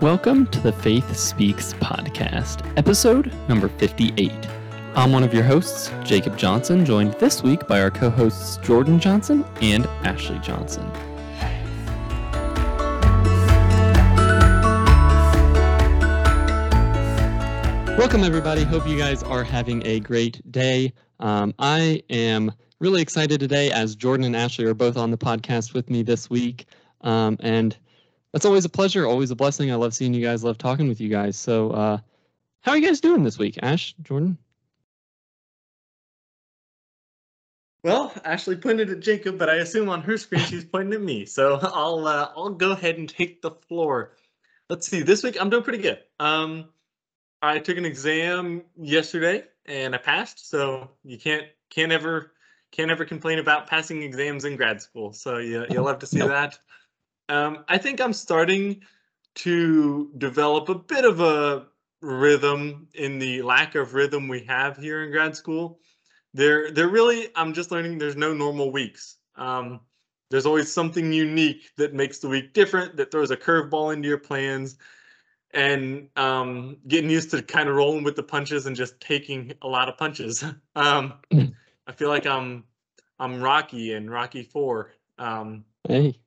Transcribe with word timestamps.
Welcome 0.00 0.46
to 0.46 0.60
the 0.60 0.72
Faith 0.72 1.14
Speaks 1.14 1.74
podcast, 1.74 2.66
episode 2.78 3.30
number 3.50 3.68
58. 3.68 4.32
I'm 4.94 5.12
one 5.12 5.22
of 5.22 5.34
your 5.34 5.42
hosts, 5.42 5.92
Jacob 6.04 6.38
Johnson, 6.38 6.86
joined 6.86 7.12
this 7.14 7.42
week 7.42 7.66
by 7.66 7.82
our 7.82 7.90
co 7.90 8.08
hosts 8.08 8.56
Jordan 8.66 8.98
Johnson 8.98 9.44
and 9.60 9.84
Ashley 10.02 10.38
Johnson. 10.38 10.90
Welcome, 17.98 18.24
everybody. 18.24 18.64
Hope 18.64 18.88
you 18.88 18.96
guys 18.96 19.22
are 19.22 19.44
having 19.44 19.84
a 19.84 20.00
great 20.00 20.40
day. 20.50 20.94
Um, 21.18 21.54
I 21.58 22.02
am 22.08 22.52
really 22.78 23.02
excited 23.02 23.38
today 23.38 23.70
as 23.70 23.96
Jordan 23.96 24.24
and 24.24 24.34
Ashley 24.34 24.64
are 24.64 24.72
both 24.72 24.96
on 24.96 25.10
the 25.10 25.18
podcast 25.18 25.74
with 25.74 25.90
me 25.90 26.02
this 26.02 26.30
week. 26.30 26.64
Um, 27.02 27.36
and 27.40 27.76
that's 28.32 28.44
always 28.44 28.64
a 28.64 28.68
pleasure, 28.68 29.06
always 29.06 29.30
a 29.30 29.36
blessing. 29.36 29.70
I 29.70 29.74
love 29.76 29.94
seeing 29.94 30.14
you 30.14 30.24
guys, 30.24 30.44
love 30.44 30.58
talking 30.58 30.88
with 30.88 31.00
you 31.00 31.08
guys. 31.08 31.36
So, 31.36 31.70
uh, 31.70 31.98
how 32.62 32.72
are 32.72 32.76
you 32.76 32.86
guys 32.86 33.00
doing 33.00 33.24
this 33.24 33.38
week, 33.38 33.58
Ash, 33.62 33.94
Jordan? 34.02 34.38
Well, 37.82 38.12
Ashley 38.24 38.56
pointed 38.56 38.90
at 38.90 39.00
Jacob, 39.00 39.38
but 39.38 39.48
I 39.48 39.56
assume 39.56 39.88
on 39.88 40.02
her 40.02 40.18
screen 40.18 40.42
she's 40.42 40.64
pointing 40.64 40.92
at 40.94 41.00
me. 41.00 41.24
So 41.24 41.58
I'll 41.62 42.06
uh, 42.06 42.30
I'll 42.36 42.50
go 42.50 42.72
ahead 42.72 42.98
and 42.98 43.08
take 43.08 43.40
the 43.40 43.52
floor. 43.52 44.12
Let's 44.68 44.86
see. 44.86 45.02
This 45.02 45.22
week 45.22 45.40
I'm 45.40 45.50
doing 45.50 45.62
pretty 45.62 45.82
good. 45.82 45.98
Um, 46.18 46.66
I 47.42 47.58
took 47.58 47.78
an 47.78 47.86
exam 47.86 48.62
yesterday 48.76 49.44
and 49.64 49.94
I 49.94 49.98
passed. 49.98 50.50
So 50.50 50.90
you 51.04 51.18
can't 51.18 51.46
can't 51.70 51.90
ever 51.90 52.32
can't 52.70 52.90
ever 52.90 53.04
complain 53.04 53.38
about 53.38 53.66
passing 53.66 54.02
exams 54.02 54.44
in 54.44 54.56
grad 54.56 54.82
school. 54.82 55.12
So 55.12 55.38
you, 55.38 55.64
you'll 55.70 55.88
have 55.88 56.00
to 56.00 56.06
see 56.06 56.18
that. 56.26 56.58
Um, 57.30 57.64
I 57.68 57.78
think 57.78 58.00
I'm 58.00 58.12
starting 58.12 58.82
to 59.36 60.10
develop 60.18 60.68
a 60.68 60.74
bit 60.74 61.04
of 61.04 61.20
a 61.20 61.66
rhythm 62.02 62.88
in 62.94 63.20
the 63.20 63.42
lack 63.42 63.76
of 63.76 63.94
rhythm 63.94 64.26
we 64.26 64.40
have 64.44 64.76
here 64.76 65.04
in 65.04 65.12
grad 65.12 65.36
school. 65.36 65.78
There, 66.34 66.72
there 66.72 66.88
really, 66.88 67.28
I'm 67.36 67.54
just 67.54 67.70
learning 67.70 67.98
there's 67.98 68.16
no 68.16 68.34
normal 68.34 68.72
weeks. 68.72 69.18
Um, 69.36 69.80
there's 70.30 70.44
always 70.44 70.72
something 70.72 71.12
unique 71.12 71.70
that 71.76 71.94
makes 71.94 72.18
the 72.18 72.28
week 72.28 72.52
different, 72.52 72.96
that 72.96 73.12
throws 73.12 73.30
a 73.30 73.36
curveball 73.36 73.94
into 73.94 74.08
your 74.08 74.18
plans, 74.18 74.76
and 75.52 76.08
um, 76.16 76.78
getting 76.88 77.10
used 77.10 77.30
to 77.30 77.42
kind 77.42 77.68
of 77.68 77.76
rolling 77.76 78.02
with 78.02 78.16
the 78.16 78.22
punches 78.24 78.66
and 78.66 78.74
just 78.74 79.00
taking 79.00 79.52
a 79.62 79.68
lot 79.68 79.88
of 79.88 79.96
punches. 79.96 80.44
um, 80.76 81.14
I 81.86 81.92
feel 81.92 82.08
like 82.08 82.26
I'm 82.26 82.64
I'm 83.20 83.40
Rocky 83.40 83.92
in 83.92 84.10
Rocky 84.10 84.42
Four. 84.42 84.92
Um, 85.18 85.64
hey, 85.88 86.18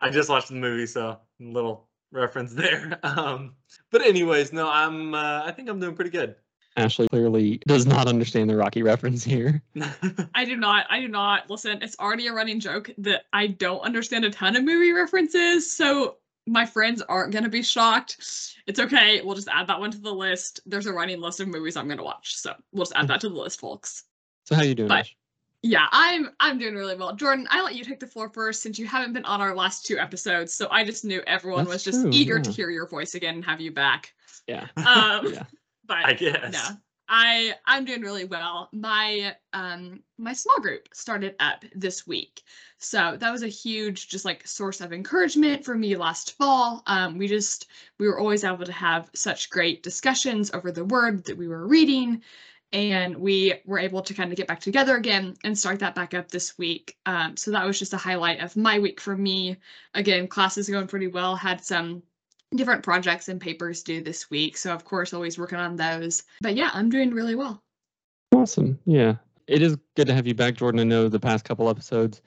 I 0.00 0.10
just 0.10 0.28
watched 0.28 0.48
the 0.48 0.54
movie, 0.54 0.86
so 0.86 1.18
little 1.40 1.88
reference 2.12 2.52
there. 2.54 2.98
Um, 3.04 3.54
but 3.90 4.02
anyways, 4.02 4.52
no, 4.52 4.68
I'm. 4.68 5.14
Uh, 5.14 5.42
I 5.44 5.52
think 5.52 5.68
I'm 5.68 5.80
doing 5.80 5.94
pretty 5.94 6.10
good. 6.10 6.36
Ashley 6.76 7.06
clearly 7.08 7.58
does 7.68 7.86
not 7.86 8.08
understand 8.08 8.50
the 8.50 8.56
Rocky 8.56 8.82
reference 8.82 9.22
here. 9.22 9.62
I 10.34 10.44
do 10.44 10.56
not. 10.56 10.86
I 10.90 11.00
do 11.00 11.06
not. 11.08 11.48
Listen, 11.48 11.78
it's 11.82 11.96
already 12.00 12.26
a 12.26 12.32
running 12.32 12.58
joke 12.58 12.90
that 12.98 13.22
I 13.32 13.46
don't 13.46 13.80
understand 13.80 14.24
a 14.24 14.30
ton 14.30 14.56
of 14.56 14.64
movie 14.64 14.90
references, 14.92 15.70
so 15.76 16.16
my 16.46 16.66
friends 16.66 17.00
aren't 17.02 17.32
going 17.32 17.44
to 17.44 17.50
be 17.50 17.62
shocked. 17.62 18.16
It's 18.66 18.80
okay. 18.80 19.20
We'll 19.22 19.36
just 19.36 19.48
add 19.48 19.68
that 19.68 19.78
one 19.78 19.92
to 19.92 19.98
the 19.98 20.12
list. 20.12 20.60
There's 20.66 20.86
a 20.86 20.92
running 20.92 21.20
list 21.20 21.38
of 21.40 21.46
movies 21.48 21.76
I'm 21.76 21.86
going 21.86 21.98
to 21.98 22.04
watch, 22.04 22.34
so 22.36 22.54
we'll 22.72 22.84
just 22.84 22.96
add 22.96 23.06
that 23.08 23.20
to 23.20 23.28
the 23.28 23.36
list, 23.36 23.60
folks. 23.60 24.04
So 24.44 24.56
how 24.56 24.62
are 24.62 24.64
you 24.64 24.74
doing, 24.74 24.88
But- 24.88 25.00
Ash? 25.00 25.16
Yeah, 25.64 25.86
I'm 25.92 26.28
I'm 26.40 26.58
doing 26.58 26.74
really 26.74 26.94
well. 26.94 27.16
Jordan, 27.16 27.46
I 27.48 27.62
let 27.62 27.74
you 27.74 27.84
take 27.84 27.98
the 27.98 28.06
floor 28.06 28.28
first 28.28 28.62
since 28.62 28.78
you 28.78 28.86
haven't 28.86 29.14
been 29.14 29.24
on 29.24 29.40
our 29.40 29.56
last 29.56 29.86
two 29.86 29.98
episodes, 29.98 30.52
so 30.52 30.68
I 30.70 30.84
just 30.84 31.06
knew 31.06 31.22
everyone 31.26 31.64
That's 31.64 31.76
was 31.76 31.84
just 31.84 32.02
true, 32.02 32.10
eager 32.12 32.38
to 32.38 32.50
hear 32.50 32.68
your 32.68 32.86
voice 32.86 33.14
again 33.14 33.36
and 33.36 33.44
have 33.46 33.62
you 33.62 33.72
back. 33.72 34.12
Yeah. 34.46 34.66
Um, 34.76 35.26
Yeah. 35.32 35.44
but 35.86 36.04
I 36.04 36.12
guess. 36.12 36.52
no, 36.52 36.76
I 37.08 37.54
I'm 37.64 37.86
doing 37.86 38.02
really 38.02 38.26
well. 38.26 38.68
My 38.74 39.34
um 39.54 40.02
my 40.18 40.34
small 40.34 40.60
group 40.60 40.86
started 40.92 41.34
up 41.40 41.64
this 41.74 42.06
week, 42.06 42.42
so 42.76 43.16
that 43.18 43.32
was 43.32 43.42
a 43.42 43.48
huge 43.48 44.08
just 44.08 44.26
like 44.26 44.46
source 44.46 44.82
of 44.82 44.92
encouragement 44.92 45.64
for 45.64 45.74
me 45.74 45.96
last 45.96 46.36
fall. 46.36 46.82
Um, 46.86 47.16
we 47.16 47.26
just 47.26 47.68
we 47.98 48.06
were 48.06 48.18
always 48.18 48.44
able 48.44 48.66
to 48.66 48.72
have 48.72 49.08
such 49.14 49.48
great 49.48 49.82
discussions 49.82 50.50
over 50.52 50.70
the 50.70 50.84
word 50.84 51.24
that 51.24 51.38
we 51.38 51.48
were 51.48 51.66
reading, 51.66 52.22
and 52.74 53.16
we 53.16 53.54
were 53.64 53.78
able 53.78 54.02
to 54.02 54.12
kind 54.12 54.30
of 54.30 54.36
get 54.36 54.48
back 54.48 54.60
together 54.60 54.96
again 54.96 55.36
and 55.44 55.56
start 55.56 55.78
that 55.78 55.94
back 55.94 56.12
up 56.12 56.28
this 56.28 56.58
week. 56.58 56.96
Um, 57.06 57.36
so 57.36 57.52
that 57.52 57.64
was 57.64 57.78
just 57.78 57.94
a 57.94 57.96
highlight 57.96 58.40
of 58.40 58.56
my 58.56 58.80
week 58.80 59.00
for 59.00 59.16
me. 59.16 59.56
Again, 59.94 60.26
class 60.26 60.58
is 60.58 60.68
going 60.68 60.88
pretty 60.88 61.06
well. 61.06 61.36
Had 61.36 61.64
some 61.64 62.02
different 62.54 62.82
projects 62.82 63.28
and 63.28 63.40
papers 63.40 63.84
due 63.84 64.02
this 64.02 64.28
week. 64.28 64.56
So 64.56 64.72
of 64.72 64.84
course 64.84 65.14
always 65.14 65.38
working 65.38 65.58
on 65.58 65.76
those. 65.76 66.24
But 66.40 66.56
yeah, 66.56 66.70
I'm 66.74 66.90
doing 66.90 67.14
really 67.14 67.36
well. 67.36 67.62
Awesome. 68.34 68.78
Yeah. 68.84 69.14
It 69.46 69.62
is 69.62 69.76
good 69.94 70.08
to 70.08 70.14
have 70.14 70.26
you 70.26 70.34
back, 70.34 70.54
Jordan. 70.54 70.80
I 70.80 70.84
know 70.84 71.08
the 71.08 71.20
past 71.20 71.44
couple 71.44 71.68
episodes 71.68 72.22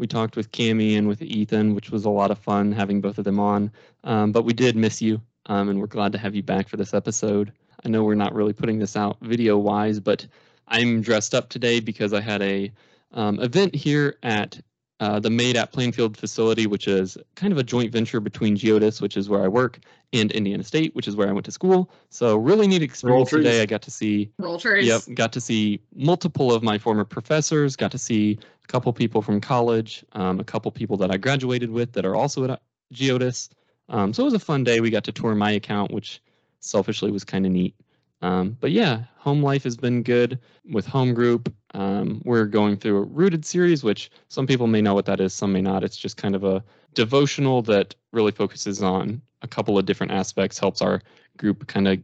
we 0.00 0.06
talked 0.06 0.34
with 0.34 0.50
Cami 0.50 0.96
and 0.96 1.06
with 1.06 1.20
Ethan, 1.20 1.74
which 1.74 1.90
was 1.90 2.06
a 2.06 2.10
lot 2.10 2.30
of 2.30 2.38
fun 2.38 2.72
having 2.72 3.02
both 3.02 3.18
of 3.18 3.24
them 3.24 3.38
on. 3.38 3.70
Um, 4.02 4.32
but 4.32 4.46
we 4.46 4.54
did 4.54 4.74
miss 4.74 5.02
you, 5.02 5.20
um, 5.46 5.68
and 5.68 5.78
we're 5.78 5.86
glad 5.86 6.12
to 6.12 6.18
have 6.18 6.34
you 6.34 6.42
back 6.42 6.68
for 6.68 6.78
this 6.78 6.94
episode. 6.94 7.52
I 7.84 7.88
know 7.88 8.04
we're 8.04 8.14
not 8.14 8.34
really 8.34 8.52
putting 8.52 8.78
this 8.78 8.96
out 8.96 9.18
video 9.20 9.56
wise, 9.58 10.00
but 10.00 10.26
I'm 10.68 11.00
dressed 11.00 11.34
up 11.34 11.48
today 11.48 11.80
because 11.80 12.12
I 12.12 12.20
had 12.20 12.42
a 12.42 12.72
um, 13.12 13.40
event 13.40 13.74
here 13.74 14.16
at 14.22 14.60
uh, 15.00 15.18
the 15.18 15.30
Made 15.30 15.56
at 15.56 15.72
Plainfield 15.72 16.16
facility, 16.16 16.66
which 16.66 16.86
is 16.86 17.16
kind 17.34 17.52
of 17.52 17.58
a 17.58 17.62
joint 17.62 17.90
venture 17.90 18.20
between 18.20 18.54
Geodis, 18.54 19.00
which 19.00 19.16
is 19.16 19.30
where 19.30 19.42
I 19.42 19.48
work, 19.48 19.80
and 20.12 20.30
Indiana 20.30 20.62
State, 20.62 20.94
which 20.94 21.08
is 21.08 21.16
where 21.16 21.28
I 21.28 21.32
went 21.32 21.46
to 21.46 21.52
school. 21.52 21.90
So 22.10 22.36
really 22.36 22.66
neat 22.66 22.82
experience 22.82 23.30
trees. 23.30 23.44
today. 23.44 23.62
I 23.62 23.66
got 23.66 23.80
to 23.82 23.90
see 23.90 24.30
Roll 24.38 24.58
trees. 24.58 24.86
Yep, 24.86 25.02
got 25.14 25.32
to 25.32 25.40
see 25.40 25.80
multiple 25.94 26.52
of 26.52 26.62
my 26.62 26.76
former 26.76 27.06
professors. 27.06 27.76
Got 27.76 27.92
to 27.92 27.98
see 27.98 28.38
a 28.62 28.66
couple 28.66 28.92
people 28.92 29.22
from 29.22 29.40
college, 29.40 30.04
um, 30.12 30.38
a 30.38 30.44
couple 30.44 30.70
people 30.70 30.98
that 30.98 31.10
I 31.10 31.16
graduated 31.16 31.70
with 31.70 31.92
that 31.92 32.04
are 32.04 32.14
also 32.14 32.44
at 32.44 32.60
Geodis. 32.92 33.48
Um, 33.88 34.12
so 34.12 34.22
it 34.22 34.26
was 34.26 34.34
a 34.34 34.38
fun 34.38 34.64
day. 34.64 34.80
We 34.80 34.90
got 34.90 35.04
to 35.04 35.12
tour 35.12 35.34
my 35.34 35.52
account, 35.52 35.92
which 35.92 36.20
selfishly 36.60 37.10
was 37.10 37.24
kind 37.24 37.46
of 37.46 37.52
neat. 37.52 37.74
Um, 38.22 38.56
but 38.60 38.70
yeah, 38.70 39.04
home 39.16 39.42
life 39.42 39.64
has 39.64 39.76
been 39.76 40.02
good 40.02 40.38
with 40.70 40.86
home 40.86 41.14
group. 41.14 41.52
Um, 41.72 42.20
we're 42.24 42.44
going 42.44 42.76
through 42.76 42.98
a 42.98 43.02
rooted 43.02 43.44
series, 43.44 43.82
which 43.82 44.10
some 44.28 44.46
people 44.46 44.66
may 44.66 44.82
know 44.82 44.94
what 44.94 45.06
that 45.06 45.20
is, 45.20 45.32
some 45.32 45.52
may 45.52 45.62
not. 45.62 45.84
It's 45.84 45.96
just 45.96 46.16
kind 46.16 46.34
of 46.34 46.44
a 46.44 46.62
devotional 46.94 47.62
that 47.62 47.94
really 48.12 48.32
focuses 48.32 48.82
on 48.82 49.22
a 49.42 49.48
couple 49.48 49.78
of 49.78 49.86
different 49.86 50.12
aspects, 50.12 50.58
helps 50.58 50.82
our 50.82 51.00
group 51.38 51.66
kind 51.66 51.88
of 51.88 51.98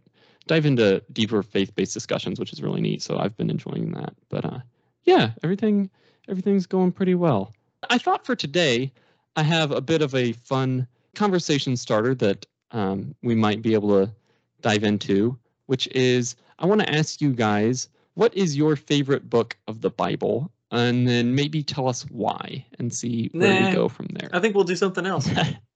dive 0.46 0.64
into 0.64 1.02
deeper 1.12 1.42
faith-based 1.42 1.92
discussions, 1.92 2.38
which 2.40 2.52
is 2.52 2.62
really 2.62 2.80
neat. 2.80 3.02
So 3.02 3.18
I've 3.18 3.36
been 3.36 3.50
enjoying 3.50 3.92
that. 3.92 4.14
But 4.30 4.44
uh, 4.44 4.58
yeah, 5.04 5.32
everything 5.42 5.90
everything's 6.28 6.66
going 6.66 6.92
pretty 6.92 7.14
well. 7.14 7.52
I 7.90 7.98
thought 7.98 8.24
for 8.24 8.34
today 8.34 8.92
I 9.36 9.42
have 9.42 9.70
a 9.70 9.80
bit 9.80 10.02
of 10.02 10.14
a 10.14 10.32
fun 10.32 10.86
conversation 11.14 11.76
starter 11.76 12.14
that 12.16 12.46
um, 12.70 13.14
we 13.22 13.34
might 13.34 13.62
be 13.62 13.74
able 13.74 13.90
to 13.90 14.12
dive 14.60 14.84
into, 14.84 15.38
which 15.66 15.86
is 15.88 16.36
I 16.58 16.66
want 16.66 16.80
to 16.80 16.92
ask 16.94 17.20
you 17.20 17.32
guys 17.32 17.88
what 18.14 18.34
is 18.34 18.56
your 18.56 18.76
favorite 18.76 19.28
book 19.28 19.56
of 19.68 19.80
the 19.82 19.90
Bible, 19.90 20.50
and 20.70 21.06
then 21.06 21.34
maybe 21.34 21.62
tell 21.62 21.86
us 21.88 22.02
why, 22.10 22.64
and 22.78 22.92
see 22.92 23.28
where 23.32 23.52
Nah. 23.52 23.68
we 23.70 23.74
go 23.74 23.88
from 23.88 24.06
there. 24.12 24.30
I 24.32 24.40
think 24.40 24.54
we'll 24.54 24.64
do 24.64 24.76
something 24.76 25.04
else. 25.06 25.28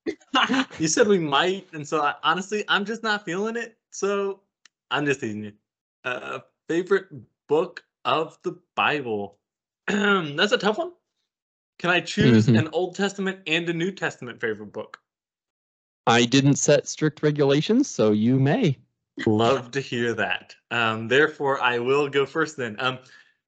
you 0.78 0.88
said 0.88 1.06
we 1.06 1.18
might, 1.18 1.66
and 1.72 1.86
so 1.86 2.00
I, 2.02 2.14
honestly, 2.22 2.64
I'm 2.68 2.84
just 2.84 3.02
not 3.02 3.24
feeling 3.24 3.56
it. 3.56 3.76
So 3.90 4.40
I'm 4.90 5.04
just 5.04 5.20
teasing 5.20 5.44
you. 5.44 5.52
Uh, 6.04 6.40
favorite 6.68 7.08
book 7.46 7.84
of 8.04 8.38
the 8.42 8.56
Bible? 8.74 9.36
That's 9.86 10.52
a 10.52 10.58
tough 10.58 10.78
one. 10.78 10.92
Can 11.78 11.90
I 11.90 12.00
choose 12.00 12.46
Mhm. 12.46 12.58
an 12.58 12.68
Old 12.72 12.94
Testament 12.94 13.40
and 13.46 13.68
a 13.68 13.72
New 13.72 13.90
Testament 13.90 14.40
favorite 14.40 14.72
book? 14.72 14.98
I 16.06 16.24
didn't 16.24 16.56
set 16.56 16.88
strict 16.88 17.22
regulations, 17.22 17.88
so 17.88 18.12
you 18.12 18.38
may. 18.38 18.78
Love 19.26 19.70
to 19.72 19.80
hear 19.80 20.14
that. 20.14 20.54
Um, 20.70 21.08
therefore, 21.08 21.60
I 21.60 21.78
will 21.78 22.08
go 22.08 22.24
first 22.24 22.56
then. 22.56 22.76
Um, 22.78 22.98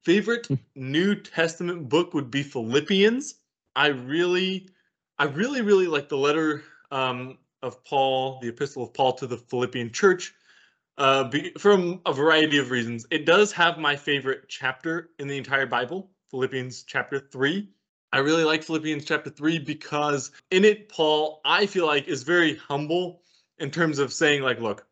favorite 0.03 0.47
New 0.75 1.15
Testament 1.15 1.89
book 1.89 2.13
would 2.13 2.29
be 2.29 2.43
Philippians. 2.43 3.35
I 3.75 3.87
really, 3.87 4.69
I 5.17 5.25
really, 5.25 5.61
really 5.61 5.87
like 5.87 6.09
the 6.09 6.17
letter 6.17 6.63
um, 6.91 7.37
of 7.61 7.83
Paul, 7.83 8.39
the 8.41 8.49
epistle 8.49 8.83
of 8.83 8.93
Paul 8.93 9.13
to 9.13 9.27
the 9.27 9.37
Philippian 9.37 9.91
church, 9.91 10.33
uh, 10.97 11.23
be, 11.25 11.51
from 11.57 12.01
a 12.05 12.13
variety 12.13 12.59
of 12.59 12.69
reasons. 12.69 13.07
It 13.09 13.25
does 13.25 13.51
have 13.53 13.77
my 13.77 13.95
favorite 13.95 14.43
chapter 14.47 15.09
in 15.17 15.27
the 15.27 15.37
entire 15.37 15.65
Bible, 15.65 16.11
Philippians 16.29 16.83
chapter 16.83 17.19
3. 17.19 17.67
I 18.13 18.19
really 18.19 18.45
like 18.45 18.63
Philippians 18.63 19.05
chapter 19.05 19.31
3 19.31 19.59
because 19.59 20.31
in 20.51 20.65
it, 20.65 20.87
Paul, 20.89 21.41
I 21.45 21.65
feel 21.65 21.87
like, 21.87 22.07
is 22.07 22.23
very 22.23 22.57
humble 22.57 23.21
in 23.59 23.71
terms 23.71 23.99
of 23.99 24.13
saying, 24.13 24.43
like, 24.43 24.61
look, 24.61 24.85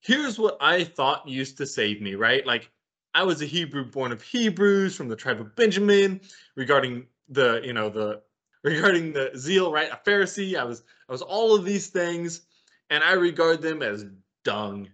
here's 0.00 0.38
what 0.38 0.56
I 0.60 0.84
thought 0.84 1.28
used 1.28 1.58
to 1.58 1.66
save 1.66 2.00
me, 2.02 2.16
right? 2.16 2.46
Like, 2.46 2.70
I 3.14 3.24
was 3.24 3.42
a 3.42 3.46
Hebrew 3.46 3.84
born 3.84 4.10
of 4.10 4.22
Hebrews 4.22 4.96
from 4.96 5.08
the 5.08 5.16
tribe 5.16 5.40
of 5.40 5.54
Benjamin 5.54 6.22
regarding 6.56 7.06
the, 7.28 7.60
you 7.64 7.74
know, 7.74 7.90
the 7.90 8.22
regarding 8.64 9.12
the 9.12 9.32
zeal, 9.36 9.72
right? 9.72 9.90
A 9.92 10.00
Pharisee. 10.08 10.56
I 10.58 10.64
was 10.64 10.84
I 11.08 11.12
was 11.12 11.22
all 11.22 11.54
of 11.54 11.64
these 11.66 11.88
things. 11.88 12.42
and 12.90 13.04
I 13.04 13.12
regard 13.14 13.62
them 13.62 13.82
as 13.82 14.06
dung, 14.44 14.88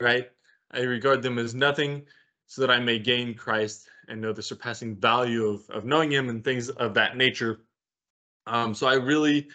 right? 0.00 0.30
I 0.72 0.80
regard 0.82 1.22
them 1.22 1.38
as 1.38 1.54
nothing 1.54 2.04
so 2.46 2.62
that 2.62 2.70
I 2.70 2.80
may 2.80 2.98
gain 2.98 3.34
Christ 3.34 3.88
and 4.08 4.20
know 4.20 4.32
the 4.32 4.42
surpassing 4.42 4.96
value 4.96 5.46
of, 5.46 5.68
of 5.70 5.84
knowing 5.84 6.10
him 6.10 6.28
and 6.28 6.44
things 6.44 6.68
of 6.68 6.94
that 6.94 7.16
nature. 7.16 7.60
Um, 8.46 8.74
so 8.74 8.86
I 8.86 8.94
really, 8.94 9.48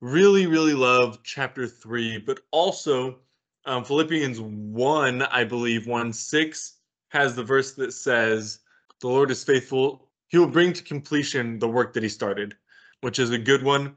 really, 0.00 0.46
really 0.46 0.74
love 0.74 1.20
chapter 1.22 1.66
three, 1.66 2.18
but 2.18 2.40
also 2.50 3.20
um, 3.66 3.84
Philippians 3.84 4.40
1, 4.40 5.22
I 5.22 5.44
believe, 5.44 5.86
1 5.86 6.12
6 6.12 6.74
has 7.08 7.34
the 7.34 7.42
verse 7.42 7.72
that 7.74 7.92
says, 7.92 8.60
The 9.00 9.08
Lord 9.08 9.30
is 9.30 9.42
faithful. 9.42 10.08
He 10.28 10.38
will 10.38 10.46
bring 10.46 10.72
to 10.72 10.82
completion 10.82 11.58
the 11.58 11.68
work 11.68 11.92
that 11.94 12.02
he 12.02 12.08
started, 12.08 12.54
which 13.00 13.18
is 13.18 13.30
a 13.30 13.38
good 13.38 13.62
one. 13.62 13.96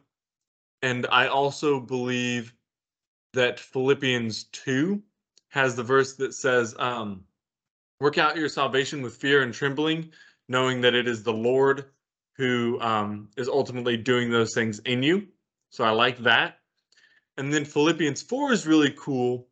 And 0.81 1.05
I 1.11 1.27
also 1.27 1.79
believe 1.79 2.53
that 3.33 3.59
Philippians 3.59 4.45
2 4.45 5.01
has 5.49 5.75
the 5.75 5.83
verse 5.83 6.15
that 6.15 6.33
says, 6.33 6.75
um, 6.79 7.25
Work 7.99 8.17
out 8.17 8.37
your 8.37 8.49
salvation 8.49 9.01
with 9.01 9.17
fear 9.17 9.43
and 9.43 9.53
trembling, 9.53 10.11
knowing 10.47 10.81
that 10.81 10.95
it 10.95 11.07
is 11.07 11.23
the 11.23 11.33
Lord 11.33 11.85
who 12.37 12.79
um, 12.79 13.27
is 13.35 13.49
ultimately 13.49 13.97
doing 13.97 14.31
those 14.31 14.53
things 14.53 14.79
in 14.79 15.03
you. 15.03 15.27
So 15.69 15.83
I 15.83 15.89
like 15.89 16.17
that. 16.19 16.59
And 17.37 17.53
then 17.53 17.65
Philippians 17.65 18.21
4 18.21 18.53
is 18.53 18.65
really 18.65 18.93
cool 18.97 19.47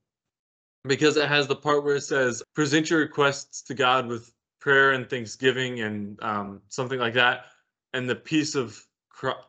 because 0.86 1.18
it 1.18 1.28
has 1.28 1.48
the 1.48 1.56
part 1.56 1.84
where 1.84 1.98
it 1.98 2.02
says, 2.02 2.42
present 2.56 2.90
your 2.90 3.00
requests 3.00 3.62
to 3.64 3.74
God 3.74 4.08
with 4.08 4.32
prayer 4.62 4.92
and 4.92 5.10
thanksgiving 5.10 5.82
and 5.82 6.22
um, 6.24 6.62
something 6.70 7.00
like 7.00 7.14
that. 7.16 7.46
And 7.94 8.10
the 8.10 8.16
peace 8.16 8.56
of 8.56 8.82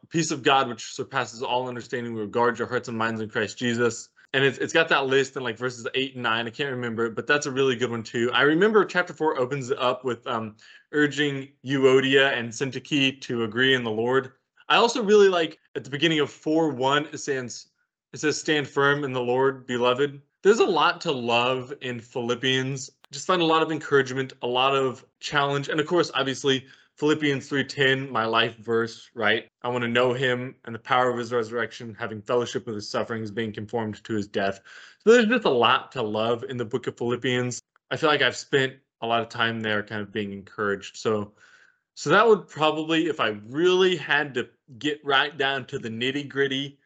peace 0.08 0.30
of 0.30 0.42
God, 0.42 0.68
which 0.68 0.94
surpasses 0.94 1.42
all 1.42 1.68
understanding, 1.68 2.14
will 2.14 2.26
guard 2.26 2.58
your 2.58 2.66
hearts 2.66 2.88
and 2.88 2.96
minds 2.96 3.20
in 3.20 3.28
Christ 3.28 3.58
Jesus 3.58 4.08
and 4.32 4.44
it's, 4.44 4.58
it's 4.58 4.72
got 4.72 4.88
that 4.88 5.06
list 5.06 5.36
in 5.36 5.42
like 5.42 5.56
verses 5.56 5.86
eight 5.94 6.14
and 6.14 6.22
nine. 6.22 6.46
I 6.46 6.50
can't 6.50 6.70
remember 6.70 7.10
but 7.10 7.26
that's 7.26 7.46
a 7.46 7.50
really 7.50 7.76
good 7.76 7.90
one 7.90 8.02
too. 8.02 8.30
I 8.32 8.42
remember 8.42 8.84
chapter 8.84 9.12
four 9.12 9.38
opens 9.38 9.70
up 9.72 10.04
with 10.04 10.26
um, 10.26 10.56
urging 10.92 11.48
Euodia 11.64 12.36
and 12.36 12.50
Syntyche 12.50 13.20
to 13.22 13.44
agree 13.44 13.75
in 13.75 13.84
the 13.84 13.90
Lord. 13.90 14.32
I 14.69 14.76
also 14.76 15.02
really 15.02 15.28
like 15.28 15.58
at 15.75 15.84
the 15.84 15.90
beginning 15.90 16.20
of 16.20 16.30
four 16.30 16.70
one 16.70 17.06
it 17.12 17.19
says 17.19 17.66
it 18.12 18.20
says 18.20 18.38
stand 18.38 18.69
firm 18.69 19.04
in 19.04 19.12
the 19.12 19.20
Lord, 19.20 19.66
beloved. 19.66 20.20
There's 20.42 20.60
a 20.60 20.64
lot 20.64 21.00
to 21.02 21.12
love 21.12 21.74
in 21.82 22.00
Philippians. 22.00 22.90
Just 23.10 23.26
find 23.26 23.42
a 23.42 23.44
lot 23.44 23.62
of 23.62 23.72
encouragement, 23.72 24.34
a 24.42 24.46
lot 24.46 24.74
of 24.74 25.04
challenge, 25.20 25.69
and 25.69 25.81
of 25.81 25.86
course, 25.86 26.10
obviously, 26.14 26.64
Philippians 26.98 27.48
3:10, 27.48 28.10
my 28.10 28.24
life 28.24 28.56
verse, 28.56 29.08
right? 29.14 29.48
I 29.62 29.68
want 29.68 29.82
to 29.82 29.88
know 29.88 30.12
him 30.12 30.56
and 30.64 30.74
the 30.74 30.80
power 30.80 31.10
of 31.10 31.16
his 31.16 31.32
resurrection, 31.32 31.94
having 31.98 32.20
fellowship 32.20 32.66
with 32.66 32.74
his 32.74 32.90
sufferings, 32.90 33.30
being 33.30 33.52
conformed 33.52 34.02
to 34.02 34.14
his 34.14 34.26
death. 34.26 34.60
So 35.04 35.12
there's 35.12 35.26
just 35.26 35.44
a 35.44 35.50
lot 35.50 35.92
to 35.92 36.02
love 36.02 36.44
in 36.48 36.56
the 36.56 36.64
book 36.64 36.88
of 36.88 36.98
Philippians. 36.98 37.60
I 37.92 37.96
feel 37.96 38.10
like 38.10 38.22
I've 38.22 38.36
spent 38.36 38.74
a 39.00 39.06
lot 39.06 39.22
of 39.22 39.28
time 39.28 39.60
there 39.60 39.82
kind 39.84 40.02
of 40.02 40.12
being 40.12 40.32
encouraged. 40.32 40.96
So 40.96 41.34
so 41.94 42.10
that 42.10 42.26
would 42.26 42.48
probably 42.48 43.06
if 43.06 43.20
I 43.20 43.38
really 43.46 43.96
had 43.96 44.34
to 44.34 44.48
get 44.78 45.00
right 45.04 45.36
down 45.36 45.66
to 45.66 45.78
the 45.78 45.88
nitty-gritty, 45.88 46.78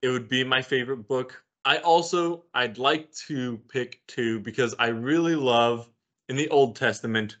it 0.00 0.08
would 0.08 0.28
be 0.28 0.44
my 0.44 0.62
favorite 0.62 1.06
book. 1.06 1.42
I 1.66 1.78
also 1.78 2.44
I'd 2.54 2.78
like 2.78 3.12
to 3.26 3.58
pick 3.68 4.00
two 4.06 4.40
because 4.40 4.74
I 4.78 4.88
really 4.88 5.36
love 5.36 5.90
in 6.30 6.36
the 6.36 6.48
Old 6.48 6.76
Testament 6.76 7.36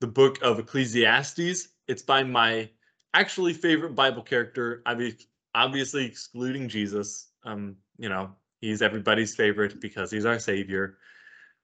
the 0.00 0.06
book 0.06 0.38
of 0.42 0.58
Ecclesiastes. 0.58 1.68
It's 1.88 2.02
by 2.02 2.22
my 2.22 2.68
actually 3.14 3.52
favorite 3.52 3.94
Bible 3.94 4.22
character, 4.22 4.82
obviously 5.54 6.04
excluding 6.04 6.68
Jesus. 6.68 7.28
Um, 7.44 7.76
you 7.98 8.08
know, 8.08 8.30
he's 8.60 8.82
everybody's 8.82 9.34
favorite 9.34 9.80
because 9.80 10.10
he's 10.10 10.26
our 10.26 10.38
savior, 10.38 10.98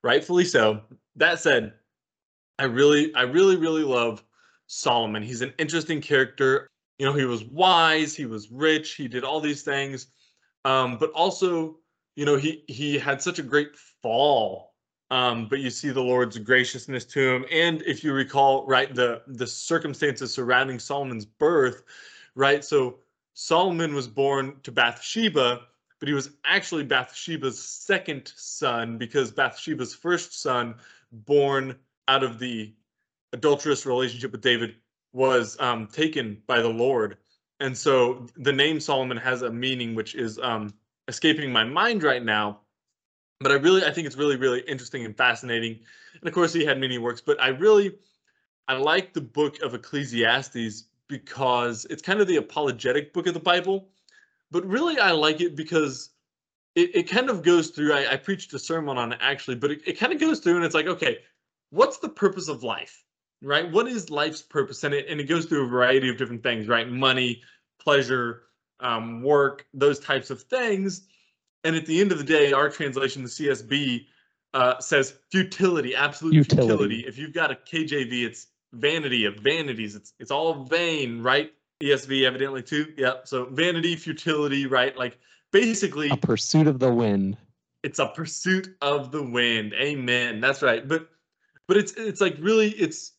rightfully 0.02 0.44
so. 0.44 0.80
That 1.16 1.40
said, 1.40 1.74
I 2.58 2.64
really, 2.64 3.14
I 3.14 3.22
really, 3.22 3.56
really 3.56 3.84
love 3.84 4.24
Solomon. 4.66 5.22
He's 5.22 5.42
an 5.42 5.52
interesting 5.58 6.00
character. 6.00 6.68
You 6.98 7.06
know, 7.06 7.12
he 7.12 7.24
was 7.24 7.44
wise, 7.44 8.14
he 8.14 8.26
was 8.26 8.50
rich, 8.50 8.94
he 8.94 9.08
did 9.08 9.24
all 9.24 9.40
these 9.40 9.62
things, 9.62 10.06
um, 10.64 10.98
but 10.98 11.10
also, 11.10 11.78
you 12.14 12.24
know, 12.24 12.36
he 12.36 12.64
he 12.68 12.98
had 12.98 13.20
such 13.20 13.38
a 13.38 13.42
great 13.42 13.76
fall 14.02 14.71
um, 15.12 15.46
but 15.46 15.58
you 15.60 15.68
see 15.68 15.90
the 15.90 16.00
Lord's 16.00 16.38
graciousness 16.38 17.04
to 17.04 17.20
him. 17.20 17.44
And 17.52 17.82
if 17.82 18.02
you 18.02 18.14
recall, 18.14 18.66
right, 18.66 18.92
the 18.94 19.20
the 19.26 19.46
circumstances 19.46 20.32
surrounding 20.32 20.78
Solomon's 20.78 21.26
birth, 21.26 21.82
right? 22.34 22.64
So 22.64 22.98
Solomon 23.34 23.94
was 23.94 24.08
born 24.08 24.54
to 24.62 24.72
Bathsheba, 24.72 25.60
but 25.98 26.08
he 26.08 26.14
was 26.14 26.30
actually 26.46 26.84
Bathsheba's 26.84 27.62
second 27.62 28.32
son 28.36 28.96
because 28.96 29.30
Bathsheba's 29.30 29.94
first 29.94 30.40
son, 30.40 30.76
born 31.12 31.76
out 32.08 32.22
of 32.24 32.38
the 32.38 32.72
adulterous 33.34 33.84
relationship 33.84 34.32
with 34.32 34.40
David, 34.40 34.76
was 35.12 35.60
um, 35.60 35.88
taken 35.88 36.40
by 36.46 36.62
the 36.62 36.70
Lord. 36.70 37.18
And 37.60 37.76
so 37.76 38.26
the 38.36 38.52
name 38.52 38.80
Solomon 38.80 39.18
has 39.18 39.42
a 39.42 39.50
meaning 39.50 39.94
which 39.94 40.14
is 40.14 40.38
um, 40.38 40.72
escaping 41.06 41.52
my 41.52 41.64
mind 41.64 42.02
right 42.02 42.24
now 42.24 42.61
but 43.42 43.52
I 43.52 43.56
really 43.56 43.84
I 43.84 43.90
think 43.90 44.06
it's 44.06 44.16
really 44.16 44.36
really 44.36 44.60
interesting 44.60 45.04
and 45.04 45.16
fascinating. 45.16 45.80
And 46.20 46.28
of 46.28 46.34
course, 46.34 46.52
he 46.52 46.64
had 46.64 46.78
many 46.78 46.98
works, 46.98 47.20
but 47.20 47.40
I 47.40 47.48
really 47.48 47.96
I 48.68 48.74
like 48.74 49.12
the 49.12 49.20
book 49.20 49.60
of 49.62 49.74
Ecclesiastes 49.74 50.84
because 51.08 51.86
it's 51.90 52.02
kind 52.02 52.20
of 52.20 52.26
the 52.26 52.36
apologetic 52.36 53.12
book 53.12 53.26
of 53.26 53.34
the 53.34 53.40
Bible. 53.40 53.88
But 54.50 54.66
really, 54.66 54.98
I 54.98 55.12
like 55.12 55.40
it 55.40 55.56
because 55.56 56.10
it, 56.74 56.94
it 56.94 57.02
kind 57.08 57.30
of 57.30 57.42
goes 57.42 57.68
through. 57.68 57.92
I, 57.92 58.12
I 58.12 58.16
preached 58.16 58.52
a 58.54 58.58
sermon 58.58 58.98
on 58.98 59.12
it 59.12 59.18
actually, 59.20 59.56
but 59.56 59.70
it, 59.70 59.80
it 59.86 59.98
kind 59.98 60.12
of 60.12 60.20
goes 60.20 60.40
through 60.40 60.56
and 60.56 60.64
it's 60.64 60.74
like, 60.74 60.86
okay, 60.86 61.18
what's 61.70 61.98
the 61.98 62.08
purpose 62.08 62.48
of 62.48 62.62
life? 62.62 63.04
Right? 63.42 63.70
What 63.70 63.88
is 63.88 64.10
life's 64.10 64.42
purpose? 64.42 64.84
And 64.84 64.94
it 64.94 65.06
and 65.08 65.20
it 65.20 65.24
goes 65.24 65.46
through 65.46 65.64
a 65.64 65.68
variety 65.68 66.08
of 66.08 66.16
different 66.16 66.42
things, 66.42 66.68
right? 66.68 66.88
Money, 66.88 67.42
pleasure, 67.80 68.42
um, 68.80 69.22
work, 69.22 69.66
those 69.74 69.98
types 69.98 70.30
of 70.30 70.42
things. 70.42 71.02
And 71.64 71.76
at 71.76 71.86
the 71.86 72.00
end 72.00 72.12
of 72.12 72.18
the 72.18 72.24
day, 72.24 72.52
our 72.52 72.68
translation, 72.68 73.22
the 73.22 73.28
CSB, 73.28 74.06
uh, 74.54 74.78
says 74.80 75.14
futility, 75.30 75.94
absolute 75.94 76.34
utility. 76.34 76.68
futility. 76.68 77.04
If 77.06 77.18
you've 77.18 77.32
got 77.32 77.50
a 77.50 77.54
KJV, 77.54 78.24
it's 78.24 78.48
vanity 78.72 79.24
of 79.24 79.36
vanities. 79.36 79.94
It's 79.94 80.12
it's 80.18 80.30
all 80.30 80.64
vain, 80.64 81.22
right? 81.22 81.52
ESV 81.82 82.24
evidently 82.24 82.62
too. 82.62 82.92
Yep. 82.96 83.26
So 83.26 83.46
vanity, 83.46 83.96
futility, 83.96 84.66
right? 84.66 84.96
Like 84.96 85.18
basically 85.52 86.10
a 86.10 86.16
pursuit 86.16 86.66
of 86.66 86.78
the 86.78 86.92
wind. 86.92 87.36
It's 87.82 87.98
a 87.98 88.06
pursuit 88.06 88.76
of 88.80 89.10
the 89.10 89.22
wind. 89.22 89.74
Amen. 89.74 90.40
That's 90.40 90.62
right. 90.62 90.86
But 90.86 91.08
but 91.66 91.76
it's 91.76 91.92
it's 91.94 92.20
like 92.20 92.36
really 92.38 92.70
it's 92.70 93.12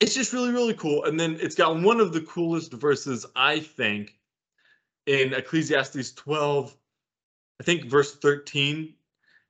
it's 0.00 0.14
just 0.14 0.32
really 0.32 0.52
really 0.52 0.74
cool. 0.74 1.04
And 1.04 1.18
then 1.18 1.38
it's 1.40 1.54
got 1.54 1.80
one 1.80 2.00
of 2.00 2.12
the 2.12 2.20
coolest 2.20 2.72
verses 2.72 3.24
I 3.34 3.60
think 3.60 4.14
in 5.06 5.32
Ecclesiastes 5.32 6.12
12 6.12 6.76
I 7.60 7.64
think 7.64 7.84
verse 7.86 8.16
13, 8.16 8.94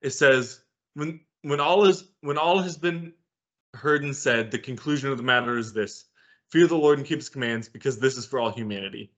it 0.03 0.11
says, 0.11 0.61
when 0.95 1.21
when 1.43 1.61
all 1.61 1.85
is 1.87 2.05
when 2.21 2.39
all 2.39 2.59
has 2.61 2.77
been 2.77 3.13
heard 3.75 4.05
and 4.05 4.15
said, 4.15 4.51
the 4.51 4.59
conclusion 4.59 5.11
of 5.11 5.17
the 5.17 5.23
matter 5.23 5.59
is 5.59 5.73
this 5.73 6.07
fear 6.51 6.67
the 6.67 6.77
Lord 6.77 6.99
and 6.99 7.07
keep 7.07 7.19
his 7.19 7.29
commands, 7.29 7.69
because 7.69 7.99
this 7.99 8.17
is 8.17 8.27
for 8.27 8.39
all 8.39 8.51
humanity. 8.51 9.11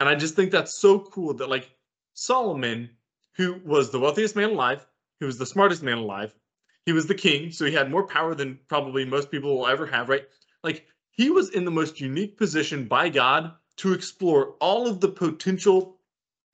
And 0.00 0.08
I 0.08 0.14
just 0.14 0.34
think 0.34 0.50
that's 0.50 0.80
so 0.80 0.98
cool 0.98 1.34
that 1.34 1.48
like 1.48 1.70
Solomon, 2.14 2.90
who 3.36 3.60
was 3.64 3.90
the 3.90 3.98
wealthiest 3.98 4.36
man 4.36 4.50
alive, 4.50 4.86
who 5.20 5.26
was 5.26 5.38
the 5.38 5.46
smartest 5.46 5.82
man 5.82 5.98
alive, 5.98 6.34
he 6.86 6.92
was 6.92 7.06
the 7.06 7.14
king, 7.14 7.50
so 7.50 7.64
he 7.64 7.72
had 7.72 7.90
more 7.90 8.06
power 8.06 8.34
than 8.34 8.58
probably 8.68 9.04
most 9.04 9.30
people 9.30 9.56
will 9.56 9.66
ever 9.66 9.86
have, 9.86 10.08
right? 10.08 10.26
Like 10.62 10.86
he 11.10 11.30
was 11.30 11.50
in 11.50 11.64
the 11.64 11.70
most 11.70 12.00
unique 12.00 12.36
position 12.36 12.86
by 12.86 13.08
God 13.08 13.52
to 13.76 13.92
explore 13.92 14.54
all 14.60 14.86
of 14.86 15.00
the 15.00 15.08
potential 15.08 15.98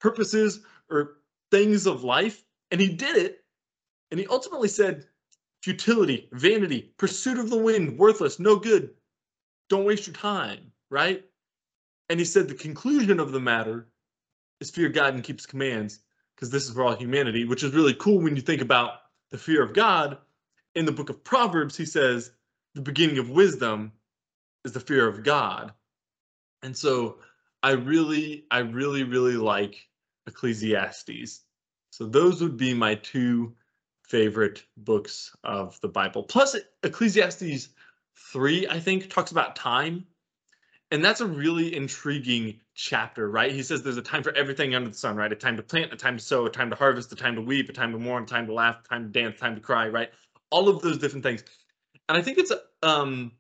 purposes 0.01 0.61
or 0.91 1.17
things 1.51 1.87
of 1.87 2.05
life, 2.05 2.45
and 2.71 2.81
he 2.81 2.89
did 2.89 3.17
it. 3.17 3.45
And 4.11 4.19
he 4.19 4.27
ultimately 4.27 4.69
said, 4.69 5.07
futility, 5.63 6.29
vanity, 6.33 6.93
pursuit 6.97 7.39
of 7.39 7.51
the 7.51 7.59
wind, 7.59 7.99
worthless, 7.99 8.41
no 8.41 8.57
good. 8.57 8.91
Don't 9.69 9.85
waste 9.85 10.07
your 10.07 10.15
time, 10.15 10.73
right? 10.91 11.25
And 12.09 12.19
he 12.19 12.25
said 12.25 12.49
the 12.49 12.55
conclusion 12.55 13.21
of 13.21 13.31
the 13.33 13.41
matter 13.41 13.87
is 14.61 14.71
fear 14.71 14.89
God 14.89 15.15
and 15.15 15.23
keeps 15.23 15.47
commands, 15.47 16.01
because 16.35 16.51
this 16.51 16.67
is 16.67 16.75
for 16.75 16.85
all 16.85 16.97
humanity, 16.97 17.45
which 17.45 17.63
is 17.63 17.73
really 17.73 17.95
cool 17.95 18.21
when 18.21 18.37
you 18.37 18.43
think 18.43 18.63
about 18.63 18.95
the 19.31 19.39
fear 19.39 19.63
of 19.63 19.73
God. 19.73 20.19
In 20.75 20.87
the 20.87 20.93
book 20.93 21.11
of 21.11 21.23
Proverbs, 21.23 21.77
he 21.77 21.85
says 21.85 22.33
the 22.75 22.81
beginning 22.81 23.19
of 23.19 23.31
wisdom 23.31 23.93
is 24.65 24.73
the 24.73 24.81
fear 24.81 25.07
of 25.07 25.23
God. 25.23 25.73
And 26.63 26.77
so 26.77 27.19
I 27.63 27.73
really, 27.73 28.47
I 28.51 28.59
really, 28.59 29.05
really 29.05 29.37
like 29.37 29.89
Ecclesiastes. 30.27 31.45
So 31.91 32.07
those 32.07 32.41
would 32.41 32.57
be 32.57 32.75
my 32.75 32.95
two 32.97 33.55
favorite 34.09 34.65
books 34.77 35.35
of 35.45 35.81
the 35.81 35.89
Bible. 35.89 36.23
Plus, 36.25 36.57
Ecclesiastes 36.83 37.69
3, 38.33 38.69
I 38.69 38.81
think, 38.81 39.11
talks 39.11 39.31
about 39.31 39.57
time. 39.57 40.07
And 40.93 41.05
that's 41.05 41.21
a 41.21 41.27
really 41.27 41.75
intriguing 41.77 42.61
chapter, 42.75 43.31
right? 43.31 43.53
He 43.53 43.63
says 43.63 43.83
there's 43.83 43.97
a 43.97 44.03
time 44.03 44.25
for 44.25 44.37
everything 44.37 44.75
under 44.75 44.91
the 44.91 44.97
sun, 44.97 45.15
right? 45.17 45.31
A 45.31 45.37
time 45.37 45.57
to 45.57 45.63
plant, 45.63 45.93
a 45.93 45.97
time 45.97 46.17
to 46.17 46.23
sow, 46.23 46.47
a 46.47 46.51
time 46.51 46.71
to 46.71 46.77
harvest, 46.77 47.13
a 47.13 47.17
time 47.17 47.37
to 47.37 47.41
weep, 47.41 47.69
a 47.69 47.73
time 47.73 47.93
to 47.93 47.99
mourn, 47.99 48.25
a 48.25 48.27
time 48.27 48.47
to 48.47 48.55
laugh, 48.55 48.81
a 48.85 48.89
time 48.89 49.05
to 49.05 49.21
dance, 49.21 49.37
a 49.37 49.41
time 49.41 49.55
to 49.55 49.61
cry, 49.61 49.87
right? 49.89 50.11
All 50.51 50.69
of 50.69 50.83
those 50.83 50.99
different 50.99 51.23
things. 51.23 51.45
And 52.09 52.19
I 52.19 52.23
think 52.23 52.39
it's 52.39 52.53
um 52.83 53.33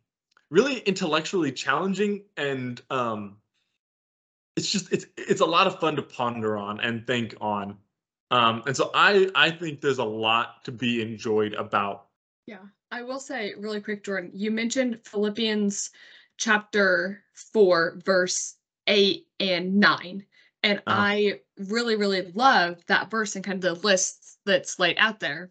really 0.48 0.78
intellectually 0.78 1.50
challenging 1.50 2.22
and 2.36 2.80
um 2.88 3.39
it's 4.60 4.70
just 4.70 4.92
it's 4.92 5.06
it's 5.16 5.40
a 5.40 5.46
lot 5.46 5.66
of 5.66 5.80
fun 5.80 5.96
to 5.96 6.02
ponder 6.02 6.56
on 6.56 6.80
and 6.80 7.06
think 7.06 7.34
on. 7.40 7.78
Um 8.30 8.62
and 8.66 8.76
so 8.76 8.90
I 8.94 9.30
I 9.34 9.50
think 9.50 9.80
there's 9.80 9.98
a 9.98 10.04
lot 10.04 10.64
to 10.64 10.72
be 10.72 11.02
enjoyed 11.02 11.54
about 11.54 12.08
Yeah, 12.46 12.64
I 12.90 13.02
will 13.02 13.20
say 13.20 13.54
really 13.56 13.80
quick, 13.80 14.04
Jordan, 14.04 14.30
you 14.34 14.50
mentioned 14.50 15.00
Philippians 15.04 15.90
chapter 16.36 17.24
4, 17.34 18.00
verse 18.04 18.56
8 18.86 19.26
and 19.40 19.76
9. 19.76 20.26
And 20.62 20.82
Uh-huh. 20.86 21.00
I 21.02 21.40
really, 21.58 21.96
really 21.96 22.32
love 22.32 22.84
that 22.86 23.10
verse 23.10 23.36
and 23.36 23.44
kind 23.44 23.62
of 23.64 23.80
the 23.80 23.86
lists 23.86 24.38
that's 24.44 24.78
laid 24.78 24.96
out 24.98 25.20
there. 25.20 25.50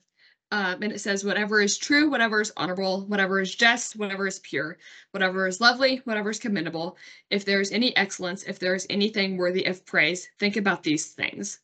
Um, 0.52 0.82
and 0.82 0.92
it 0.92 1.00
says, 1.00 1.24
whatever 1.24 1.62
is 1.62 1.78
true, 1.78 2.10
whatever 2.10 2.42
is 2.42 2.52
honorable, 2.58 3.06
whatever 3.06 3.40
is 3.40 3.54
just, 3.54 3.96
whatever 3.96 4.26
is 4.26 4.40
pure, 4.40 4.80
whatever 5.12 5.46
is 5.46 5.62
lovely, 5.62 6.02
whatever 6.06 6.32
is 6.32 6.40
commendable, 6.40 6.98
if 7.30 7.46
there 7.46 7.62
is 7.62 7.72
any 7.72 7.96
excellence, 7.96 8.44
if 8.44 8.58
there 8.58 8.74
is 8.74 8.88
anything 8.90 9.38
worthy 9.38 9.66
of 9.66 9.86
praise, 9.86 10.28
think 10.40 10.58
about 10.58 10.82
these 10.82 11.10
things. 11.10 11.60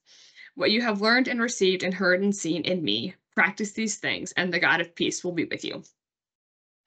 What 0.54 0.70
you 0.70 0.82
have 0.84 1.02
learned 1.02 1.28
and 1.28 1.42
received 1.42 1.82
and 1.82 1.94
heard 1.94 2.22
and 2.22 2.36
seen 2.36 2.62
in 2.62 2.84
me, 2.84 3.16
practice 3.34 3.72
these 3.72 3.98
things, 3.98 4.34
and 4.34 4.54
the 4.54 4.60
God 4.60 4.82
of 4.82 4.94
peace 4.94 5.24
will 5.24 5.34
be 5.34 5.46
with 5.46 5.66
you. 5.66 5.84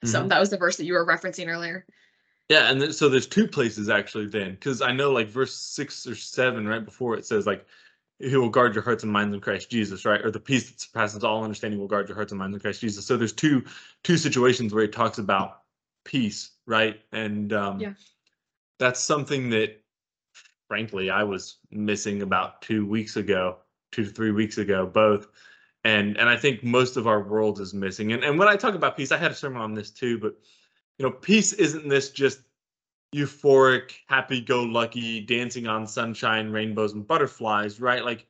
So 0.04 0.22
Mhm. 0.22 0.28
that 0.28 0.38
was 0.38 0.50
the 0.50 0.56
verse 0.56 0.76
that 0.76 0.84
you 0.86 0.92
were 0.92 1.04
referencing 1.04 1.48
earlier. 1.48 1.84
Yeah, 2.48 2.70
and 2.70 2.80
then, 2.80 2.92
so 2.92 3.08
there's 3.08 3.26
two 3.26 3.48
places 3.48 3.90
actually 3.90 4.26
then, 4.26 4.52
because 4.52 4.80
I 4.80 4.92
know 4.92 5.10
like 5.10 5.28
verse 5.28 5.54
six 5.54 6.06
or 6.06 6.14
seven 6.14 6.66
right 6.66 6.84
before 6.84 7.16
it 7.16 7.26
says 7.26 7.44
like, 7.44 7.66
"He 8.18 8.36
will 8.36 8.48
guard 8.48 8.74
your 8.74 8.84
hearts 8.84 9.02
and 9.04 9.12
minds 9.12 9.34
in 9.34 9.40
Christ 9.40 9.70
Jesus," 9.70 10.04
right? 10.04 10.24
Or 10.24 10.30
the 10.30 10.40
peace 10.40 10.70
that 10.70 10.80
surpasses 10.80 11.24
all 11.24 11.44
understanding 11.44 11.78
will 11.78 11.86
guard 11.88 12.08
your 12.08 12.16
hearts 12.16 12.32
and 12.32 12.38
minds 12.38 12.54
in 12.54 12.60
Christ 12.60 12.80
Jesus. 12.80 13.06
So 13.06 13.16
there's 13.16 13.32
two 13.32 13.64
two 14.02 14.16
situations 14.16 14.74
where 14.74 14.82
he 14.82 14.88
talks 14.88 15.18
about 15.18 15.62
peace, 16.04 16.52
right? 16.66 17.00
And 17.12 17.52
um, 17.52 17.80
Yeah. 17.80 17.92
that's 18.78 19.00
something 19.00 19.50
that, 19.50 19.80
frankly, 20.68 21.10
I 21.10 21.22
was 21.22 21.58
missing 21.70 22.22
about 22.22 22.62
two 22.62 22.86
weeks 22.86 23.16
ago, 23.16 23.58
two 23.92 24.04
to 24.04 24.10
three 24.10 24.32
weeks 24.32 24.58
ago, 24.58 24.86
both. 24.86 25.28
And 25.84 26.16
and 26.16 26.28
I 26.28 26.36
think 26.36 26.64
most 26.64 26.96
of 26.96 27.06
our 27.06 27.22
world 27.22 27.60
is 27.60 27.72
missing. 27.72 28.12
And 28.12 28.24
and 28.24 28.38
when 28.38 28.48
I 28.48 28.56
talk 28.56 28.74
about 28.74 28.96
peace, 28.96 29.12
I 29.12 29.16
had 29.16 29.30
a 29.30 29.34
sermon 29.34 29.62
on 29.62 29.74
this 29.74 29.90
too, 29.90 30.18
but 30.18 30.34
you 30.98 31.06
know, 31.06 31.12
peace 31.12 31.52
isn't 31.52 31.88
this 31.88 32.10
just 32.10 32.40
euphoric, 33.14 33.92
happy-go-lucky, 34.06 35.20
dancing 35.20 35.66
on 35.66 35.86
sunshine, 35.86 36.50
rainbows, 36.50 36.92
and 36.92 37.06
butterflies, 37.06 37.80
right? 37.80 38.04
Like 38.04 38.26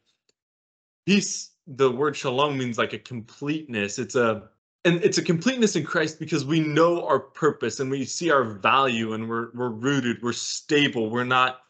peace, 1.06 1.50
the 1.66 1.90
word 1.90 2.16
shalom 2.16 2.56
means 2.56 2.78
like 2.78 2.92
a 2.92 2.99
completeness. 2.99 3.99
It's 3.99 4.14
a 4.14 4.49
and 4.85 5.02
it's 5.02 5.18
a 5.18 5.23
completeness 5.23 5.76
in 5.76 5.85
Christ 5.85 6.18
because 6.18 6.44
we 6.44 6.61
know 6.61 7.04
our 7.04 7.18
purpose 7.18 7.80
and 7.80 7.90
we 7.90 8.04
see 8.04 8.30
our 8.30 8.44
value 8.44 9.12
and 9.12 9.28
we're 9.28 9.50
we're 9.52 9.70
rooted, 9.70 10.23
we're 10.23 10.32
stable, 10.32 11.11
we're 11.11 11.25
not 11.25 11.61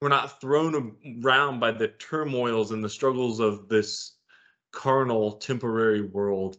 we're 0.00 0.08
not 0.08 0.40
thrown 0.40 0.96
around 1.24 1.60
by 1.60 1.70
the 1.70 1.88
turmoils 1.88 2.72
and 2.72 2.82
the 2.84 2.88
struggles 2.88 3.40
of 3.40 3.68
this 3.68 4.16
carnal 4.72 5.32
temporary 5.32 6.02
world. 6.02 6.58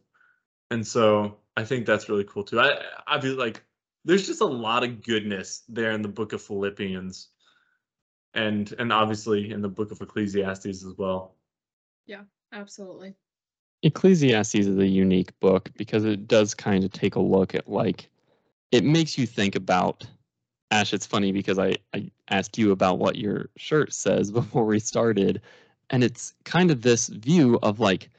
And 0.71 0.85
so 0.85 1.37
I 1.57 1.65
think 1.65 1.85
that's 1.85 2.09
really 2.09 2.23
cool 2.23 2.43
too. 2.43 2.59
I 2.59 2.81
I 3.05 3.21
feel 3.21 3.35
like 3.35 3.63
there's 4.05 4.27
just 4.27 4.41
a 4.41 4.45
lot 4.45 4.83
of 4.83 5.03
goodness 5.03 5.63
there 5.69 5.91
in 5.91 6.01
the 6.01 6.07
book 6.07 6.33
of 6.33 6.41
Philippians 6.41 7.29
and 8.33 8.73
and 8.79 8.91
obviously 8.91 9.51
in 9.51 9.61
the 9.61 9.69
book 9.69 9.91
of 9.91 10.01
Ecclesiastes 10.01 10.65
as 10.65 10.93
well. 10.97 11.35
Yeah, 12.05 12.23
absolutely. 12.51 13.15
Ecclesiastes 13.83 14.55
is 14.55 14.77
a 14.77 14.87
unique 14.87 15.37
book 15.39 15.69
because 15.77 16.05
it 16.05 16.27
does 16.27 16.53
kind 16.53 16.83
of 16.83 16.91
take 16.91 17.15
a 17.15 17.19
look 17.19 17.53
at 17.53 17.69
like 17.69 18.09
it 18.71 18.83
makes 18.83 19.17
you 19.17 19.27
think 19.27 19.55
about 19.55 20.05
Ash, 20.71 20.91
it's 20.91 21.05
funny 21.05 21.31
because 21.31 21.59
I, 21.59 21.75
I 21.93 22.09
asked 22.29 22.57
you 22.57 22.71
about 22.71 22.97
what 22.97 23.15
your 23.15 23.49
shirt 23.57 23.93
says 23.93 24.31
before 24.39 24.65
we 24.65 24.79
started, 24.79 25.41
and 25.91 26.03
it's 26.03 26.33
kind 26.45 26.71
of 26.71 26.81
this 26.81 27.09
view 27.09 27.59
of 27.61 27.79
like 27.79 28.09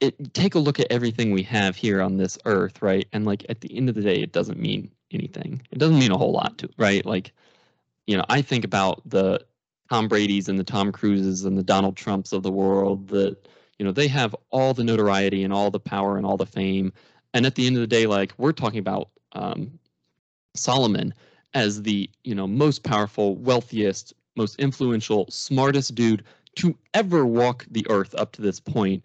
it 0.00 0.34
take 0.34 0.54
a 0.54 0.58
look 0.58 0.80
at 0.80 0.90
everything 0.90 1.30
we 1.30 1.42
have 1.42 1.76
here 1.76 2.00
on 2.00 2.16
this 2.16 2.38
earth, 2.46 2.80
right? 2.80 3.06
And 3.12 3.26
like 3.26 3.44
at 3.48 3.60
the 3.60 3.76
end 3.76 3.88
of 3.88 3.94
the 3.94 4.00
day, 4.00 4.22
it 4.22 4.32
doesn't 4.32 4.58
mean 4.58 4.90
anything. 5.14 5.62
It 5.70 5.78
doesn't 5.78 5.98
mean 5.98 6.12
a 6.12 6.18
whole 6.18 6.32
lot 6.32 6.58
to 6.58 6.68
right? 6.76 7.04
Like, 7.04 7.32
you 8.06 8.16
know, 8.16 8.24
I 8.28 8.42
think 8.42 8.64
about 8.64 9.02
the 9.08 9.44
Tom 9.90 10.08
Brady's 10.08 10.48
and 10.48 10.58
the 10.58 10.64
Tom 10.64 10.92
Cruises 10.92 11.44
and 11.44 11.56
the 11.56 11.62
Donald 11.62 11.96
Trumps 11.96 12.32
of 12.32 12.42
the 12.42 12.52
world 12.52 13.08
that 13.08 13.48
you 13.82 13.84
know 13.84 13.92
they 13.92 14.06
have 14.06 14.36
all 14.50 14.74
the 14.74 14.84
notoriety 14.84 15.42
and 15.42 15.52
all 15.52 15.68
the 15.68 15.80
power 15.80 16.16
and 16.16 16.24
all 16.24 16.36
the 16.36 16.46
fame 16.46 16.92
and 17.34 17.44
at 17.44 17.56
the 17.56 17.66
end 17.66 17.74
of 17.74 17.80
the 17.80 17.86
day 17.88 18.06
like 18.06 18.32
we're 18.38 18.52
talking 18.52 18.78
about 18.78 19.08
um, 19.32 19.76
solomon 20.54 21.12
as 21.54 21.82
the 21.82 22.08
you 22.22 22.32
know 22.32 22.46
most 22.46 22.84
powerful 22.84 23.34
wealthiest 23.38 24.14
most 24.36 24.56
influential 24.60 25.26
smartest 25.30 25.96
dude 25.96 26.22
to 26.54 26.78
ever 26.94 27.26
walk 27.26 27.66
the 27.72 27.84
earth 27.90 28.14
up 28.14 28.30
to 28.30 28.40
this 28.40 28.60
point 28.60 29.02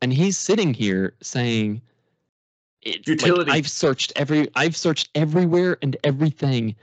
and 0.00 0.14
he's 0.14 0.38
sitting 0.38 0.72
here 0.72 1.14
saying 1.20 1.82
it, 2.86 3.22
like, 3.22 3.36
Utility. 3.36 3.52
i've 3.52 3.68
searched 3.68 4.12
every 4.16 4.48
i've 4.54 4.76
searched 4.76 5.08
everywhere 5.14 5.78
and 5.82 5.96
everything 6.04 6.74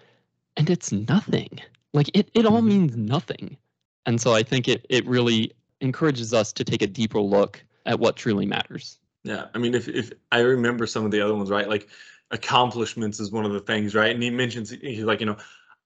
and 0.58 0.70
it's 0.70 0.92
nothing 0.92 1.60
like 1.94 2.10
it, 2.14 2.30
it 2.34 2.46
all 2.46 2.62
Mhm. 2.62 2.68
means 2.68 2.98
nothing 2.98 3.58
and 4.06 4.20
so 4.22 4.34
i 4.34 4.44
think 4.44 4.68
it, 4.68 4.86
it 4.90 5.06
really 5.08 5.52
encourages 5.82 6.34
us 6.34 6.52
to 6.54 6.64
take 6.64 6.82
a 6.82 6.88
deeper 6.88 7.20
look 7.22 7.64
at 7.86 8.00
what 8.00 8.16
truly 8.16 8.46
matters 8.46 9.00
Yeah, 9.24 9.46
I 9.54 9.58
mean, 9.58 9.74
if 9.74 9.88
if 9.88 10.12
I 10.32 10.40
remember 10.42 10.86
some 10.86 11.06
of 11.06 11.12
the 11.12 11.22
other 11.22 11.34
ones, 11.36 11.50
right? 11.50 11.68
Like 11.70 11.88
accomplishments 12.32 13.20
is 13.20 13.32
one 13.32 13.46
of 13.46 13.54
the 13.54 13.60
things, 13.60 13.96
right? 13.96 14.12
And 14.14 14.22
he 14.22 14.30
mentions 14.30 14.70
he's 14.72 15.04
like, 15.06 15.20
you 15.22 15.26
know, 15.26 15.38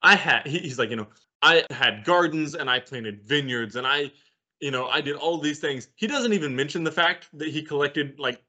I 0.01 0.15
had 0.15 0.47
he's 0.47 0.79
like, 0.79 0.89
you 0.89 0.95
know, 0.95 1.07
I 1.41 1.63
had 1.71 2.03
gardens 2.03 2.55
and 2.55 2.69
I 2.69 2.79
planted 2.79 3.21
vineyards 3.21 3.75
and 3.75 3.85
I, 3.85 4.11
you 4.59 4.71
know, 4.71 4.87
I 4.87 5.01
did 5.01 5.15
all 5.15 5.37
these 5.39 5.59
things. 5.59 5.89
He 5.95 6.07
doesn't 6.07 6.33
even 6.33 6.55
mention 6.55 6.83
the 6.83 6.91
fact 6.91 7.29
that 7.33 7.49
he 7.49 7.61
collected 7.61 8.19
like 8.19 8.41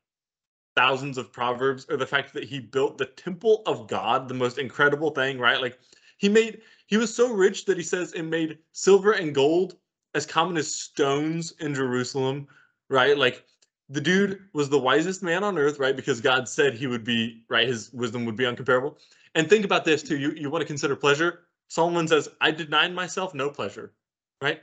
thousands 0.79 1.19
of 1.19 1.33
proverbs 1.33 1.87
or 1.91 1.97
the 1.97 2.07
fact 2.07 2.33
that 2.33 2.45
he 2.45 2.61
built 2.61 2.99
the 2.99 3.07
temple 3.07 3.65
of 3.67 3.89
God, 3.89 4.29
the 4.29 4.35
most 4.35 4.59
incredible 4.59 5.11
thing, 5.11 5.37
right? 5.37 5.61
Like 5.61 5.77
he 6.19 6.29
made 6.29 6.61
he 6.87 6.97
was 6.97 7.13
so 7.13 7.33
rich 7.33 7.65
that 7.65 7.77
he 7.77 7.83
says 7.83 8.13
it 8.13 8.23
made 8.23 8.59
silver 8.71 9.13
and 9.13 9.35
gold 9.35 9.75
as 10.15 10.25
common 10.25 10.57
as 10.57 10.73
stones 10.73 11.53
in 11.59 11.75
Jerusalem, 11.75 12.47
right? 12.89 13.19
Like 13.19 13.45
the 13.89 14.01
dude 14.01 14.39
was 14.55 14.69
the 14.69 14.79
wisest 14.79 15.21
man 15.21 15.43
on 15.43 15.59
earth, 15.59 15.81
right? 15.81 15.97
Because 15.97 16.21
God 16.21 16.49
said 16.49 16.75
he 16.75 16.87
would 16.87 17.03
be, 17.03 17.43
right? 17.49 17.67
His 17.67 17.93
wisdom 17.93 18.25
would 18.25 18.37
be 18.37 18.45
uncomparable. 18.45 18.99
And 19.35 19.51
think 19.51 19.65
about 19.65 19.85
this 19.85 20.05
too. 20.05 20.17
You 20.17 20.31
you 20.31 20.49
want 20.49 20.63
to 20.63 20.67
consider 20.67 20.95
pleasure? 20.95 21.41
Solomon 21.67 22.07
says, 22.07 22.29
I 22.41 22.53
denied 22.53 22.95
myself 22.95 23.35
no 23.35 23.51
pleasure, 23.51 23.95
right? 24.41 24.63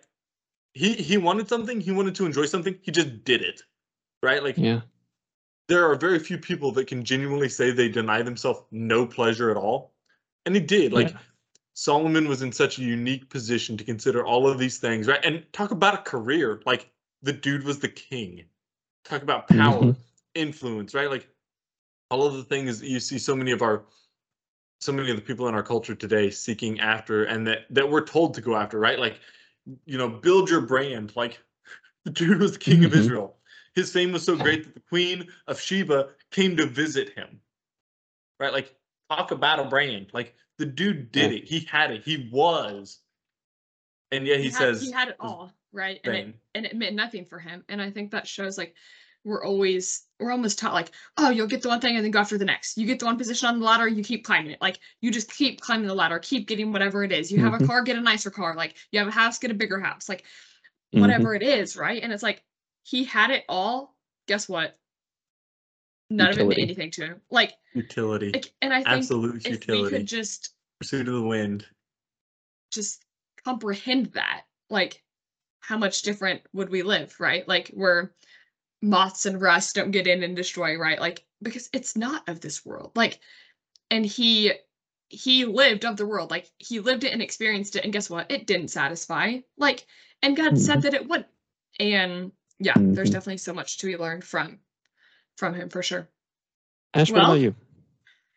He 0.72 0.94
he 0.94 1.18
wanted 1.18 1.50
something, 1.50 1.82
he 1.82 1.92
wanted 1.92 2.16
to 2.16 2.26
enjoy 2.26 2.46
something, 2.46 2.80
he 2.84 2.92
just 2.92 3.26
did 3.26 3.42
it. 3.42 3.64
Right? 4.24 4.42
Like 4.42 4.58
yeah 4.58 4.80
there 5.68 5.90
are 5.90 5.96
very 5.96 6.20
few 6.20 6.38
people 6.38 6.72
that 6.74 6.88
can 6.88 7.04
genuinely 7.04 7.50
say 7.50 7.72
they 7.72 7.90
deny 7.90 8.22
themselves 8.22 8.62
no 8.72 9.06
pleasure 9.06 9.50
at 9.50 9.58
all. 9.58 9.94
And 10.46 10.56
he 10.56 10.62
did. 10.62 10.94
Like 10.94 11.10
Yeah. 11.10 11.20
Solomon 11.74 12.28
was 12.28 12.42
in 12.42 12.52
such 12.52 12.78
a 12.78 12.84
unique 12.84 13.30
position 13.30 13.76
to 13.78 13.84
consider 13.84 14.26
all 14.26 14.48
of 14.48 14.58
these 14.60 14.78
things, 14.78 15.08
right? 15.08 15.24
And 15.26 15.46
talk 15.52 15.72
about 15.72 15.94
a 15.96 16.04
career. 16.04 16.62
Like 16.66 16.90
the 17.22 17.34
dude 17.34 17.64
was 17.64 17.80
the 17.80 17.90
king. 17.90 18.46
Talk 19.04 19.24
about 19.24 19.48
power, 19.48 19.82
Mhm. 19.82 19.96
influence, 20.36 20.94
right? 20.94 21.10
Like 21.10 21.30
all 22.12 22.24
of 22.26 22.36
the 22.36 22.44
things 22.44 22.80
that 22.80 22.88
you 22.88 23.00
see 23.00 23.18
so 23.18 23.36
many 23.36 23.52
of 23.52 23.62
our 23.62 23.86
so 24.82 24.92
many 24.92 25.10
of 25.10 25.16
the 25.16 25.22
people 25.22 25.48
in 25.48 25.56
our 25.56 25.64
culture 25.64 25.96
today 25.96 26.30
seeking 26.30 26.80
after 26.80 27.24
and 27.24 27.48
that 27.48 27.66
that 27.72 27.90
we're 27.90 28.06
told 28.06 28.36
to 28.36 28.42
go 28.42 28.56
after, 28.56 28.80
right? 28.80 29.00
Like 29.00 29.20
you 29.86 29.98
know, 29.98 30.08
build 30.08 30.50
your 30.50 30.62
brand. 30.62 31.16
Like 31.16 31.40
the 32.04 32.12
dude 32.12 32.40
was 32.40 32.54
the 32.54 32.60
king 32.60 32.86
of 32.86 32.92
Mhm. 32.92 33.00
Israel. 33.00 33.35
His 33.76 33.92
fame 33.92 34.14
was 34.14 34.24
so 34.24 34.38
great 34.38 34.64
that 34.64 34.74
the 34.74 34.80
queen 34.80 35.28
of 35.48 35.60
Sheba 35.60 36.10
came 36.32 36.56
to 36.58 36.66
visit 36.66 37.10
him. 37.10 37.42
Right? 38.40 38.54
Like 38.54 38.74
talk 39.10 39.32
about 39.32 39.60
a 39.60 39.66
brand. 39.66 40.08
Like 40.14 40.34
the 40.58 40.66
dude 40.66 41.12
did 41.12 41.32
Yeah. 41.32 41.38
it. 41.40 41.44
He 41.46 41.60
had 41.60 41.92
it. 41.92 42.04
He 42.04 42.30
was. 42.32 43.00
And 44.12 44.26
yet 44.26 44.40
he, 44.40 44.46
had, 44.46 44.54
says 44.54 44.82
he 44.82 44.92
had 44.92 45.10
it 45.10 45.18
his 45.22 45.30
all, 45.32 45.52
right? 45.74 46.00
And 46.06 46.16
it 46.16 46.36
and 46.54 46.66
it 46.66 46.76
meant 46.76 46.96
nothing 46.96 47.26
for 47.26 47.38
him. 47.38 47.66
And 47.68 47.82
I 47.82 47.92
think 47.92 48.12
that 48.12 48.28
shows 48.28 48.58
like 48.58 48.76
we're 49.26 49.44
always 49.44 50.04
we're 50.20 50.32
almost 50.32 50.60
taught 50.60 50.74
like, 50.74 50.92
oh, 51.18 51.32
you'll 51.32 51.48
get 51.48 51.62
the 51.62 51.68
one 51.68 51.82
thing 51.82 51.96
and 51.96 52.06
then 52.06 52.12
go 52.12 52.20
after 52.20 52.38
the 52.38 52.46
next. 52.46 52.78
You 52.78 52.86
get 52.86 53.00
the 53.00 53.06
one 53.06 53.18
position 53.18 53.50
on 53.50 53.60
the 53.60 53.66
ladder, 53.66 53.88
you 53.88 54.04
keep 54.04 54.24
climbing 54.24 54.52
it. 54.52 54.62
Like 54.62 54.80
you 55.02 55.12
just 55.12 55.34
keep 55.34 55.60
climbing 55.60 55.88
the 55.88 55.96
ladder, 55.96 56.20
keep 56.20 56.48
getting 56.48 56.72
whatever 56.72 57.04
it 57.04 57.12
is. 57.12 57.32
You 57.32 57.40
have 57.40 57.54
a 57.56 57.58
Mhm. 57.58 57.68
car, 57.68 57.82
get 57.82 57.98
a 57.98 58.02
nicer 58.02 58.30
car. 58.30 58.56
Like 58.56 58.78
you 58.92 59.00
have 59.00 59.08
a 59.08 59.12
house, 59.12 59.40
get 59.40 59.52
a 59.52 59.56
bigger 59.56 59.80
house. 59.80 60.08
Like 60.08 60.24
Mhm. 60.94 61.02
whatever 61.02 61.34
it 61.34 61.44
is, 61.44 61.76
right? 61.76 62.02
And 62.02 62.14
it's 62.14 62.24
like 62.24 62.44
he 62.86 63.04
had 63.04 63.32
it 63.32 63.44
all. 63.50 63.96
Guess 64.28 64.48
what? 64.48 64.78
None 66.12 66.28
of 66.30 66.38
it 66.38 66.42
Utility. 66.42 66.62
meant 66.62 66.70
anything 66.70 66.92
to 66.92 67.06
him. 67.06 67.22
Like, 67.32 67.54
utility. 67.74 68.32
like 68.32 68.54
and 68.62 68.72
I 68.72 68.78
think 68.78 68.88
Absolute 68.88 69.38
if 69.38 69.46
we 69.46 69.52
utility. 69.54 69.98
could 69.98 70.06
just 70.06 70.54
Pursuit 70.80 71.08
of 71.08 71.16
the 71.16 71.22
wind. 71.24 71.66
just 72.72 73.04
comprehend 73.44 74.08
that, 74.14 74.44
like 74.70 75.02
how 75.62 75.78
much 75.78 76.04
different 76.04 76.42
would 76.54 76.70
we 76.70 76.84
live, 76.84 77.16
right? 77.20 77.48
Like 77.48 77.70
where 77.70 78.14
moths 78.84 79.26
and 79.26 79.42
rust 79.42 79.74
don't 79.76 79.90
get 79.92 80.06
in 80.06 80.22
and 80.22 80.36
destroy, 80.36 80.78
right? 80.78 81.00
Like 81.00 81.26
because 81.42 81.70
it's 81.74 81.98
not 81.98 82.28
of 82.30 82.40
this 82.40 82.64
world. 82.64 82.92
Like 82.96 83.20
and 83.90 84.06
he 84.06 84.54
he 85.08 85.46
lived 85.46 85.86
of 85.86 85.98
the 85.98 86.06
world. 86.06 86.30
Like 86.30 86.52
he 86.60 86.80
lived 86.80 87.04
it 87.04 87.14
and 87.14 87.22
experienced 87.22 87.76
it 87.78 87.84
and 87.84 87.94
guess 87.94 88.12
what? 88.12 88.30
It 88.30 88.46
didn't 88.46 88.68
satisfy. 88.68 89.40
Like 89.58 89.88
and 90.22 90.38
God 90.38 90.60
said 90.60 90.80
Mhm. 90.80 90.82
that 90.84 90.94
it 90.94 91.08
would. 91.10 91.26
And 91.80 92.32
yeah, 92.60 92.76
there's 92.78 93.10
Mhm. 93.10 93.14
definitely 93.14 93.38
so 93.38 93.54
much 93.54 93.78
to 93.80 93.88
be 93.88 93.98
learned 93.98 94.24
from 94.24 94.60
from 95.38 95.54
him 95.54 95.70
for 95.70 95.84
sure. 95.84 96.08
Ash, 96.94 97.12
what 97.12 97.24
about 97.24 97.34
you? 97.42 97.54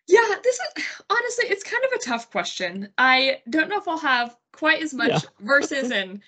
Yeah, 0.08 0.34
this 0.42 0.58
is 0.58 0.84
honestly, 1.08 1.46
it's 1.46 1.62
kind 1.62 1.84
of 1.84 1.92
a 1.92 1.98
tough 1.98 2.30
question. 2.30 2.92
I 2.98 3.42
don't 3.50 3.68
know 3.68 3.78
if 3.78 3.86
I'll 3.86 3.98
have 3.98 4.36
quite 4.52 4.82
as 4.82 4.94
much 4.94 5.10
Yeah. 5.10 5.20
verses 5.40 5.90
and 5.92 6.22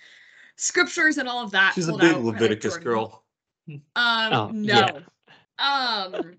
scriptures 0.56 1.18
and 1.18 1.28
all 1.28 1.42
of 1.42 1.50
that. 1.52 1.74
She's 1.74 1.88
a 1.88 1.92
big 1.92 2.02
out 2.02 2.22
when 2.22 2.36
I 2.36 2.38
Leviticus 2.38 2.74
joined. 2.74 2.84
girl. 2.84 3.24
Um, 3.96 4.32
Oh, 4.32 4.50
no. 4.52 4.74
yeah. 4.76 5.00
Um, 5.58 6.36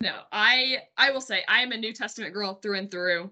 no. 0.00 0.22
I 0.32 0.82
I 0.96 1.10
will 1.10 1.20
say 1.20 1.44
I 1.48 1.62
am 1.62 1.72
a 1.72 1.76
New 1.76 1.92
Testament 1.92 2.34
girl 2.34 2.54
through 2.54 2.78
and 2.78 2.90
through. 2.90 3.30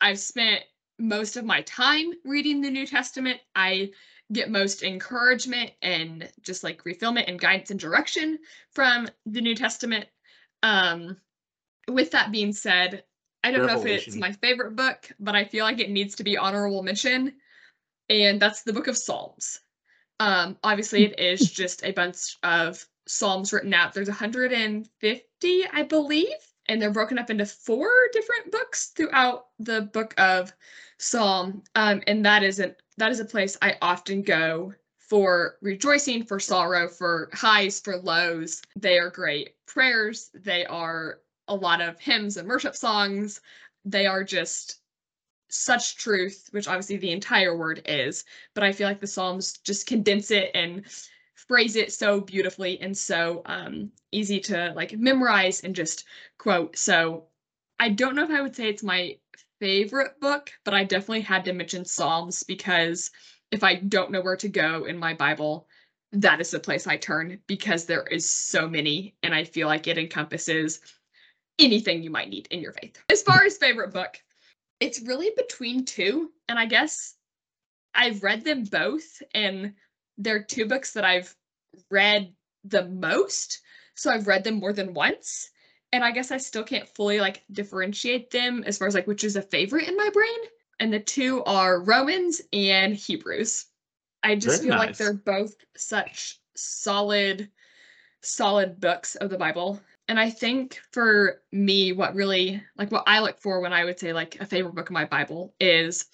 I've 0.00 0.18
spent 0.18 0.64
most 0.98 1.36
of 1.36 1.44
my 1.44 1.62
time 1.62 2.12
reading 2.24 2.60
the 2.60 2.70
New 2.70 2.86
Testament. 2.86 3.40
I 3.54 3.92
get 4.32 4.50
most 4.50 4.82
encouragement 4.82 5.70
and 5.82 6.28
just 6.42 6.64
like 6.64 6.84
refillment 6.84 7.28
and 7.28 7.40
guidance 7.40 7.70
and 7.70 7.78
direction 7.80 8.38
from 8.72 9.08
the 9.24 9.40
New 9.40 9.54
Testament. 9.54 10.06
Um, 10.62 11.16
with 11.88 12.10
that 12.10 12.32
being 12.32 12.52
said, 12.52 13.04
I 13.44 13.52
don't 13.52 13.66
know 13.66 13.80
if 13.80 13.86
it's 13.86 14.16
my 14.16 14.32
favorite 14.32 14.74
book, 14.74 15.08
but 15.20 15.36
I 15.36 15.44
feel 15.44 15.64
like 15.64 15.78
it 15.78 15.90
needs 15.90 16.16
to 16.16 16.24
be 16.24 16.36
honorable 16.36 16.82
mention, 16.82 17.34
and 18.08 18.40
that's 18.40 18.62
the 18.62 18.72
Book 18.72 18.88
of 18.88 18.98
Psalms. 18.98 19.60
Um, 20.18 20.56
obviously, 20.64 21.04
it 21.04 21.20
is 21.20 21.52
just 21.52 21.84
a 21.84 21.92
bunch 21.92 22.36
of 22.42 22.84
psalms 23.06 23.52
written 23.52 23.72
out. 23.72 23.94
There's 23.94 24.08
150, 24.08 25.64
I 25.72 25.82
believe, 25.84 26.26
and 26.66 26.82
they're 26.82 26.90
broken 26.90 27.20
up 27.20 27.30
into 27.30 27.46
four 27.46 27.88
different 28.12 28.50
books 28.50 28.92
throughout 28.96 29.46
the 29.60 29.82
Book 29.82 30.14
of 30.18 30.52
Psalm. 30.98 31.62
Um, 31.76 32.02
and 32.08 32.26
that 32.26 32.42
isn't 32.42 32.76
that 32.98 33.10
is 33.10 33.20
a 33.20 33.24
place 33.24 33.56
I 33.60 33.76
often 33.82 34.22
go 34.22 34.74
for 34.98 35.56
rejoicing, 35.60 36.24
for 36.24 36.40
sorrow, 36.40 36.88
for 36.88 37.30
highs, 37.32 37.80
for 37.80 37.96
lows. 37.98 38.62
They 38.74 38.98
are 38.98 39.10
great 39.10 39.54
prayers. 39.66 40.30
They 40.34 40.66
are 40.66 41.20
a 41.48 41.54
lot 41.54 41.80
of 41.80 42.00
hymns 42.00 42.36
and 42.36 42.48
worship 42.48 42.74
songs. 42.74 43.40
They 43.84 44.06
are 44.06 44.24
just 44.24 44.80
such 45.48 45.96
truth, 45.96 46.48
which 46.50 46.66
obviously 46.66 46.96
the 46.96 47.12
entire 47.12 47.56
word 47.56 47.82
is, 47.86 48.24
but 48.54 48.64
I 48.64 48.72
feel 48.72 48.88
like 48.88 49.00
the 49.00 49.06
Psalms 49.06 49.58
just 49.58 49.86
condense 49.86 50.30
it 50.30 50.50
and 50.54 50.84
phrase 51.34 51.76
it 51.76 51.92
so 51.92 52.20
beautifully 52.20 52.80
and 52.80 52.96
so 52.96 53.42
um, 53.46 53.92
easy 54.10 54.40
to 54.40 54.72
like 54.74 54.98
memorize 54.98 55.62
and 55.62 55.74
just 55.74 56.04
quote. 56.38 56.76
So 56.76 57.26
I 57.78 57.90
don't 57.90 58.16
know 58.16 58.24
if 58.24 58.30
I 58.30 58.40
would 58.40 58.56
say 58.56 58.68
it's 58.68 58.82
my 58.82 59.18
favorite 59.60 60.20
book, 60.20 60.52
but 60.64 60.74
I 60.74 60.84
definitely 60.84 61.22
had 61.22 61.44
to 61.44 61.52
mention 61.52 61.84
Psalms 61.84 62.42
because 62.42 63.10
if 63.50 63.62
I 63.62 63.76
don't 63.76 64.10
know 64.10 64.20
where 64.20 64.36
to 64.36 64.48
go 64.48 64.84
in 64.84 64.98
my 64.98 65.14
Bible, 65.14 65.68
that 66.12 66.40
is 66.40 66.50
the 66.50 66.60
place 66.60 66.86
I 66.86 66.96
turn 66.96 67.38
because 67.46 67.84
there 67.84 68.04
is 68.04 68.28
so 68.28 68.68
many 68.68 69.14
and 69.22 69.34
I 69.34 69.44
feel 69.44 69.68
like 69.68 69.86
it 69.86 69.98
encompasses 69.98 70.80
anything 71.58 72.02
you 72.02 72.10
might 72.10 72.28
need 72.28 72.48
in 72.50 72.60
your 72.60 72.72
faith. 72.72 73.02
As 73.10 73.22
far 73.22 73.44
as 73.44 73.56
favorite 73.56 73.92
book, 73.92 74.18
it's 74.80 75.00
really 75.02 75.30
between 75.36 75.84
two 75.84 76.30
and 76.48 76.58
I 76.58 76.66
guess 76.66 77.14
I've 77.94 78.22
read 78.22 78.44
them 78.44 78.64
both 78.64 79.22
and 79.34 79.74
they're 80.18 80.42
two 80.42 80.66
books 80.66 80.92
that 80.92 81.04
I've 81.04 81.34
read 81.90 82.32
the 82.64 82.86
most. 82.86 83.60
So 83.94 84.10
I've 84.10 84.26
read 84.26 84.44
them 84.44 84.56
more 84.56 84.72
than 84.72 84.94
once. 84.94 85.50
And 85.96 86.04
I 86.04 86.10
guess 86.10 86.30
I 86.30 86.36
still 86.36 86.62
can't 86.62 86.86
fully 86.86 87.20
like 87.20 87.42
differentiate 87.50 88.30
them 88.30 88.62
as 88.66 88.76
far 88.76 88.86
as 88.86 88.94
like 88.94 89.06
which 89.06 89.24
is 89.24 89.34
a 89.34 89.40
favorite 89.40 89.88
in 89.88 89.96
my 89.96 90.10
brain. 90.12 90.36
And 90.78 90.92
the 90.92 91.00
two 91.00 91.42
are 91.44 91.82
Romans 91.82 92.42
and 92.52 92.94
Hebrews. 92.94 93.64
I 94.22 94.34
just 94.34 94.58
Very 94.58 94.68
feel 94.68 94.78
like 94.78 94.98
they're 94.98 95.14
both 95.14 95.54
such 95.74 96.38
solid, 96.54 97.50
solid 98.20 98.78
books 98.78 99.14
of 99.14 99.30
the 99.30 99.38
Bible. 99.38 99.80
And 100.06 100.20
I 100.20 100.28
think 100.28 100.82
for 100.92 101.40
me, 101.50 101.92
what 101.92 102.14
really 102.14 102.62
like 102.76 102.92
what 102.92 103.04
I 103.06 103.20
look 103.20 103.40
for 103.40 103.60
when 103.60 103.72
I 103.72 103.86
would 103.86 103.98
say 103.98 104.12
like 104.12 104.38
a 104.38 104.44
favorite 104.44 104.74
book 104.74 104.90
of 104.90 104.94
my 104.94 105.06
Bible 105.06 105.54
is 105.58 106.04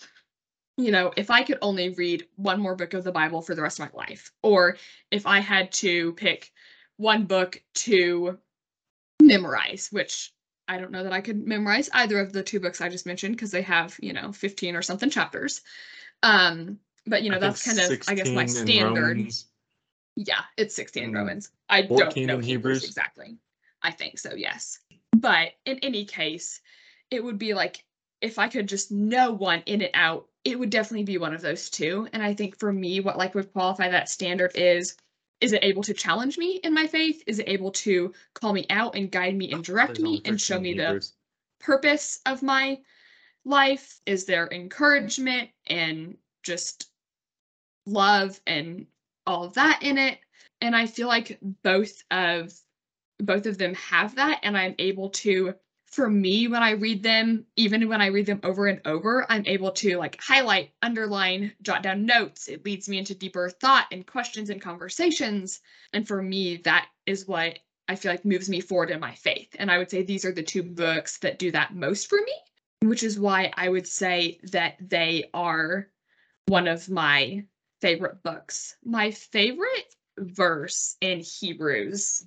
you 0.77 0.92
know, 0.92 1.12
if 1.16 1.29
I 1.29 1.42
could 1.42 1.59
only 1.61 1.88
read 1.88 2.29
one 2.37 2.61
more 2.61 2.77
book 2.77 2.95
of 2.95 3.03
the 3.03 3.11
Bible 3.11 3.42
for 3.42 3.57
the 3.57 3.62
rest 3.62 3.81
of 3.81 3.92
my 3.92 3.99
life, 3.99 4.31
or 4.45 4.77
if 5.11 5.27
I 5.27 5.40
had 5.40 5.73
to 5.73 6.12
pick 6.12 6.53
one 6.99 7.25
book 7.25 7.61
to 7.75 8.38
memorize, 9.33 9.88
which 9.90 10.33
I 10.68 10.79
don't 10.79 10.92
know 10.92 11.03
that 11.03 11.12
I 11.12 11.21
could 11.21 11.47
memorize 11.47 11.90
either 11.92 12.21
of 12.21 12.33
the 12.33 12.42
two 12.42 12.61
books 12.61 12.81
I 12.81 12.88
just 12.88 13.07
mentioned 13.07 13.37
because 13.37 13.51
they 13.51 13.62
have, 13.62 13.97
you 14.01 14.12
know, 14.12 14.33
15 14.33 14.77
or 14.77 14.83
something 14.83 15.11
chapters. 15.11 15.61
Um, 16.23 16.79
but 17.07 17.23
you 17.23 17.31
know, 17.31 17.37
I 17.37 17.40
that's 17.40 17.64
kind 17.64 17.79
of 17.79 18.03
I 18.09 18.14
guess 18.14 18.29
my 18.31 18.47
standard. 18.47 19.33
Yeah, 20.14 20.40
it's 20.57 20.75
16 20.75 21.03
in 21.03 21.09
and 21.09 21.18
Romans. 21.18 21.51
I 21.68 21.83
don't 21.83 21.99
know 21.99 22.38
Hebrews 22.38 22.47
Hebrews. 22.47 22.85
exactly. 22.85 23.38
I 23.83 23.90
think 23.90 24.18
so, 24.18 24.35
yes. 24.35 24.79
But 25.16 25.53
in 25.64 25.79
any 25.83 26.05
case, 26.05 26.61
it 27.11 27.23
would 27.23 27.38
be 27.38 27.55
like 27.55 27.85
if 28.21 28.38
I 28.38 28.49
could 28.49 28.68
just 28.68 28.92
know 28.92 29.33
one 29.33 29.62
in 29.66 29.83
and 29.83 29.90
out, 29.95 30.29
it 30.45 30.59
would 30.59 30.71
definitely 30.71 31.05
be 31.05 31.18
one 31.18 31.35
of 31.35 31.42
those 31.42 31.71
two. 31.71 32.09
And 32.12 32.23
I 32.23 32.35
think 32.35 32.59
for 32.59 32.73
me, 32.73 33.01
what 33.01 33.18
like 33.18 33.35
would 33.35 33.53
qualify 33.53 33.88
that 33.88 34.09
standard 34.09 34.53
is 34.55 34.97
is 35.42 35.52
it 35.52 35.64
able 35.64 35.83
to 35.83 35.92
challenge 35.92 36.38
me 36.38 36.61
in 36.62 36.72
my 36.72 36.87
faith? 36.87 37.22
Is 37.26 37.40
it 37.40 37.48
able 37.48 37.72
to 37.72 38.14
call 38.33 38.52
me 38.52 38.64
out 38.70 38.94
and 38.94 39.11
guide 39.11 39.37
me 39.37 39.52
and 39.52 39.62
direct 39.62 39.98
me 39.98 40.22
and 40.24 40.40
show 40.40 40.55
13 40.55 40.62
me 40.62 40.74
the 40.74 41.07
purpose 41.59 42.20
of 42.24 42.42
my 42.42 42.78
life? 43.44 44.00
Is 44.07 44.24
there 44.24 44.48
encouragement 44.52 45.50
and 45.66 46.16
just 46.44 46.90
love 47.87 48.40
and 48.46 48.87
all 49.26 49.42
of 49.42 49.55
that 49.55 49.81
in 49.83 49.98
it? 49.98 50.20
And 50.61 50.76
I 50.76 50.87
feel 50.87 51.09
like 51.09 51.38
both 51.64 52.02
of 52.12 52.55
both 53.18 53.46
of 53.46 53.59
them 53.59 53.74
have 53.74 54.14
that 54.14 54.40
and 54.44 54.57
I'm 54.57 54.76
able 54.78 55.11
to 55.11 55.55
for 55.92 56.09
me 56.09 56.48
when 56.48 56.62
I 56.62 56.70
read 56.70 57.02
them, 57.02 57.44
even 57.57 57.87
when 57.88 58.00
I 58.00 58.07
read 58.07 58.24
them 58.24 58.40
over 58.42 58.66
and 58.66 58.81
over, 58.87 59.26
I'm 59.31 59.46
able 59.46 59.70
to 59.72 59.98
like 59.98 60.18
highlight, 60.20 60.70
underline, 60.81 61.52
jot 61.61 61.83
down 61.83 62.07
notes. 62.07 62.48
It 62.48 62.64
leads 62.64 62.88
me 62.88 62.98
into 62.98 63.14
deeper 63.14 63.50
thought 63.50 63.87
and 63.92 64.07
questions 64.07 64.48
and 64.48 64.61
conversations. 64.61 65.61
And 65.92 66.09
for 66.09 66.22
me, 66.22 66.57
that 66.64 66.88
is 67.05 67.28
what 67.28 67.59
I 67.88 67.96
feel 67.96 68.11
like 68.11 68.24
moves 68.24 68.48
me 68.48 68.61
forward 68.61 68.90
in 68.90 69.00
my 69.00 69.14
faith. 69.14 69.55
And 69.59 69.70
I 69.70 69.76
would 69.76 69.90
say 69.90 70.02
these 70.02 70.24
are 70.24 70.33
the 70.33 70.42
two 70.42 70.62
books 70.62 71.18
that 71.18 71.38
do 71.38 71.50
that 71.50 71.74
most 71.74 72.09
for 72.09 72.18
me, 72.24 72.88
which 72.88 73.02
is 73.02 73.20
why 73.20 73.52
I 73.55 73.68
would 73.68 73.87
say 73.87 74.40
that 74.44 74.76
they 74.81 75.28
are 75.35 75.88
one 76.46 76.68
of 76.68 76.88
my 76.88 77.44
favorite 77.83 78.22
books. 78.22 78.76
My 78.83 79.11
favorite 79.11 79.94
verse 80.16 80.96
in 81.02 81.20
Hebrews, 81.20 82.24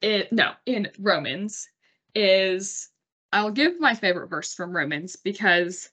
it, 0.00 0.32
no, 0.32 0.52
in 0.64 0.90
Romans, 0.98 1.66
is 2.14 2.88
I'll 3.32 3.50
give 3.50 3.80
my 3.80 3.94
favorite 3.94 4.28
verse 4.28 4.54
from 4.54 4.76
Romans 4.76 5.16
because 5.16 5.90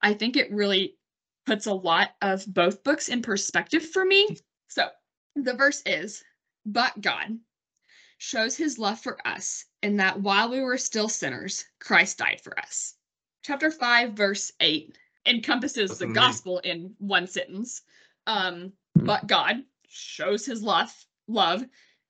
I 0.00 0.14
think 0.14 0.36
it 0.36 0.52
really 0.52 0.96
puts 1.46 1.66
a 1.66 1.72
lot 1.74 2.10
of 2.22 2.44
both 2.46 2.84
books 2.84 3.08
in 3.08 3.22
perspective 3.22 3.84
for 3.90 4.04
me. 4.04 4.36
So 4.68 4.88
the 5.34 5.54
verse 5.54 5.82
is, 5.86 6.22
But 6.64 7.00
God 7.00 7.38
shows 8.18 8.56
his 8.56 8.78
love 8.78 9.00
for 9.00 9.18
us 9.26 9.64
in 9.82 9.96
that 9.96 10.20
while 10.20 10.48
we 10.50 10.60
were 10.60 10.78
still 10.78 11.08
sinners, 11.08 11.64
Christ 11.80 12.18
died 12.18 12.40
for 12.40 12.56
us. 12.58 12.94
Chapter 13.42 13.70
5, 13.72 14.12
verse 14.12 14.52
8 14.60 14.96
encompasses 15.26 15.90
That's 15.90 15.98
the 15.98 16.04
amazing. 16.06 16.22
gospel 16.22 16.58
in 16.60 16.94
one 16.98 17.26
sentence. 17.26 17.82
Um, 18.26 18.72
Hmm. 18.96 19.06
but 19.06 19.26
God 19.26 19.64
shows 19.88 20.46
his 20.46 20.62
love, 20.62 20.92
love, 21.26 21.64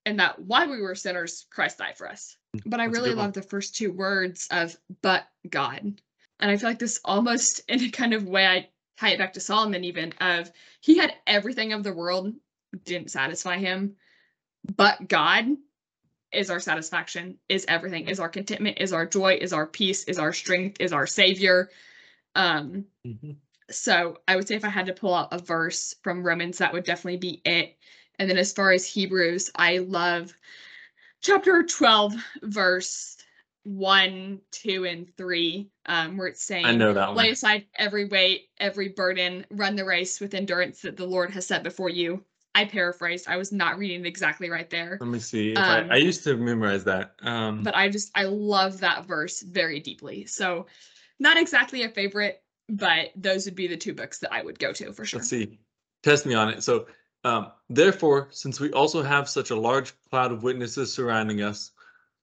and 0.04 0.18
that 0.20 0.38
while 0.38 0.68
we 0.70 0.82
were 0.82 0.94
sinners, 0.94 1.46
Christ 1.50 1.78
died 1.78 1.96
for 1.96 2.08
us. 2.08 2.36
But 2.66 2.80
I 2.80 2.86
That's 2.86 2.98
really 2.98 3.14
love 3.14 3.32
the 3.32 3.42
first 3.42 3.74
two 3.74 3.92
words 3.92 4.48
of 4.50 4.76
but 5.02 5.26
God. 5.48 6.00
And 6.40 6.50
I 6.50 6.56
feel 6.56 6.68
like 6.68 6.78
this 6.78 7.00
almost 7.04 7.62
in 7.68 7.82
a 7.82 7.90
kind 7.90 8.14
of 8.14 8.28
way 8.28 8.46
I 8.46 8.68
tie 8.98 9.10
it 9.10 9.18
back 9.18 9.32
to 9.34 9.40
Solomon 9.40 9.84
even 9.84 10.12
of 10.20 10.50
he 10.80 10.98
had 10.98 11.14
everything 11.26 11.72
of 11.72 11.82
the 11.82 11.92
world 11.92 12.32
didn't 12.84 13.10
satisfy 13.10 13.58
him, 13.58 13.96
but 14.76 15.08
God 15.08 15.46
is 16.32 16.50
our 16.50 16.60
satisfaction, 16.60 17.38
is 17.48 17.66
everything, 17.68 18.08
is 18.08 18.18
our 18.18 18.28
contentment, 18.28 18.78
is 18.80 18.92
our 18.92 19.06
joy, 19.06 19.38
is 19.40 19.52
our 19.52 19.66
peace, 19.66 20.04
is 20.04 20.18
our 20.18 20.32
strength, 20.32 20.78
is 20.80 20.92
our 20.92 21.06
savior. 21.06 21.70
Um 22.34 22.86
Mhm. 23.06 23.36
so 23.70 24.18
I 24.28 24.36
would 24.36 24.46
say 24.46 24.54
if 24.56 24.64
I 24.64 24.68
had 24.68 24.86
to 24.86 24.92
pull 24.92 25.14
out 25.14 25.32
a 25.32 25.38
verse 25.38 25.94
from 26.02 26.22
Romans, 26.22 26.58
that 26.58 26.72
would 26.72 26.84
definitely 26.84 27.18
be 27.18 27.40
it. 27.44 27.76
And 28.18 28.28
then 28.28 28.38
as 28.38 28.52
far 28.52 28.72
as 28.72 28.86
Hebrews, 28.86 29.50
I 29.54 29.78
love 29.78 30.32
chapter 31.22 31.62
12, 31.62 32.14
verse 32.42 33.16
one, 33.64 34.40
two, 34.50 34.84
and 34.84 35.08
three, 35.16 35.70
um, 35.86 36.16
where 36.16 36.26
it's 36.26 36.42
saying, 36.42 36.66
I 36.66 36.72
know 36.72 36.92
that 36.92 37.14
lay 37.14 37.30
aside 37.30 37.66
every 37.76 38.06
weight, 38.06 38.48
every 38.58 38.88
burden, 38.88 39.46
run 39.50 39.76
the 39.76 39.84
race 39.84 40.20
with 40.20 40.34
endurance 40.34 40.82
that 40.82 40.96
the 40.96 41.06
Lord 41.06 41.30
has 41.30 41.46
set 41.46 41.62
before 41.62 41.88
you. 41.88 42.24
I 42.54 42.66
paraphrased. 42.66 43.28
I 43.28 43.36
was 43.36 43.50
not 43.50 43.78
reading 43.78 44.04
it 44.04 44.08
exactly 44.08 44.50
right 44.50 44.68
there. 44.68 44.98
Let 45.00 45.08
me 45.08 45.20
see. 45.20 45.52
If 45.52 45.58
Um, 45.58 45.64
I, 45.90 45.94
I 45.94 45.96
used 45.96 46.24
to 46.24 46.36
memorize 46.36 46.84
that. 46.84 47.14
Um, 47.22 47.62
but 47.62 47.74
I 47.74 47.88
just 47.88 48.10
I 48.14 48.24
love 48.24 48.80
that 48.80 49.06
verse 49.06 49.40
very 49.40 49.80
deeply. 49.80 50.26
So 50.26 50.66
not 51.18 51.38
exactly 51.38 51.84
a 51.84 51.88
favorite, 51.88 52.42
but 52.68 53.10
those 53.16 53.46
would 53.46 53.54
be 53.54 53.68
the 53.68 53.76
two 53.76 53.94
books 53.94 54.18
that 54.18 54.32
I 54.32 54.42
would 54.42 54.58
go 54.58 54.72
to 54.72 54.92
for 54.92 55.04
sure. 55.04 55.20
Let's 55.20 55.30
see. 55.30 55.60
Test 56.02 56.26
me 56.26 56.34
on 56.34 56.48
it. 56.50 56.62
So, 56.62 56.86
um, 57.24 57.52
therefore, 57.68 58.28
since 58.30 58.58
we 58.58 58.72
also 58.72 59.02
have 59.02 59.28
such 59.28 59.50
a 59.50 59.56
large 59.56 59.92
cloud 60.10 60.32
of 60.32 60.42
witnesses 60.42 60.92
surrounding 60.92 61.42
us, 61.42 61.72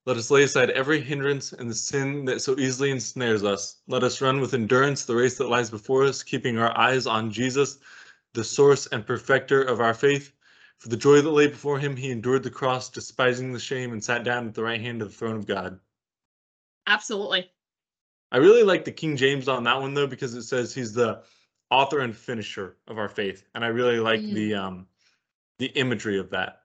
let 0.05 0.17
us 0.17 0.31
lay 0.31 0.43
aside 0.43 0.71
every 0.71 1.01
hindrance 1.01 1.53
and 1.53 1.69
the 1.69 1.75
sin 1.75 2.25
that 2.25 2.41
so 2.41 2.57
easily 2.57 2.89
ensnares 2.91 3.43
us. 3.43 3.77
Let 3.87 4.03
us 4.03 4.21
run 4.21 4.41
with 4.41 4.53
endurance 4.53 5.05
the 5.05 5.15
race 5.15 5.37
that 5.37 5.49
lies 5.49 5.69
before 5.69 6.03
us, 6.03 6.23
keeping 6.23 6.57
our 6.57 6.75
eyes 6.77 7.05
on 7.05 7.31
Jesus, 7.31 7.79
the 8.33 8.43
source 8.43 8.87
and 8.87 9.05
perfecter 9.05 9.61
of 9.61 9.81
our 9.81 9.93
faith. 9.93 10.31
For 10.79 10.89
the 10.89 10.97
joy 10.97 11.21
that 11.21 11.29
lay 11.29 11.47
before 11.47 11.77
him, 11.77 11.95
he 11.95 12.09
endured 12.09 12.43
the 12.43 12.49
cross, 12.49 12.89
despising 12.89 13.51
the 13.51 13.59
shame, 13.59 13.91
and 13.91 14.03
sat 14.03 14.23
down 14.23 14.47
at 14.47 14.53
the 14.53 14.63
right 14.63 14.81
hand 14.81 15.01
of 15.01 15.09
the 15.09 15.13
throne 15.13 15.35
of 15.35 15.45
God. 15.45 15.79
Absolutely. 16.87 17.51
I 18.31 18.37
really 18.37 18.63
like 18.63 18.85
the 18.85 18.91
King 18.91 19.17
James 19.17 19.47
on 19.47 19.63
that 19.65 19.79
one 19.79 19.93
though 19.93 20.07
because 20.07 20.33
it 20.35 20.43
says 20.43 20.73
he's 20.73 20.93
the 20.93 21.23
author 21.71 21.99
and 21.99 22.15
finisher 22.15 22.77
of 22.87 22.97
our 22.97 23.09
faith, 23.09 23.43
and 23.53 23.63
I 23.63 23.67
really 23.67 23.99
like 23.99 24.21
Mm. 24.21 24.33
the 24.33 24.53
um 24.55 24.87
the 25.59 25.67
imagery 25.67 26.19
of 26.19 26.29
that. 26.29 26.63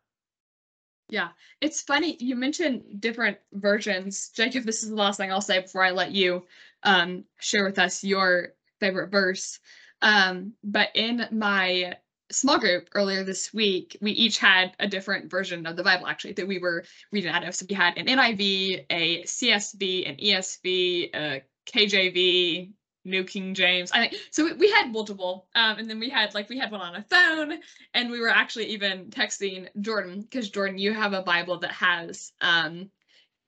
Yeah. 1.09 1.31
It's 1.61 1.83
funny 1.83 2.17
you 2.21 2.37
mentioned 2.37 3.01
different 3.01 3.39
versions. 3.53 4.31
Jacob, 4.31 4.65
this 4.65 4.83
is 4.83 4.91
the 4.91 4.97
last 4.97 5.17
thing 5.17 5.31
I'll 5.33 5.41
say 5.41 5.61
before 5.61 5.85
I 5.85 5.91
let 5.91 6.13
you 6.13 6.47
um 6.83 7.25
share 7.41 7.65
with 7.65 7.79
us 7.79 8.05
your 8.05 8.55
favorite 8.81 9.11
verse. 9.11 9.59
Um 10.01 10.55
but 10.63 10.91
in 10.95 11.27
my 11.31 11.97
small 12.31 12.59
group 12.59 12.89
earlier 12.95 13.23
this 13.23 13.53
week, 13.53 13.99
we 14.01 14.13
each 14.13 14.39
had 14.39 14.75
a 14.81 14.89
different 14.89 15.31
version 15.31 15.67
of 15.67 15.77
the 15.77 15.83
Bible 15.85 16.07
actually 16.07 16.33
that 16.35 16.49
we 16.49 16.59
were 16.59 16.85
reading 17.13 17.31
out 17.31 17.47
of. 17.47 17.55
So 17.55 17.67
we 17.69 17.75
had 17.75 17.99
an 17.99 18.07
NIV, 18.07 18.87
a 18.91 19.23
CSB, 19.25 20.09
an 20.09 20.17
ESV, 20.17 21.11
a 21.15 21.43
KJV, 21.67 22.73
New 23.05 23.25
King 23.25 23.55
James. 23.55 23.93
I 23.93 24.09
think 24.09 24.23
so. 24.31 24.55
We, 24.55 24.71
had 24.71 24.93
multiple, 24.93 25.47
um, 25.55 25.79
and 25.79 25.89
then 25.89 25.99
we 25.99 26.09
had 26.09 26.35
like 26.35 26.49
we 26.49 26.59
had 26.59 26.71
one 26.71 26.81
on 26.81 26.97
a 26.97 27.03
phone, 27.03 27.59
and 27.93 28.11
we 28.11 28.21
were 28.21 28.29
actually 28.29 28.67
even 28.67 29.11
texting 29.11 29.69
Jordan 29.81 30.23
because 30.23 30.51
Jordan, 30.51 30.79
you 30.79 30.93
have 30.93 31.13
a 31.13 31.23
Bible 31.23 31.59
that 31.61 31.73
has 31.73 32.33
um, 32.41 32.91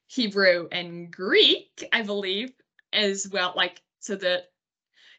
Hebrew 0.06 0.68
and 0.70 1.10
Greek, 1.10 1.88
I 1.92 2.02
believe, 2.02 2.52
as 2.92 3.28
well. 3.30 3.52
Like 3.56 3.80
so 4.00 4.16
the 4.16 4.44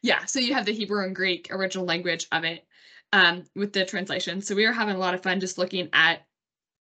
yeah, 0.02 0.24
so 0.24 0.38
you 0.38 0.54
have 0.54 0.66
the 0.66 0.72
Hebrew 0.72 1.04
and 1.04 1.14
Greek 1.14 1.48
original 1.50 1.84
language 1.84 2.28
of 2.30 2.44
it 2.44 2.64
um, 3.12 3.44
with 3.56 3.72
the 3.72 3.84
translation. 3.84 4.40
So 4.40 4.54
we 4.54 4.66
were 4.66 4.72
having 4.72 4.94
a 4.94 4.98
lot 4.98 5.14
of 5.14 5.22
fun 5.22 5.40
just 5.40 5.58
looking 5.58 5.88
at 5.92 6.27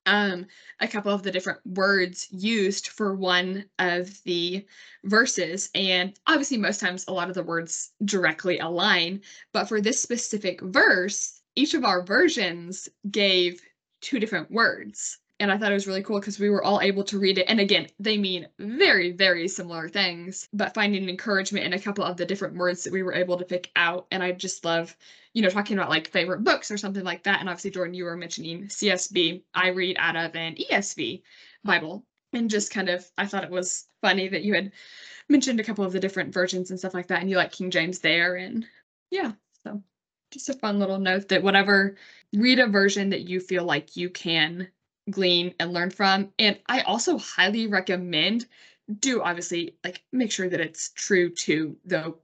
um, 0.05 0.45
a 0.79 0.87
couple 0.87 1.11
of 1.11 1.23
the 1.23 1.31
different 1.31 1.59
words 1.65 2.27
used 2.31 2.87
for 2.87 3.15
one 3.15 3.65
of 3.79 4.23
the 4.23 4.65
verses. 5.03 5.69
And 5.75 6.17
obviously, 6.27 6.57
most 6.57 6.79
times 6.79 7.05
a 7.07 7.13
lot 7.13 7.29
of 7.29 7.35
the 7.35 7.43
words 7.43 7.91
directly 8.03 8.59
align. 8.59 9.21
But 9.53 9.65
for 9.65 9.81
this 9.81 10.01
specific 10.01 10.61
verse, 10.61 11.41
each 11.55 11.73
of 11.73 11.85
our 11.85 12.03
versions 12.03 12.89
gave 13.09 13.61
two 14.01 14.19
different 14.19 14.51
words. 14.51 15.17
And 15.39 15.51
I 15.51 15.57
thought 15.57 15.71
it 15.71 15.75
was 15.75 15.87
really 15.87 16.03
cool 16.03 16.19
because 16.19 16.39
we 16.39 16.49
were 16.49 16.63
all 16.63 16.79
able 16.79 17.03
to 17.05 17.19
read 17.19 17.37
it. 17.37 17.45
And 17.49 17.59
again, 17.59 17.87
they 17.99 18.17
mean 18.17 18.47
very, 18.57 19.11
very 19.11 19.47
similar 19.49 19.89
things, 19.89 20.47
but 20.53 20.73
finding 20.73 21.09
encouragement 21.09 21.65
in 21.65 21.73
a 21.73 21.79
couple 21.79 22.05
of 22.05 22.15
the 22.15 22.25
different 22.25 22.55
words 22.55 22.83
that 22.83 22.93
we 22.93 23.03
were 23.03 23.13
able 23.13 23.37
to 23.37 23.45
pick 23.45 23.69
out. 23.75 24.07
And 24.11 24.23
I 24.23 24.31
just 24.31 24.63
love 24.63 24.95
you 25.35 25.41
know, 25.41 25.49
talking 25.49 25.77
about 25.77 25.89
like 25.89 26.07
favorite 26.07 26.45
books 26.45 26.71
or 26.71 26.77
something 26.77 27.03
like 27.03 27.23
that. 27.23 27.41
And 27.41 27.49
obviously, 27.49 27.71
Jordan, 27.71 27.93
you 27.93 28.05
were 28.05 28.15
mentioning 28.15 28.67
CSB. 28.67 29.43
I 29.53 29.67
read 29.67 29.97
out 29.99 30.15
of 30.15 30.33
an 30.33 30.55
ESV 30.55 31.21
Bible. 31.63 32.05
And 32.31 32.49
just 32.49 32.71
kind 32.71 32.89
of, 32.89 33.05
I 33.17 33.25
thought 33.25 33.43
it 33.43 33.51
was 33.51 33.87
funny 34.01 34.29
that 34.29 34.43
you 34.43 34.53
had 34.53 34.71
mentioned 35.27 35.59
a 35.59 35.63
couple 35.63 35.83
of 35.83 35.91
the 35.91 35.99
different 35.99 36.33
versions 36.33 36.69
and 36.69 36.79
stuff 36.79 36.93
like 36.93 37.07
that. 37.07 37.19
And 37.19 37.29
you 37.29 37.35
like 37.35 37.51
King 37.51 37.69
James 37.69 37.99
there. 37.99 38.35
And 38.35 38.65
yeah, 39.11 39.33
so 39.65 39.83
just 40.31 40.49
a 40.49 40.53
fun 40.53 40.79
little 40.79 40.99
note 40.99 41.27
that 41.27 41.43
whatever, 41.43 41.97
read 42.33 42.59
a 42.59 42.67
version 42.67 43.09
that 43.09 43.27
you 43.27 43.41
feel 43.41 43.65
like 43.65 43.97
you 43.97 44.09
can 44.09 44.69
glean 45.09 45.53
and 45.59 45.73
learn 45.73 45.89
from. 45.89 46.31
And 46.39 46.59
I 46.67 46.81
also 46.81 47.17
highly 47.17 47.67
recommend 47.67 48.45
do 48.99 49.21
obviously 49.21 49.75
like 49.83 50.03
make 50.11 50.31
sure 50.31 50.49
that 50.49 50.61
it's 50.61 50.91
true 50.91 51.29
to 51.29 51.75
the 51.85 52.15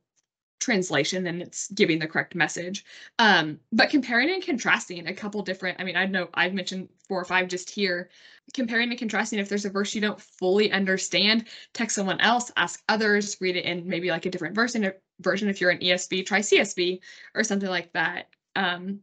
translation 0.59 1.25
and 1.25 1.41
it's 1.41 1.69
giving 1.71 1.99
the 1.99 2.07
correct 2.07 2.35
message. 2.35 2.85
Um, 3.17 3.59
but 3.71 3.89
comparing 3.89 4.29
and 4.29 4.43
contrasting 4.43 5.07
a 5.07 5.13
couple 5.13 5.41
different, 5.41 5.81
I 5.81 5.83
mean, 5.83 5.97
I 5.97 6.05
know 6.05 6.29
I've 6.35 6.53
mentioned 6.53 6.87
four 7.07 7.19
or 7.19 7.25
five 7.25 7.47
just 7.47 7.69
here. 7.69 8.09
Comparing 8.53 8.89
and 8.89 8.99
contrasting, 8.99 9.39
if 9.39 9.49
there's 9.49 9.65
a 9.65 9.69
verse 9.69 9.95
you 9.95 10.01
don't 10.01 10.21
fully 10.21 10.71
understand, 10.71 11.47
text 11.73 11.95
someone 11.95 12.21
else, 12.21 12.51
ask 12.55 12.81
others, 12.87 13.37
read 13.41 13.55
it 13.55 13.65
in 13.65 13.87
maybe 13.87 14.09
like 14.11 14.25
a 14.25 14.29
different 14.29 14.55
version. 14.55 14.93
Version 15.19 15.49
if 15.49 15.59
you're 15.59 15.71
an 15.71 15.79
ESV, 15.79 16.25
try 16.25 16.39
CSB 16.39 16.99
or 17.33 17.43
something 17.43 17.69
like 17.69 17.91
that. 17.93 18.27
Um, 18.55 18.99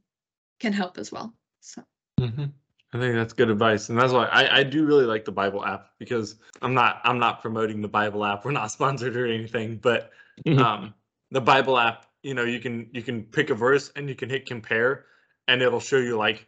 can 0.61 0.73
help 0.73 0.99
as 0.99 1.11
well. 1.11 1.35
So 1.61 1.83
Mhm. 2.21 2.53
I 2.93 2.99
think 2.99 3.15
that's 3.15 3.35
good 3.35 3.51
advice, 3.51 3.91
and 3.91 3.99
that's 3.99 4.13
why 4.15 4.25
I, 4.27 4.61
I 4.61 4.63
do 4.63 4.87
really 4.87 5.05
like 5.05 5.27
the 5.27 5.33
Bible 5.33 5.63
app 5.65 5.91
because 5.99 6.37
I'm 6.63 6.73
not 6.73 7.01
I'm 7.05 7.19
not 7.19 7.43
promoting 7.43 7.83
the 7.83 7.89
Bible 7.89 8.25
app. 8.25 8.45
We're 8.45 8.53
not 8.53 8.71
sponsored 8.71 9.15
or 9.17 9.27
anything, 9.27 9.77
but 9.77 10.11
um, 10.47 10.95
the 11.31 11.41
Bible 11.41 11.79
app, 11.79 12.07
you 12.23 12.33
know, 12.33 12.45
you 12.45 12.61
can 12.61 12.89
you 12.93 13.03
can 13.03 13.25
pick 13.25 13.51
a 13.51 13.55
verse 13.55 13.93
and 13.95 14.09
you 14.09 14.15
can 14.15 14.31
hit 14.31 14.47
compare, 14.47 15.05
and 15.49 15.61
it'll 15.61 15.81
show 15.81 15.99
you 15.99 16.17
like 16.17 16.47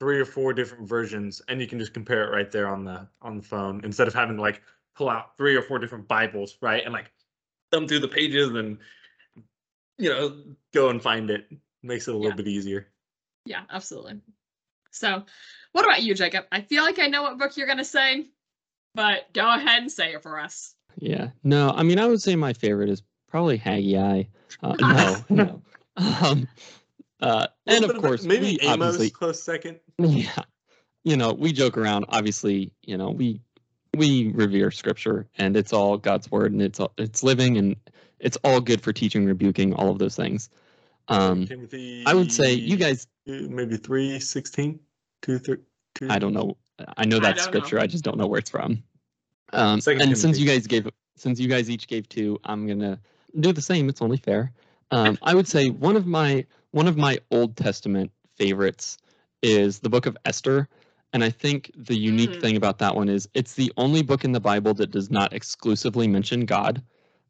three 0.00 0.18
or 0.18 0.24
four 0.24 0.54
different 0.54 0.88
versions, 0.88 1.42
and 1.48 1.60
you 1.60 1.66
can 1.66 1.78
just 1.78 1.92
compare 1.92 2.24
it 2.24 2.34
right 2.34 2.50
there 2.50 2.68
on 2.68 2.84
the 2.84 3.06
on 3.20 3.36
the 3.36 3.42
phone 3.42 3.82
instead 3.84 4.08
of 4.08 4.14
having 4.14 4.36
to 4.36 4.42
like 4.42 4.62
pull 4.96 5.10
out 5.10 5.36
three 5.36 5.54
or 5.54 5.62
four 5.62 5.78
different 5.78 6.08
Bibles, 6.08 6.56
right, 6.62 6.82
and 6.82 6.94
like 6.94 7.12
thumb 7.70 7.86
through 7.86 8.00
the 8.00 8.08
pages 8.08 8.48
and 8.50 8.78
you 9.98 10.08
know 10.08 10.42
go 10.72 10.88
and 10.88 11.02
find 11.02 11.28
it. 11.28 11.46
Makes 11.82 12.08
it 12.08 12.12
a 12.12 12.16
little 12.16 12.30
Yeah. 12.30 12.36
bit 12.36 12.48
easier. 12.48 12.88
yeah, 13.44 13.64
absolutely. 13.68 14.22
So 14.94 15.24
what 15.72 15.84
about 15.84 16.02
you, 16.02 16.14
Jacob? 16.14 16.44
I 16.52 16.60
feel 16.60 16.82
like 16.82 16.98
I 16.98 17.06
know 17.06 17.22
what 17.22 17.38
book 17.38 17.56
you're 17.56 17.66
gonna 17.66 17.84
say, 17.84 18.26
but 18.94 19.32
go 19.32 19.52
ahead 19.52 19.82
and 19.82 19.90
say 19.90 20.14
it 20.14 20.22
for 20.22 20.38
us. 20.38 20.74
Yeah. 20.96 21.30
No, 21.42 21.70
I 21.70 21.82
mean, 21.82 21.98
I 21.98 22.06
would 22.06 22.22
say 22.22 22.36
my 22.36 22.52
favorite 22.52 22.88
is 22.88 23.02
probably 23.28 23.56
Haggai. 23.56 24.24
Uh, 24.62 24.76
no, 24.80 25.24
no. 25.28 25.62
Um, 25.96 26.48
uh, 27.20 27.46
and 27.66 27.84
of 27.84 27.96
course, 28.00 28.24
maybe 28.24 28.58
Amos 28.62 29.10
close 29.10 29.42
second. 29.42 29.80
yeah, 29.98 30.42
you 31.02 31.16
know, 31.16 31.32
we 31.32 31.52
joke 31.52 31.76
around. 31.76 32.06
Obviously, 32.08 32.72
you 32.82 32.96
know, 32.96 33.10
we 33.10 33.40
we 33.96 34.28
revere 34.28 34.70
Scripture, 34.70 35.26
and 35.38 35.56
it's 35.56 35.72
all 35.72 35.96
God's 35.96 36.30
word, 36.30 36.52
and 36.52 36.62
it's 36.62 36.80
all, 36.80 36.92
it's 36.98 37.22
living, 37.22 37.56
and 37.56 37.76
it's 38.18 38.36
all 38.44 38.60
good 38.60 38.80
for 38.80 38.92
teaching, 38.92 39.24
rebuking, 39.24 39.74
all 39.74 39.90
of 39.90 39.98
those 39.98 40.16
things. 40.16 40.50
Um, 41.08 41.46
Timothy. 41.46 42.04
I 42.06 42.14
would 42.14 42.32
say 42.32 42.54
you 42.54 42.76
guys. 42.76 43.06
maybe 43.26 43.76
three 43.76 44.18
sixteen, 44.20 44.80
two 45.22 45.38
thir- 45.38 45.60
two. 45.94 46.08
I 46.10 46.18
don't 46.18 46.32
know. 46.32 46.56
I 46.96 47.04
know 47.04 47.16
I 47.18 47.20
that's 47.20 47.44
don't 47.44 47.54
know. 47.54 47.60
Scripture. 47.60 47.78
I 47.78 47.86
just 47.86 48.04
don't 48.04 48.16
know 48.18 48.26
where 48.26 48.38
it's 48.38 48.50
from. 48.50 48.82
Um, 49.52 49.80
and 49.86 50.18
since 50.18 50.38
you 50.38 50.46
guys 50.46 50.66
gave, 50.66 50.88
since 51.16 51.38
you 51.38 51.48
guys 51.48 51.70
each 51.70 51.86
gave 51.86 52.08
two, 52.08 52.38
I'm 52.44 52.66
gonna 52.66 53.00
do 53.40 53.52
the 53.52 53.62
same. 53.62 53.88
It's 53.88 54.02
only 54.02 54.16
fair. 54.16 54.52
Um, 54.90 55.18
I 55.22 55.34
would 55.34 55.46
say 55.46 55.68
one 55.70 55.96
of 55.96 56.06
my 56.06 56.44
one 56.72 56.88
of 56.88 56.96
my 56.96 57.18
Old 57.30 57.56
Testament 57.56 58.10
favorites 58.36 58.98
is 59.42 59.78
the 59.78 59.88
Book 59.88 60.06
of 60.06 60.16
Esther, 60.24 60.68
and 61.12 61.22
I 61.22 61.30
think 61.30 61.70
the 61.76 61.96
unique 61.96 62.30
Mm. 62.30 62.40
thing 62.40 62.56
about 62.56 62.78
that 62.78 62.94
one 62.96 63.08
is 63.08 63.28
it's 63.34 63.54
the 63.54 63.72
only 63.76 64.02
book 64.02 64.24
in 64.24 64.32
the 64.32 64.40
Bible 64.40 64.74
that 64.74 64.90
does 64.90 65.10
not 65.10 65.32
exclusively 65.32 66.08
mention 66.08 66.46
God, 66.46 66.82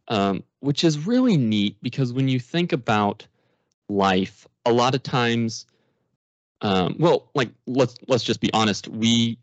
um, 0.08 0.42
which 0.60 0.84
is 0.84 1.06
really 1.06 1.36
neat 1.36 1.76
because 1.82 2.12
when 2.12 2.28
you 2.28 2.40
think 2.40 2.72
about 2.72 3.26
life, 3.88 4.46
a 4.66 4.72
lot 4.72 4.94
of 4.94 5.02
times, 5.02 5.66
um, 6.60 6.96
well, 6.98 7.30
like 7.34 7.50
let's 7.66 7.96
let's 8.08 8.24
just 8.24 8.40
be 8.40 8.52
honest, 8.52 8.88
we 8.88 9.38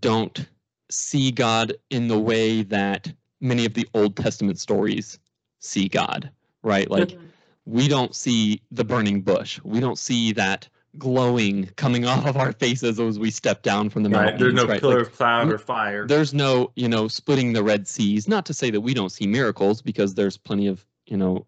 don't 0.00 0.46
see 0.90 1.30
God 1.30 1.74
in 1.90 2.08
the 2.08 2.18
way 2.18 2.62
that 2.62 3.12
many 3.40 3.64
of 3.64 3.74
the 3.74 3.88
Old 3.94 4.16
Testament 4.16 4.58
stories 4.58 5.18
see 5.60 5.88
God, 5.88 6.30
right? 6.62 6.90
Like 6.90 7.08
Mhm. 7.10 7.18
we 7.66 7.88
don't 7.88 8.14
see 8.14 8.60
the 8.70 8.84
burning 8.84 9.22
bush. 9.22 9.60
We 9.62 9.80
don't 9.80 9.98
see 9.98 10.32
that 10.32 10.68
glowing 10.98 11.66
coming 11.76 12.04
off 12.06 12.26
of 12.26 12.36
our 12.36 12.52
faces 12.52 12.98
as 12.98 13.18
we 13.18 13.30
step 13.30 13.62
down 13.62 13.90
from 13.90 14.02
the 14.02 14.10
Right. 14.10 14.38
There's 14.38 14.54
no 14.54 14.66
right? 14.66 14.80
pillar 14.80 14.98
Like, 14.98 15.06
of 15.08 15.12
cloud 15.14 15.52
or 15.52 15.58
fire. 15.58 16.06
there's 16.06 16.32
no, 16.32 16.72
you 16.76 16.88
know, 16.88 17.08
splitting 17.08 17.52
the 17.52 17.62
Red 17.62 17.86
Seas. 17.86 18.26
Not 18.26 18.46
to 18.46 18.54
say 18.54 18.70
that 18.70 18.80
we 18.80 18.94
don't 18.94 19.10
see 19.10 19.26
miracles, 19.26 19.82
because 19.82 20.14
there's 20.14 20.36
plenty 20.36 20.66
of, 20.66 20.84
you 21.08 21.16
know, 21.16 21.46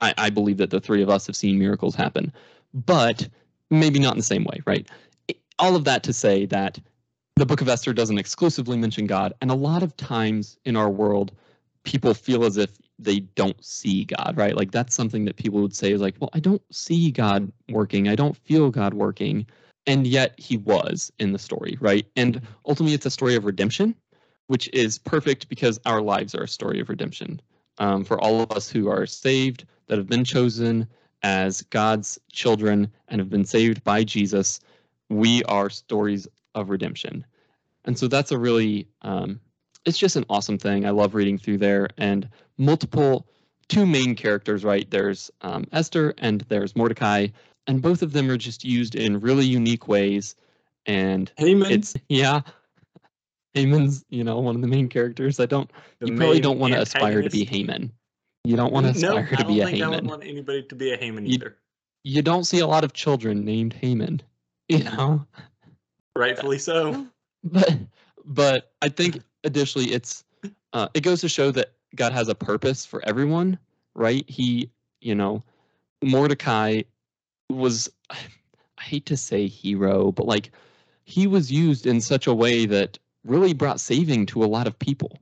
I, 0.00 0.14
I 0.18 0.30
believe 0.30 0.58
that 0.58 0.70
the 0.70 0.80
three 0.80 1.02
of 1.02 1.08
us 1.08 1.26
have 1.26 1.36
seen 1.36 1.58
miracles 1.58 1.94
happen, 1.94 2.32
but 2.74 3.28
maybe 3.70 3.98
not 3.98 4.12
in 4.12 4.18
the 4.18 4.24
same 4.24 4.44
way, 4.44 4.60
right? 4.66 4.88
All 5.58 5.76
of 5.76 5.84
that 5.84 6.02
to 6.04 6.12
say 6.12 6.46
that 6.46 6.78
the 7.36 7.46
book 7.46 7.60
of 7.60 7.68
Esther 7.68 7.92
doesn't 7.92 8.18
exclusively 8.18 8.76
mention 8.76 9.06
God. 9.06 9.32
And 9.40 9.50
a 9.50 9.54
lot 9.54 9.82
of 9.82 9.96
times 9.96 10.58
in 10.64 10.76
our 10.76 10.90
world, 10.90 11.32
people 11.84 12.12
feel 12.12 12.44
as 12.44 12.56
if 12.56 12.70
they 12.98 13.20
don't 13.20 13.64
see 13.64 14.04
God, 14.04 14.34
right? 14.36 14.56
Like 14.56 14.72
that's 14.72 14.94
something 14.94 15.24
that 15.24 15.36
people 15.36 15.60
would 15.62 15.74
say 15.74 15.92
is 15.92 16.00
like, 16.00 16.16
well, 16.20 16.30
I 16.32 16.40
don't 16.40 16.62
see 16.74 17.12
God 17.12 17.50
working. 17.68 18.08
I 18.08 18.16
don't 18.16 18.36
feel 18.36 18.70
God 18.70 18.94
working. 18.94 19.46
And 19.86 20.06
yet 20.06 20.34
he 20.36 20.56
was 20.56 21.12
in 21.18 21.32
the 21.32 21.38
story, 21.38 21.78
right? 21.80 22.06
And 22.16 22.42
ultimately, 22.66 22.94
it's 22.94 23.06
a 23.06 23.10
story 23.10 23.36
of 23.36 23.44
redemption, 23.44 23.94
which 24.48 24.68
is 24.72 24.98
perfect 24.98 25.48
because 25.48 25.78
our 25.86 26.02
lives 26.02 26.34
are 26.34 26.42
a 26.42 26.48
story 26.48 26.80
of 26.80 26.88
redemption. 26.88 27.40
Um, 27.78 28.04
for 28.04 28.20
all 28.20 28.40
of 28.40 28.50
us 28.52 28.68
who 28.68 28.88
are 28.88 29.06
saved, 29.06 29.64
that 29.86 29.98
have 29.98 30.08
been 30.08 30.24
chosen 30.24 30.86
as 31.22 31.62
God's 31.62 32.18
children 32.32 32.90
and 33.08 33.20
have 33.20 33.30
been 33.30 33.44
saved 33.44 33.82
by 33.84 34.04
Jesus, 34.04 34.60
we 35.08 35.42
are 35.44 35.70
stories 35.70 36.28
of 36.54 36.70
redemption. 36.70 37.24
And 37.84 37.98
so 37.98 38.08
that's 38.08 38.30
a 38.30 38.38
really, 38.38 38.86
um, 39.02 39.40
it's 39.84 39.98
just 39.98 40.16
an 40.16 40.26
awesome 40.28 40.58
thing. 40.58 40.86
I 40.86 40.90
love 40.90 41.14
reading 41.14 41.38
through 41.38 41.58
there 41.58 41.88
and 41.96 42.28
multiple, 42.58 43.26
two 43.68 43.86
main 43.86 44.14
characters, 44.14 44.64
right? 44.64 44.90
There's 44.90 45.30
um, 45.40 45.64
Esther 45.72 46.14
and 46.18 46.42
there's 46.48 46.76
Mordecai, 46.76 47.28
and 47.66 47.82
both 47.82 48.02
of 48.02 48.12
them 48.12 48.30
are 48.30 48.36
just 48.36 48.64
used 48.64 48.94
in 48.94 49.20
really 49.20 49.46
unique 49.46 49.88
ways. 49.88 50.34
And 50.86 51.30
Haman, 51.36 51.70
it's, 51.70 51.94
yeah. 52.08 52.42
Haman's, 53.54 54.04
you 54.08 54.24
know, 54.24 54.38
one 54.40 54.54
of 54.54 54.60
the 54.62 54.68
main 54.68 54.88
characters. 54.88 55.40
I 55.40 55.46
don't, 55.46 55.70
the 56.00 56.08
you 56.08 56.16
probably 56.16 56.40
don't 56.40 56.58
want 56.58 56.74
to 56.74 56.80
aspire 56.80 57.22
to 57.22 57.30
be. 57.30 57.44
Haman. 57.44 57.92
You 58.44 58.56
don't 58.56 58.72
want 58.72 58.86
to 58.94 59.00
no, 59.00 59.16
aspire 59.16 59.28
I 59.32 59.36
to 59.36 59.42
don't 59.42 59.46
be 59.54 59.60
a 59.60 59.66
think 59.66 59.82
I 59.82 59.88
would 59.88 59.94
Haman. 59.96 60.06
want 60.10 60.22
anybody 60.24 60.62
to 60.62 60.74
be 60.74 60.92
a 60.92 60.96
Haman 60.96 61.26
You- 61.26 61.34
either. 61.34 61.56
You 62.04 62.22
don't 62.22 62.44
see 62.44 62.60
a 62.60 62.66
lot 62.66 62.84
of 62.84 62.92
children 62.92 63.44
named 63.44 63.72
Haman, 63.74 64.22
you 64.68 64.84
know. 64.84 65.26
Rightfully 66.16 66.58
so. 66.58 67.06
But 67.44 67.76
but 68.24 68.72
I 68.82 68.88
think 68.88 69.22
additionally, 69.44 69.92
it's 69.92 70.24
uh, 70.72 70.88
it 70.94 71.02
goes 71.02 71.20
to 71.20 71.28
show 71.28 71.50
that 71.52 71.72
God 71.94 72.12
has 72.12 72.28
a 72.28 72.34
purpose 72.34 72.84
for 72.84 73.00
everyone, 73.06 73.58
right? 73.94 74.28
He, 74.28 74.70
you 75.00 75.14
know, 75.14 75.42
Mordecai 76.02 76.82
was 77.48 77.88
I 78.10 78.82
hate 78.82 79.06
to 79.06 79.16
say 79.16 79.46
hero, 79.46 80.10
but 80.12 80.26
like 80.26 80.50
he 81.04 81.26
was 81.26 81.50
used 81.52 81.86
in 81.86 82.00
such 82.00 82.26
a 82.26 82.34
way 82.34 82.66
that 82.66 82.98
really 83.28 83.52
brought 83.52 83.80
saving 83.80 84.26
to 84.26 84.42
a 84.42 84.46
lot 84.46 84.66
of 84.66 84.78
people. 84.78 85.18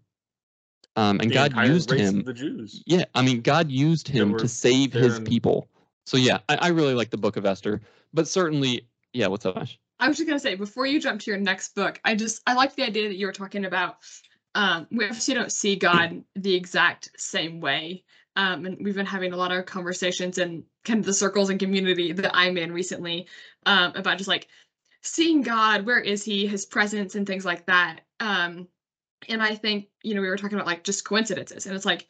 Um, 0.96 1.20
and 1.20 1.30
The 1.30 1.34
God 1.34 1.66
used 1.66 1.90
race 1.90 2.00
him 2.00 2.20
Of 2.20 2.24
the 2.26 2.32
Jews. 2.32 2.82
Yeah, 2.86 3.04
I 3.14 3.22
mean, 3.22 3.42
God 3.42 3.70
used 3.70 4.08
him 4.08 4.32
were 4.32 4.38
to 4.38 4.48
save 4.48 4.92
his 4.92 5.18
and- 5.18 5.26
people. 5.26 5.68
So 6.06 6.16
yeah, 6.16 6.38
I, 6.48 6.56
I 6.56 6.68
really 6.68 6.94
like 6.94 7.10
the 7.10 7.16
Book 7.16 7.36
of 7.36 7.44
Esther, 7.44 7.82
but 8.14 8.28
certainly, 8.28 8.88
yeah. 9.12 9.26
What's 9.26 9.44
up, 9.44 9.56
Ash? 9.56 9.76
I 9.98 10.08
was 10.08 10.16
just 10.16 10.28
gonna 10.28 10.38
say 10.38 10.54
before 10.54 10.86
you 10.86 11.00
jump 11.00 11.20
to 11.22 11.30
your 11.30 11.40
next 11.40 11.74
book, 11.74 12.00
I 12.04 12.14
just 12.14 12.42
I 12.46 12.54
like 12.54 12.76
the 12.76 12.84
idea 12.84 13.08
that 13.08 13.16
you 13.16 13.26
were 13.26 13.32
talking 13.32 13.64
about. 13.64 13.96
Um, 14.54 14.86
we 14.92 15.04
obviously 15.04 15.34
don't 15.34 15.50
see 15.52 15.74
God 15.74 16.22
the 16.36 16.54
exact 16.54 17.10
same 17.16 17.60
way, 17.60 18.04
um, 18.36 18.64
and 18.66 18.78
we've 18.80 18.94
been 18.94 19.04
having 19.04 19.32
a 19.32 19.36
lot 19.36 19.50
of 19.50 19.66
conversations 19.66 20.38
in 20.38 20.62
kind 20.84 21.00
of 21.00 21.06
the 21.06 21.12
circles 21.12 21.50
and 21.50 21.58
community 21.58 22.12
that 22.12 22.30
I'm 22.34 22.56
in 22.56 22.72
recently 22.72 23.26
um, 23.66 23.92
about 23.96 24.16
just 24.16 24.28
like 24.28 24.46
seeing 25.06 25.42
God, 25.42 25.86
where 25.86 26.00
is 26.00 26.24
He, 26.24 26.46
His 26.46 26.66
presence, 26.66 27.14
and 27.14 27.26
things 27.26 27.44
like 27.44 27.66
that. 27.66 28.00
Um, 28.20 28.68
and 29.28 29.42
I 29.42 29.54
think 29.54 29.88
you 30.02 30.14
know 30.14 30.20
we 30.20 30.28
were 30.28 30.36
talking 30.36 30.56
about 30.56 30.66
like 30.66 30.84
just 30.84 31.04
coincidences, 31.04 31.66
and 31.66 31.74
it's 31.74 31.86
like 31.86 32.06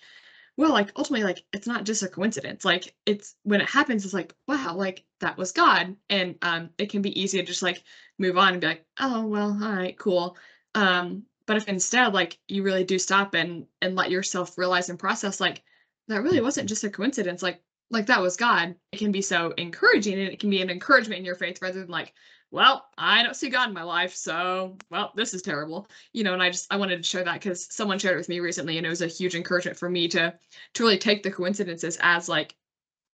well 0.57 0.73
like 0.73 0.91
ultimately 0.97 1.25
like 1.25 1.45
it's 1.53 1.67
not 1.67 1.85
just 1.85 2.03
a 2.03 2.09
coincidence 2.09 2.65
like 2.65 2.95
it's 3.05 3.37
when 3.43 3.61
it 3.61 3.69
happens 3.69 4.05
it's 4.05 4.15
like 4.15 4.35
wow 4.49 4.75
like 4.75 5.05
that 5.21 5.37
was 5.37 5.53
god 5.53 5.95
and 6.09 6.37
um 6.43 6.71
it 6.79 6.91
can 6.91 7.03
be 7.03 7.21
easy 7.21 7.39
to 7.39 7.45
just 7.45 7.63
like 7.63 7.83
move 8.19 8.39
on 8.39 8.53
and 8.53 8.61
be 8.61 8.67
like 8.67 8.85
oh 9.01 9.27
well 9.27 9.59
all 9.63 9.73
right 9.73 9.99
cool 9.99 10.37
um 10.75 11.23
but 11.47 11.57
if 11.57 11.69
instead 11.69 12.15
like 12.15 12.39
you 12.49 12.63
really 12.63 12.85
do 12.85 12.99
stop 12.99 13.35
and 13.35 13.67
and 13.83 13.95
let 13.95 14.11
yourself 14.11 14.57
realize 14.59 14.89
and 14.89 14.99
process 14.99 15.41
like 15.41 15.63
that 16.09 16.23
really 16.23 16.41
wasn't 16.41 16.69
just 16.69 16.85
a 16.85 16.91
coincidence 16.91 17.43
like 17.43 17.61
like 17.91 18.07
that 18.07 18.23
was 18.23 18.37
god 18.37 18.75
it 18.93 18.99
can 18.99 19.13
be 19.13 19.23
so 19.23 19.53
encouraging 19.59 20.15
and 20.15 20.33
it 20.33 20.41
can 20.41 20.51
be 20.51 20.63
an 20.63 20.71
encouragement 20.71 21.19
in 21.19 21.25
your 21.25 21.35
faith 21.35 21.61
rather 21.61 21.81
than 21.81 21.91
like 21.91 22.15
well 22.51 22.87
i 22.97 23.23
don't 23.23 23.37
see 23.37 23.49
god 23.49 23.69
in 23.69 23.75
my 23.75 23.83
life 23.83 24.15
so 24.15 24.77
well 24.91 25.13
this 25.17 25.35
is 25.35 25.43
terrible 25.43 25.89
you 26.13 26.23
know 26.23 26.33
and 26.33 26.43
i 26.43 26.49
just 26.49 26.73
i 26.73 26.77
wanted 26.77 26.97
to 26.97 27.03
share 27.03 27.25
that 27.25 27.35
because 27.35 27.67
someone 27.73 27.99
shared 27.99 28.15
it 28.15 28.19
with 28.19 28.29
me 28.29 28.41
recently 28.41 28.77
and 28.77 28.87
it 28.87 28.91
was 28.91 29.03
a 29.03 29.07
huge 29.07 29.35
encouragement 29.35 29.77
for 29.77 29.91
me 29.91 30.07
to 30.09 30.33
to 30.75 30.83
really 30.83 30.99
take 30.99 31.23
the 31.23 31.31
coincidences 31.31 31.99
as 32.01 32.29
like 32.29 32.55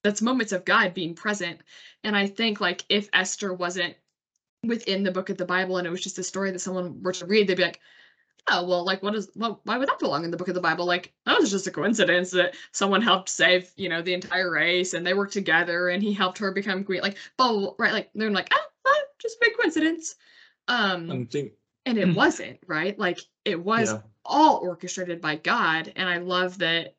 that's 0.03 0.23
moments 0.23 0.53
of 0.53 0.65
God 0.65 0.95
being 0.95 1.15
present. 1.15 1.61
And 2.05 2.17
I 2.17 2.27
think 2.27 2.61
like 2.61 2.85
if 2.89 3.09
Esther 3.13 3.55
wasn't 3.55 3.95
within 4.65 5.03
the 5.03 5.13
book 5.13 5.31
of 5.31 5.39
the 5.39 5.45
Bible 5.45 5.79
and 5.79 5.87
it 5.87 5.91
was 5.91 6.03
just 6.03 6.19
a 6.19 6.25
story 6.25 6.51
that 6.51 6.61
someone 6.61 7.03
were 7.03 7.13
to 7.13 7.27
read, 7.27 7.47
they'd 7.47 7.57
be 7.57 7.63
like, 7.63 7.81
oh 8.49 8.67
well, 8.67 8.85
like 8.85 9.03
what 9.03 9.15
is 9.15 9.31
well, 9.37 9.61
why 9.65 9.79
would 9.79 9.89
that 9.89 10.01
belong 10.01 10.25
in 10.25 10.31
the 10.31 10.37
book 10.37 10.49
of 10.49 10.55
the 10.55 10.61
Bible? 10.61 10.85
Like 10.85 11.13
that 11.27 11.39
was 11.39 11.51
just 11.51 11.67
a 11.67 11.71
coincidence 11.71 12.33
that 12.33 12.55
someone 12.73 13.03
helped 13.03 13.29
save, 13.29 13.71
you 13.77 13.89
know, 13.89 14.03
the 14.03 14.15
entire 14.15 14.51
race 14.51 14.95
and 14.95 15.07
they 15.07 15.15
worked 15.15 15.33
together 15.33 15.89
and 15.89 16.03
he 16.03 16.13
helped 16.13 16.39
her 16.39 16.53
become 16.53 16.85
queen. 16.85 17.01
Like, 17.03 17.17
blah, 17.37 17.53
blah, 17.53 17.61
blah, 17.61 17.75
right? 17.79 17.93
Like 17.93 18.11
they're 18.15 18.31
like, 18.31 18.49
ah, 18.53 18.67
just 19.23 19.37
a 19.37 19.39
big 19.41 19.57
coincidence. 19.57 20.15
Um, 20.69 21.27
think 21.27 21.53
and 21.87 21.99
it 21.99 22.15
wasn't 22.15 22.59
right 22.69 22.97
like 22.99 23.19
it 23.45 23.63
was 23.63 23.91
Yeah. 23.91 24.01
all 24.25 24.59
orchestrated 24.59 25.21
by 25.21 25.35
god 25.37 25.93
and 25.97 26.09
i 26.09 26.19
love 26.19 26.59
that 26.59 26.95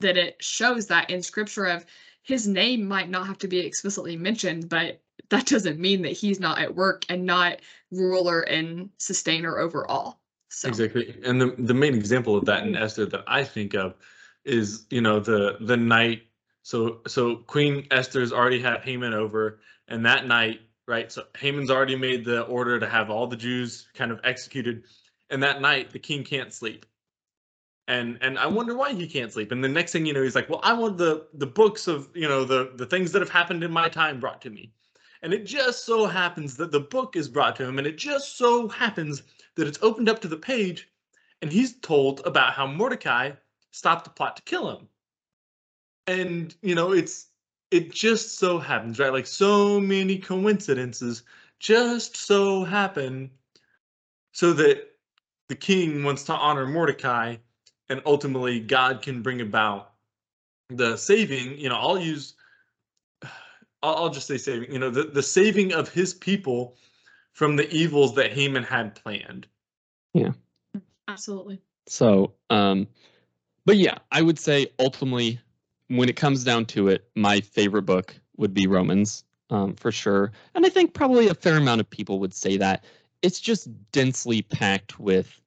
that 0.00 0.16
it 0.16 0.36
shows 0.40 0.86
that 0.86 1.10
in 1.10 1.22
scripture 1.22 1.66
of 1.66 1.84
his 2.22 2.48
name 2.48 2.88
might 2.88 3.10
not 3.10 3.26
have 3.26 3.36
to 3.38 3.48
be 3.48 3.58
explicitly 3.58 4.16
mentioned 4.16 4.68
but 4.70 5.02
that 5.28 5.46
doesn't 5.46 5.78
mean 5.78 6.00
that 6.02 6.12
he's 6.12 6.40
not 6.40 6.58
at 6.58 6.74
work 6.74 7.04
and 7.10 7.26
not 7.26 7.60
ruler 7.90 8.40
and 8.40 8.88
sustainer 8.98 9.58
over 9.58 9.86
all 9.86 10.20
so 10.48 10.68
Exactly. 10.68 11.16
And 11.24 11.40
the 11.40 11.54
the 11.58 11.74
main 11.74 11.94
example 11.94 12.36
of 12.36 12.44
that 12.44 12.64
in 12.64 12.76
Esther 12.76 13.06
that 13.06 13.24
I 13.26 13.42
think 13.42 13.74
of 13.74 13.96
is, 14.44 14.86
you 14.88 15.00
know, 15.00 15.18
the 15.18 15.56
the 15.60 15.76
night 15.76 16.22
so 16.62 17.00
so 17.08 17.36
Queen 17.36 17.86
Esther's 17.90 18.32
already 18.32 18.60
had 18.60 18.82
Haman 18.82 19.14
over 19.14 19.58
and 19.88 20.06
that 20.06 20.26
night, 20.26 20.60
right? 20.86 21.10
So 21.10 21.24
Haman's 21.38 21.70
already 21.70 21.96
made 21.96 22.24
the 22.24 22.42
order 22.42 22.78
to 22.78 22.88
have 22.88 23.10
all 23.10 23.26
the 23.26 23.36
Jews 23.36 23.88
kind 23.94 24.10
of 24.10 24.20
executed 24.24 24.84
and 25.30 25.42
that 25.42 25.60
night 25.60 25.90
the 25.90 25.98
king 25.98 26.24
can't 26.24 26.52
sleep. 26.52 26.86
And 27.86 28.18
and 28.22 28.38
I 28.38 28.46
wonder 28.46 28.74
why 28.74 28.94
he 28.94 29.06
can't 29.06 29.32
sleep. 29.32 29.52
And 29.52 29.62
the 29.62 29.68
next 29.68 29.92
thing 29.92 30.06
you 30.06 30.14
know 30.14 30.22
he's 30.22 30.34
like, 30.34 30.48
"Well, 30.48 30.60
I 30.62 30.72
want 30.72 30.96
the 30.96 31.26
the 31.34 31.46
books 31.46 31.86
of, 31.86 32.08
you 32.14 32.28
know, 32.28 32.44
the 32.44 32.72
the 32.76 32.86
things 32.86 33.12
that 33.12 33.20
have 33.20 33.30
happened 33.30 33.62
in 33.62 33.70
my 33.70 33.88
time 33.88 34.20
brought 34.20 34.40
to 34.42 34.50
me." 34.50 34.72
And 35.22 35.34
it 35.34 35.44
just 35.44 35.84
so 35.84 36.06
happens 36.06 36.56
that 36.56 36.70
the 36.70 36.80
book 36.80 37.16
is 37.16 37.28
brought 37.28 37.56
to 37.56 37.64
him 37.64 37.78
and 37.78 37.86
it 37.86 37.96
just 37.98 38.36
so 38.36 38.68
happens 38.68 39.22
that 39.56 39.66
it's 39.66 39.78
opened 39.82 40.08
up 40.08 40.20
to 40.20 40.28
the 40.28 40.36
page 40.36 40.88
and 41.42 41.52
he's 41.52 41.78
told 41.80 42.20
about 42.26 42.52
how 42.54 42.66
Mordecai 42.66 43.32
stopped 43.70 44.04
the 44.04 44.10
plot 44.10 44.36
to 44.36 44.42
kill 44.42 44.70
him. 44.70 44.88
And 46.06 46.54
you 46.62 46.74
know, 46.74 46.92
it's 46.92 47.28
it 47.74 47.92
just 47.92 48.38
so 48.38 48.58
happens, 48.58 49.00
right? 49.00 49.12
Like 49.12 49.26
so 49.26 49.80
many 49.80 50.16
coincidences 50.16 51.24
just 51.58 52.16
so 52.16 52.62
happen 52.62 53.28
so 54.32 54.52
that 54.52 54.92
the 55.48 55.56
king 55.56 56.04
wants 56.04 56.22
to 56.24 56.34
honor 56.34 56.66
Mordecai 56.66 57.36
and 57.88 58.00
ultimately 58.06 58.60
God 58.60 59.02
can 59.02 59.22
bring 59.22 59.40
about 59.40 59.94
the 60.68 60.96
saving, 60.96 61.58
you 61.58 61.68
know, 61.68 61.74
I'll 61.74 61.98
use 61.98 62.34
I'll, 63.82 63.96
I'll 63.96 64.10
just 64.10 64.28
say 64.28 64.38
saving, 64.38 64.72
you 64.72 64.78
know, 64.78 64.90
the, 64.90 65.02
the 65.02 65.22
saving 65.22 65.72
of 65.72 65.88
his 65.88 66.14
people 66.14 66.76
from 67.32 67.56
the 67.56 67.68
evils 67.74 68.14
that 68.14 68.32
Haman 68.32 68.62
had 68.62 68.94
planned. 68.94 69.48
Yeah. 70.12 70.30
Absolutely 71.08 71.60
So, 71.88 72.34
um, 72.50 72.86
but 73.66 73.78
yeah, 73.78 73.98
I 74.12 74.22
would 74.22 74.38
say 74.38 74.68
ultimately, 74.78 75.40
when 75.88 76.08
it 76.08 76.16
comes 76.16 76.44
down 76.44 76.64
to 76.66 76.88
it, 76.88 77.08
my 77.14 77.40
favorite 77.40 77.82
book 77.82 78.14
would 78.36 78.54
be 78.54 78.66
Romans, 78.66 79.24
um, 79.50 79.74
for 79.74 79.92
sure. 79.92 80.32
And 80.54 80.64
I 80.64 80.68
think 80.68 80.94
probably 80.94 81.28
a 81.28 81.34
fair 81.34 81.56
amount 81.56 81.80
of 81.80 81.88
people 81.88 82.18
would 82.20 82.34
say 82.34 82.56
that. 82.56 82.84
It's 83.22 83.40
just 83.40 83.68
densely 83.92 84.42
packed 84.42 84.98
with 84.98 85.40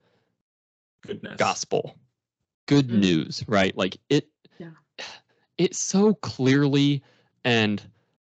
Goodness. 1.06 1.38
gospel, 1.38 1.96
good 2.66 2.90
Mm. 2.90 3.00
news, 3.00 3.44
right? 3.48 3.76
Like 3.78 3.98
it, 4.10 4.30
Yeah. 4.60 4.72
it 5.58 5.76
so 5.76 6.14
clearly 6.16 7.04
and 7.44 7.82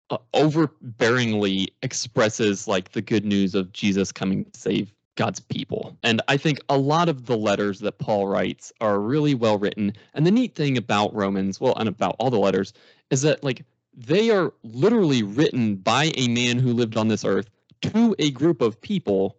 uh, 0.10 0.18
overbearingly 0.34 1.68
expresses 1.84 2.68
like 2.68 2.92
the 2.92 3.02
good 3.02 3.26
news 3.26 3.54
of 3.56 3.72
Jesus 3.74 4.12
coming 4.12 4.46
to 4.46 4.60
save 4.60 4.94
God's 5.20 5.42
people. 5.42 5.98
And 6.02 6.22
I 6.30 6.38
think 6.38 6.60
a 6.70 6.78
lot 6.78 7.10
of 7.10 7.26
the 7.26 7.36
letters 7.36 7.80
that 7.80 8.00
Paul 8.00 8.28
writes 8.28 8.72
are 8.80 9.02
really 9.02 9.36
well 9.36 9.58
written. 9.58 9.92
And 10.14 10.26
the 10.26 10.32
neat 10.32 10.56
thing 10.56 10.78
about 10.78 11.14
Romans, 11.14 11.60
well, 11.60 11.76
and 11.76 11.90
about 11.90 12.16
all 12.20 12.30
the 12.30 12.40
letters, 12.40 12.72
is 13.10 13.22
that 13.24 13.44
like 13.44 13.66
they 13.94 14.30
are 14.30 14.54
literally 14.64 15.22
written 15.24 15.76
by 15.76 16.14
a 16.16 16.30
man 16.30 16.58
who 16.58 16.72
lived 16.72 16.96
on 16.96 17.10
this 17.10 17.26
earth 17.26 17.50
to 17.82 18.16
a 18.18 18.32
group 18.32 18.62
of 18.62 18.80
people 18.80 19.36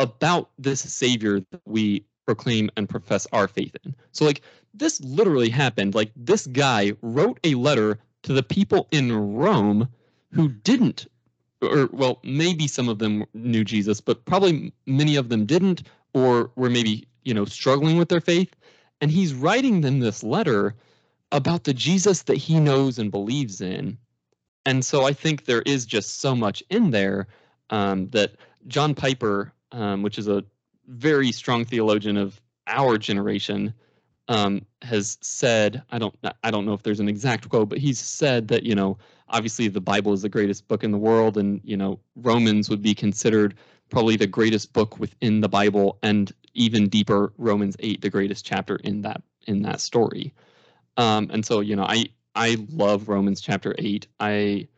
about 0.00 0.50
this 0.58 0.80
savior 0.80 1.38
that 1.52 1.62
we 1.66 2.04
proclaim 2.26 2.68
and 2.76 2.88
profess 2.88 3.28
our 3.32 3.46
faith 3.46 3.76
in. 3.84 3.94
So 4.10 4.24
like 4.24 4.42
this 4.74 5.00
literally 5.02 5.50
happened. 5.50 5.94
Like 5.94 6.10
this 6.16 6.48
guy 6.48 6.94
wrote 7.00 7.38
a 7.44 7.54
letter 7.54 8.00
to 8.24 8.32
the 8.32 8.42
people 8.42 8.88
in 8.90 9.36
Rome 9.36 9.88
who 10.32 10.48
didn't 10.48 11.06
or 11.62 11.88
well, 11.92 12.18
maybe 12.24 12.66
some 12.66 12.88
of 12.88 12.98
them 12.98 13.24
knew 13.34 13.64
Jesus, 13.64 14.00
but 14.00 14.24
probably 14.24 14.72
many 14.86 15.16
of 15.16 15.28
them 15.28 15.46
didn't, 15.46 15.84
or 16.14 16.50
were 16.56 16.70
maybe 16.70 17.06
you 17.24 17.32
know 17.32 17.44
struggling 17.44 17.96
with 17.96 18.08
their 18.08 18.20
faith. 18.20 18.54
And 19.00 19.10
he's 19.10 19.34
writing 19.34 19.80
them 19.80 20.00
this 20.00 20.22
letter 20.22 20.74
about 21.32 21.64
the 21.64 21.74
Jesus 21.74 22.22
that 22.24 22.36
he 22.36 22.60
knows 22.60 22.98
and 22.98 23.10
believes 23.10 23.60
in. 23.60 23.98
And 24.64 24.84
so 24.84 25.04
I 25.04 25.12
think 25.12 25.44
there 25.44 25.62
is 25.62 25.86
just 25.86 26.20
so 26.20 26.36
much 26.36 26.62
in 26.70 26.90
there 26.90 27.26
um, 27.70 28.08
that 28.10 28.36
John 28.68 28.94
Piper, 28.94 29.52
um, 29.72 30.02
which 30.02 30.18
is 30.18 30.28
a 30.28 30.44
very 30.86 31.32
strong 31.32 31.64
theologian 31.64 32.16
of 32.16 32.40
our 32.68 32.96
generation, 32.96 33.74
um, 34.28 34.64
has 34.82 35.18
said, 35.20 35.82
I 35.90 35.98
don't, 35.98 36.14
I 36.44 36.50
don't 36.50 36.64
know 36.64 36.74
if 36.74 36.84
there's 36.84 37.00
an 37.00 37.08
exact 37.08 37.48
quote, 37.48 37.68
but 37.68 37.78
he's 37.78 37.98
said 37.98 38.48
that 38.48 38.62
you 38.62 38.74
know, 38.74 38.98
obviously 39.32 39.68
the 39.68 39.80
Bible 39.80 40.12
is 40.12 40.22
the 40.22 40.28
greatest 40.28 40.68
book 40.68 40.84
in 40.84 40.92
the 40.92 40.98
world, 40.98 41.36
and 41.36 41.60
you 41.64 41.76
know, 41.76 41.98
Romans 42.16 42.68
would 42.70 42.82
be 42.82 42.94
considered 42.94 43.54
probably 43.90 44.16
the 44.16 44.26
greatest 44.26 44.72
book 44.72 44.98
within 44.98 45.40
the 45.40 45.48
Bible, 45.48 45.98
and 46.02 46.32
even 46.54 46.88
deeper, 46.88 47.32
Romans 47.38 47.76
eight, 47.80 48.00
the 48.02 48.10
greatest 48.10 48.44
chapter 48.44 48.76
in 48.76 49.02
that 49.02 49.22
in 49.46 49.62
that 49.62 49.80
story. 49.80 50.32
Um, 50.96 51.30
and 51.32 51.44
so, 51.44 51.60
you 51.60 51.74
know, 51.74 51.84
I 51.84 52.06
I 52.34 52.64
love 52.70 53.08
Romans 53.08 53.40
chapter 53.40 53.74
eight. 53.78 54.06
I 54.20 54.68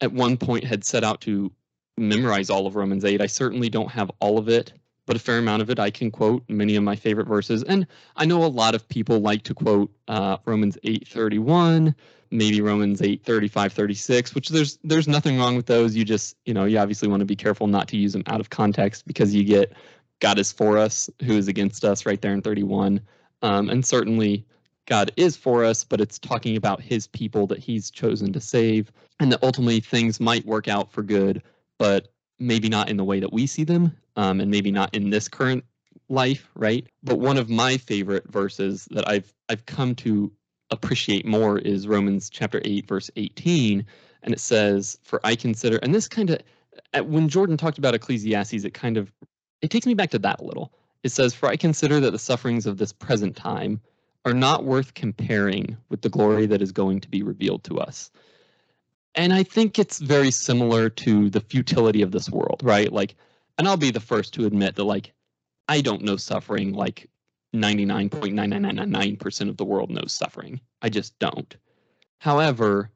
at 0.00 0.12
one 0.12 0.36
point 0.36 0.64
had 0.64 0.84
set 0.84 1.04
out 1.04 1.20
to 1.22 1.52
memorize 1.98 2.50
all 2.50 2.66
of 2.66 2.76
Romans 2.76 3.04
eight. 3.04 3.20
I 3.20 3.26
certainly 3.26 3.68
don't 3.68 3.90
have 3.90 4.10
all 4.20 4.38
of 4.38 4.48
it 4.48 4.72
but 5.06 5.16
a 5.16 5.20
fair 5.20 5.38
amount 5.38 5.62
of 5.62 5.70
it 5.70 5.78
I 5.78 5.90
can 5.90 6.10
quote 6.10 6.42
many 6.48 6.76
of 6.76 6.82
my 6.82 6.96
favorite 6.96 7.28
verses. 7.28 7.62
And 7.62 7.86
I 8.16 8.26
know 8.26 8.44
a 8.44 8.46
lot 8.46 8.74
of 8.74 8.88
people 8.88 9.20
like 9.20 9.42
to 9.44 9.54
quote 9.54 9.90
uh, 10.08 10.38
Romans 10.44 10.76
8:31, 10.84 11.94
maybe 12.30 12.60
Romans 12.60 13.00
8:35, 13.00 13.72
36, 13.72 14.34
which 14.34 14.48
there's 14.48 14.78
there's 14.84 15.08
nothing 15.08 15.38
wrong 15.38 15.56
with 15.56 15.66
those. 15.66 15.96
You 15.96 16.04
just 16.04 16.36
you 16.44 16.52
know 16.52 16.64
you 16.64 16.78
obviously 16.78 17.08
want 17.08 17.20
to 17.20 17.26
be 17.26 17.36
careful 17.36 17.66
not 17.66 17.88
to 17.88 17.96
use 17.96 18.12
them 18.12 18.24
out 18.26 18.40
of 18.40 18.50
context 18.50 19.06
because 19.06 19.34
you 19.34 19.44
get 19.44 19.72
God 20.20 20.38
is 20.38 20.52
for 20.52 20.78
us, 20.78 21.10
who 21.24 21.36
is 21.36 21.48
against 21.48 21.84
us, 21.84 22.06
right 22.06 22.20
there 22.20 22.32
in 22.32 22.42
31. 22.42 23.00
Um, 23.42 23.68
and 23.68 23.84
certainly 23.84 24.46
God 24.86 25.12
is 25.16 25.36
for 25.36 25.64
us, 25.64 25.84
but 25.84 26.00
it's 26.00 26.18
talking 26.18 26.56
about 26.56 26.80
His 26.80 27.06
people 27.06 27.46
that 27.48 27.58
He's 27.58 27.90
chosen 27.90 28.32
to 28.32 28.40
save, 28.40 28.90
and 29.20 29.30
that 29.32 29.42
ultimately 29.42 29.80
things 29.80 30.20
might 30.20 30.46
work 30.46 30.68
out 30.68 30.90
for 30.90 31.02
good, 31.02 31.42
but 31.78 32.08
maybe 32.38 32.68
not 32.68 32.88
in 32.88 32.96
the 32.96 33.04
way 33.04 33.20
that 33.20 33.32
we 33.32 33.46
see 33.46 33.64
them 33.64 33.96
um, 34.16 34.40
and 34.40 34.50
maybe 34.50 34.70
not 34.70 34.94
in 34.94 35.10
this 35.10 35.28
current 35.28 35.64
life, 36.08 36.50
right? 36.54 36.86
But 37.02 37.18
one 37.18 37.36
of 37.36 37.48
my 37.48 37.76
favorite 37.76 38.30
verses 38.30 38.86
that 38.90 39.08
I've 39.08 39.32
I've 39.48 39.66
come 39.66 39.94
to 39.96 40.30
appreciate 40.70 41.24
more 41.24 41.58
is 41.58 41.86
Romans 41.86 42.28
chapter 42.28 42.60
8 42.64 42.88
verse 42.88 43.10
18 43.16 43.84
and 44.22 44.34
it 44.34 44.40
says 44.40 44.98
for 45.02 45.20
I 45.22 45.36
consider 45.36 45.76
and 45.78 45.94
this 45.94 46.08
kind 46.08 46.30
of 46.30 47.06
when 47.06 47.28
Jordan 47.28 47.56
talked 47.56 47.78
about 47.78 47.94
Ecclesiastes 47.94 48.64
it 48.64 48.74
kind 48.74 48.96
of 48.96 49.12
it 49.62 49.70
takes 49.70 49.86
me 49.86 49.94
back 49.94 50.10
to 50.10 50.18
that 50.18 50.40
a 50.40 50.44
little. 50.44 50.72
It 51.02 51.10
says 51.10 51.34
for 51.34 51.48
I 51.48 51.56
consider 51.56 52.00
that 52.00 52.10
the 52.10 52.18
sufferings 52.18 52.66
of 52.66 52.78
this 52.78 52.92
present 52.92 53.36
time 53.36 53.80
are 54.24 54.34
not 54.34 54.64
worth 54.64 54.94
comparing 54.94 55.76
with 55.88 56.02
the 56.02 56.08
glory 56.08 56.46
that 56.46 56.60
is 56.60 56.72
going 56.72 57.00
to 57.00 57.08
be 57.08 57.22
revealed 57.22 57.62
to 57.64 57.78
us. 57.78 58.10
And 59.16 59.32
I 59.32 59.42
think 59.42 59.78
it's 59.78 59.98
very 59.98 60.30
similar 60.30 60.90
to 60.90 61.30
the 61.30 61.40
futility 61.40 62.02
of 62.02 62.12
this 62.12 62.30
world, 62.30 62.60
right? 62.62 62.92
Like 62.92 63.16
and 63.58 63.66
I'll 63.66 63.76
be 63.76 63.90
the 63.90 64.00
first 64.00 64.34
to 64.34 64.46
admit 64.46 64.76
that 64.76 64.84
like 64.84 65.12
I 65.68 65.80
don't 65.80 66.02
know 66.02 66.16
suffering 66.16 66.72
like 66.72 67.08
99.9999% 67.54 69.48
of 69.48 69.56
the 69.56 69.64
world 69.64 69.90
knows 69.90 70.12
suffering. 70.12 70.60
I 70.82 70.88
just 70.88 71.18
don't. 71.18 71.56
However, 72.18 72.90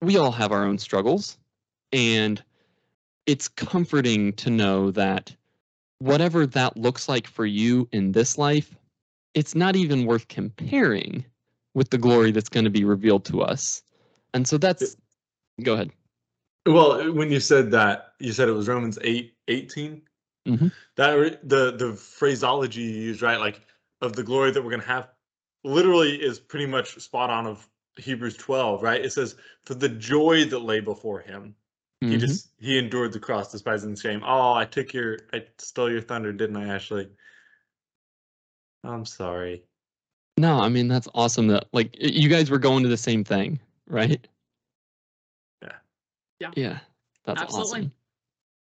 we 0.00 0.16
all 0.16 0.32
have 0.32 0.52
our 0.52 0.64
own 0.64 0.78
struggles 0.78 1.38
and 1.92 2.42
it's 3.26 3.48
comforting 3.48 4.32
to 4.34 4.50
know 4.50 4.90
that 4.92 5.34
whatever 5.98 6.46
that 6.46 6.76
looks 6.76 7.08
like 7.08 7.26
for 7.26 7.46
you 7.46 7.88
in 7.92 8.12
this 8.12 8.38
life, 8.38 8.76
it's 9.34 9.54
not 9.54 9.76
even 9.76 10.06
worth 10.06 10.28
comparing 10.28 11.24
with 11.74 11.90
the 11.90 11.98
glory 11.98 12.30
that's 12.30 12.48
going 12.48 12.64
to 12.64 12.70
be 12.70 12.84
revealed 12.84 13.24
to 13.26 13.42
us. 13.42 13.82
And 14.32 14.46
so 14.46 14.58
that's 14.58 14.96
go 15.62 15.74
ahead. 15.74 15.90
Well, 16.66 17.12
when 17.12 17.30
you 17.30 17.40
said 17.40 17.70
that, 17.70 18.14
you 18.18 18.32
said 18.32 18.48
it 18.48 18.52
was 18.52 18.68
Romans 18.68 18.98
8 19.02 19.34
18. 19.48 20.02
Mhm. 20.46 20.72
That 20.96 21.48
the 21.48 21.72
the 21.76 21.94
phraseology 21.94 22.82
you 22.82 22.90
used, 22.90 23.22
right? 23.22 23.38
Like 23.38 23.60
of 24.00 24.14
the 24.14 24.22
glory 24.22 24.50
that 24.50 24.62
we're 24.62 24.70
gonna 24.70 24.82
have, 24.84 25.08
literally 25.64 26.16
is 26.16 26.38
pretty 26.40 26.66
much 26.66 26.98
spot 27.00 27.30
on 27.30 27.46
of 27.46 27.68
Hebrews 27.96 28.36
12, 28.36 28.82
right? 28.82 29.04
It 29.04 29.12
says, 29.12 29.36
"For 29.64 29.74
the 29.74 29.88
joy 29.88 30.44
that 30.46 30.58
lay 30.60 30.80
before 30.80 31.20
him, 31.20 31.54
he 32.00 32.16
Mhm. 32.16 32.20
just 32.20 32.52
he 32.58 32.78
endured 32.78 33.12
the 33.12 33.20
cross, 33.20 33.52
despising 33.52 33.90
the 33.90 34.00
shame." 34.00 34.22
Oh, 34.24 34.52
I 34.52 34.64
took 34.64 34.92
your, 34.92 35.18
I 35.32 35.46
stole 35.58 35.90
your 35.90 36.02
thunder, 36.02 36.32
didn't 36.32 36.56
I, 36.56 36.74
Ashley? 36.74 37.08
I'm 38.84 39.04
sorry. 39.04 39.64
No, 40.38 40.60
I 40.60 40.68
mean 40.68 40.88
that's 40.88 41.08
awesome 41.14 41.46
that 41.48 41.66
like 41.72 41.96
you 41.98 42.28
guys 42.28 42.50
were 42.50 42.58
going 42.58 42.82
to 42.82 42.88
the 42.88 42.96
same 42.96 43.24
thing, 43.24 43.58
right? 43.86 44.26
Yeah. 46.40 46.50
Yeah. 46.56 46.78
That's 47.24 47.42
Absolutely. 47.42 47.70
awesome. 47.80 47.92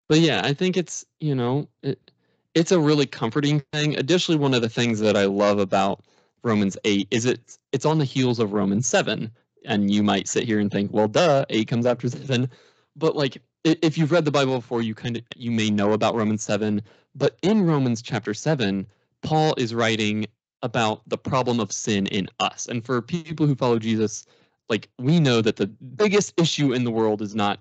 But 0.09 0.21
yeah, 0.21 0.42
I 0.45 0.53
think 0.53 0.77
it's, 0.77 1.05
you 1.21 1.35
know, 1.35 1.69
it, 1.83 2.11
it's 2.55 2.73
a 2.73 2.79
really 2.79 3.07
comforting 3.07 3.62
thing. 3.73 3.97
Additionally, 3.97 4.38
one 4.38 4.55
of 4.55 4.62
the 4.62 4.69
things 4.69 5.01
that 5.01 5.16
I 5.16 5.25
love 5.25 5.59
about 5.59 6.05
Romans 6.42 6.77
8 6.85 7.09
is 7.11 7.25
it's 7.25 7.59
it's 7.73 7.85
on 7.85 7.99
the 7.99 8.05
heels 8.05 8.38
of 8.38 8.53
Romans 8.53 8.87
7. 8.87 9.31
And 9.64 9.90
you 9.90 10.05
might 10.05 10.29
sit 10.29 10.45
here 10.45 10.61
and 10.61 10.71
think, 10.71 10.92
well, 10.92 11.09
duh, 11.09 11.45
8 11.51 11.66
comes 11.66 11.87
after 11.87 12.09
7. 12.09 12.49
But 12.95 13.16
like 13.16 13.38
if 13.66 13.99
you've 13.99 14.12
read 14.12 14.25
the 14.25 14.31
Bible 14.31 14.57
before, 14.57 14.83
you 14.83 14.95
kind 14.95 15.16
of 15.16 15.23
you 15.35 15.51
may 15.51 15.71
know 15.71 15.92
about 15.92 16.14
Romans 16.14 16.42
7, 16.42 16.81
but 17.14 17.37
in 17.42 17.66
Romans 17.66 18.01
chapter 18.01 18.33
7, 18.33 18.87
Paul 19.23 19.55
is 19.57 19.75
writing 19.75 20.27
about 20.62 21.03
the 21.09 21.19
problem 21.19 21.59
of 21.61 21.73
sin 21.73 22.07
in 22.07 22.29
us. 22.38 22.66
And 22.66 22.85
for 22.85 23.03
people 23.03 23.47
who 23.47 23.55
follow 23.55 23.79
Jesus, 23.79 24.27
like 24.69 24.89
we 24.99 25.21
know 25.21 25.41
that 25.43 25.57
the 25.57 25.67
biggest 25.67 26.35
issue 26.41 26.73
in 26.73 26.85
the 26.85 26.91
world 26.91 27.23
is 27.23 27.35
not 27.35 27.61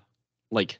like 0.50 0.78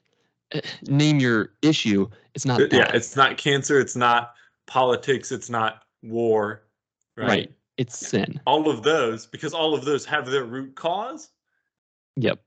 eh, 0.51 0.61
name 0.87 1.19
your 1.19 1.51
issue. 1.61 2.07
It's 2.35 2.45
not 2.45 2.61
Uh, 2.61 2.67
Yeah, 2.71 2.91
it's 2.93 3.15
not 3.15 3.37
cancer, 3.37 3.79
it's 3.79 3.95
not 3.95 4.33
politics, 4.65 5.31
it's 5.31 5.49
not 5.49 5.83
war, 6.03 6.63
right? 7.15 7.27
right. 7.27 7.51
It's 7.77 7.97
sin. 7.97 8.39
All 8.45 8.69
of 8.69 8.83
those, 8.83 9.25
because 9.27 9.53
all 9.53 9.75
of 9.75 9.85
those 9.85 10.03
have 10.05 10.25
their 10.25 10.43
root 10.45 10.75
cause 10.75 11.29
Yep. 12.15 12.41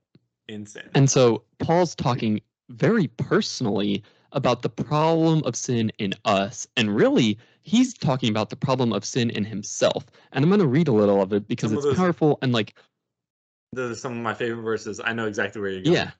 in 0.49 0.65
sin. 0.65 0.89
And 0.93 1.09
so 1.09 1.43
Paul's 1.59 1.95
talking 1.95 2.41
very 2.69 3.07
personally 3.07 4.03
about 4.33 4.61
the 4.61 4.69
problem 4.69 5.41
of 5.45 5.55
sin 5.55 5.91
in 5.99 6.13
us. 6.25 6.67
And 6.77 6.93
really, 6.95 7.37
he's 7.61 7.93
talking 7.93 8.29
about 8.29 8.49
the 8.49 8.55
problem 8.55 8.91
of 8.93 9.03
sin 9.05 9.29
in 9.29 9.43
himself. 9.45 10.05
And 10.33 10.43
I'm 10.43 10.49
going 10.49 10.59
to 10.61 10.67
read 10.67 10.87
a 10.87 10.93
little 10.93 11.21
of 11.21 11.31
it 11.33 11.47
because 11.47 11.71
Some 11.71 11.77
it's 11.77 11.85
those- 11.85 11.97
powerful 11.97 12.37
and 12.41 12.51
like 12.51 12.75
Those 13.73 13.91
are 13.91 13.99
some 13.99 14.11
of 14.13 14.19
my 14.19 14.33
favorite 14.33 14.63
verses. 14.63 14.99
I 15.03 15.13
know 15.13 15.27
exactly 15.27 15.61
where 15.61 15.71
you're 15.71 15.81
going. 15.81 15.95
Yeah. 15.95 16.11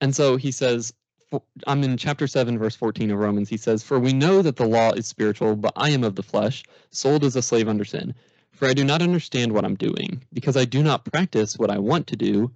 And 0.00 0.14
so 0.14 0.36
he 0.36 0.50
says, 0.50 0.92
I'm 1.68 1.84
in 1.84 1.96
chapter 1.96 2.26
7, 2.26 2.58
verse 2.58 2.74
14 2.74 3.12
of 3.12 3.18
Romans. 3.18 3.48
He 3.48 3.56
says, 3.56 3.84
For 3.84 4.00
we 4.00 4.12
know 4.12 4.42
that 4.42 4.56
the 4.56 4.66
law 4.66 4.90
is 4.92 5.06
spiritual, 5.06 5.54
but 5.54 5.72
I 5.76 5.90
am 5.90 6.02
of 6.02 6.16
the 6.16 6.22
flesh, 6.24 6.64
sold 6.90 7.22
as 7.22 7.36
a 7.36 7.42
slave 7.42 7.68
under 7.68 7.84
sin. 7.84 8.14
For 8.50 8.66
I 8.66 8.74
do 8.74 8.84
not 8.84 9.02
understand 9.02 9.52
what 9.52 9.64
I'm 9.64 9.76
doing, 9.76 10.22
because 10.32 10.56
I 10.56 10.64
do 10.64 10.82
not 10.82 11.04
practice 11.04 11.56
what 11.56 11.70
I 11.70 11.78
want 11.78 12.08
to 12.08 12.16
do, 12.16 12.50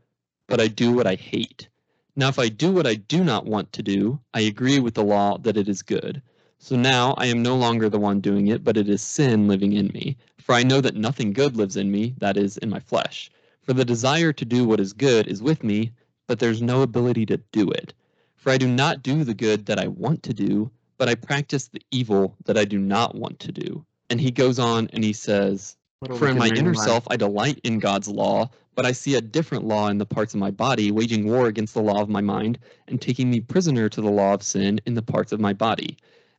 but 0.49 0.61
I 0.61 0.67
do 0.67 0.93
what 0.93 1.07
I 1.07 1.15
hate. 1.15 1.69
Now, 2.17 2.29
if 2.29 2.39
I 2.39 2.49
do 2.49 2.73
what 2.73 2.87
I 2.87 2.95
do 2.95 3.23
not 3.23 3.47
want 3.47 3.73
to 3.73 3.83
do, 3.83 4.19
I 4.35 4.41
agree 4.41 4.81
with 4.81 4.95
the 4.95 5.05
law 5.05 5.39
that 5.39 5.57
it 5.57 5.69
is 5.69 5.83
good. 5.83 6.21
So 6.59 6.77
now 6.77 7.15
I 7.19 7.27
am 7.27 7.43
no 7.43 7.57
longer 7.57 7.89
the 7.89 8.01
one 8.01 8.21
doing 8.21 8.49
it, 8.49 8.65
but 8.65 8.77
it 8.77 8.89
is 8.89 9.03
sin 9.03 9.47
living 9.47 9.75
in 9.75 9.89
me. 9.89 10.17
For 10.39 10.55
I 10.55 10.65
know 10.65 10.81
that 10.81 10.97
nothing 10.97 11.33
good 11.33 11.57
lives 11.57 11.77
in 11.77 11.91
me, 11.91 12.15
that 12.19 12.37
is, 12.37 12.57
in 12.59 12.71
my 12.71 12.81
flesh. 12.81 13.31
For 13.65 13.73
the 13.73 13.85
desire 13.85 14.31
to 14.35 14.45
do 14.45 14.67
what 14.67 14.79
is 14.79 14.93
good 14.93 15.27
is 15.27 15.43
with 15.43 15.65
me, 15.65 15.91
but 16.27 16.39
there's 16.39 16.61
no 16.61 16.83
ability 16.83 17.25
to 17.27 17.39
do 17.51 17.71
it. 17.71 17.95
For 18.37 18.51
I 18.53 18.59
do 18.59 18.69
not 18.69 19.03
do 19.03 19.25
the 19.25 19.33
good 19.33 19.65
that 19.67 19.79
I 19.79 19.89
want 19.89 20.23
to 20.25 20.35
do, 20.35 20.71
but 20.99 21.09
I 21.09 21.15
practice 21.15 21.69
the 21.69 21.81
evil 21.91 22.37
that 22.45 22.59
I 22.59 22.67
do 22.67 22.79
not 22.79 23.15
want 23.15 23.41
to 23.41 23.53
do. 23.53 23.83
And 24.11 24.21
he 24.21 24.31
goes 24.31 24.59
on 24.59 24.91
and 24.93 25.03
he 25.03 25.15
says, 25.15 25.79
For 26.05 26.29
in 26.29 26.37
my 26.37 26.49
inner 26.49 26.75
self 26.75 27.07
I 27.11 27.17
delight 27.17 27.59
in 27.65 27.79
God's 27.79 28.07
law, 28.07 28.51
but 28.75 28.85
I 28.85 28.93
see 28.93 29.15
a 29.15 29.23
different 29.23 29.65
law 29.65 29.89
in 29.89 29.97
the 29.97 30.05
parts 30.05 30.35
of 30.35 30.41
my 30.41 30.51
body, 30.51 30.91
waging 30.91 31.27
war 31.27 31.47
against 31.47 31.73
the 31.73 31.81
law 31.83 32.03
of 32.03 32.11
my 32.11 32.21
mind, 32.21 32.59
and 32.89 33.01
taking 33.01 33.31
me 33.31 33.41
prisoner 33.41 33.89
to 33.89 34.03
the 34.03 34.11
law 34.11 34.35
of 34.35 34.43
sin 34.43 34.79
in 34.85 34.93
the 34.93 35.03
parts 35.03 35.33
of 35.33 35.41
my 35.41 35.55
body. 35.55 35.97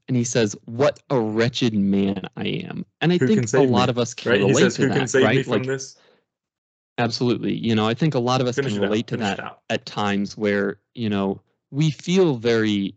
And 0.07 0.15
he 0.15 0.23
says, 0.23 0.55
What 0.65 0.99
a 1.09 1.19
wretched 1.19 1.73
man 1.73 2.21
I 2.37 2.45
am. 2.45 2.85
And 3.01 3.11
I 3.11 3.17
Who 3.17 3.25
think 3.25 3.45
a 3.45 3.47
save 3.47 3.61
me? 3.61 3.73
lot 3.73 3.89
of 3.89 3.97
us 3.97 4.13
can 4.13 4.33
Right? 4.33 4.41
He 4.41 4.47
relate 4.47 4.61
says, 4.61 4.75
to 4.75 4.81
Who 4.83 4.87
that. 4.89 4.97
can 4.97 5.07
save 5.07 5.23
right? 5.23 5.37
me 5.37 5.43
from 5.43 5.51
like, 5.53 5.65
this? 5.65 5.97
Absolutely. 6.97 7.53
You 7.53 7.75
know, 7.75 7.87
I 7.87 7.93
think 7.93 8.15
a 8.15 8.19
lot 8.19 8.41
of 8.41 8.47
us 8.47 8.55
Finish 8.55 8.73
can 8.73 8.81
relate 8.81 9.07
to 9.07 9.17
that 9.17 9.59
at 9.69 9.85
times 9.85 10.37
where, 10.37 10.79
you 10.93 11.09
know, 11.09 11.41
we 11.71 11.91
feel 11.91 12.35
very, 12.35 12.95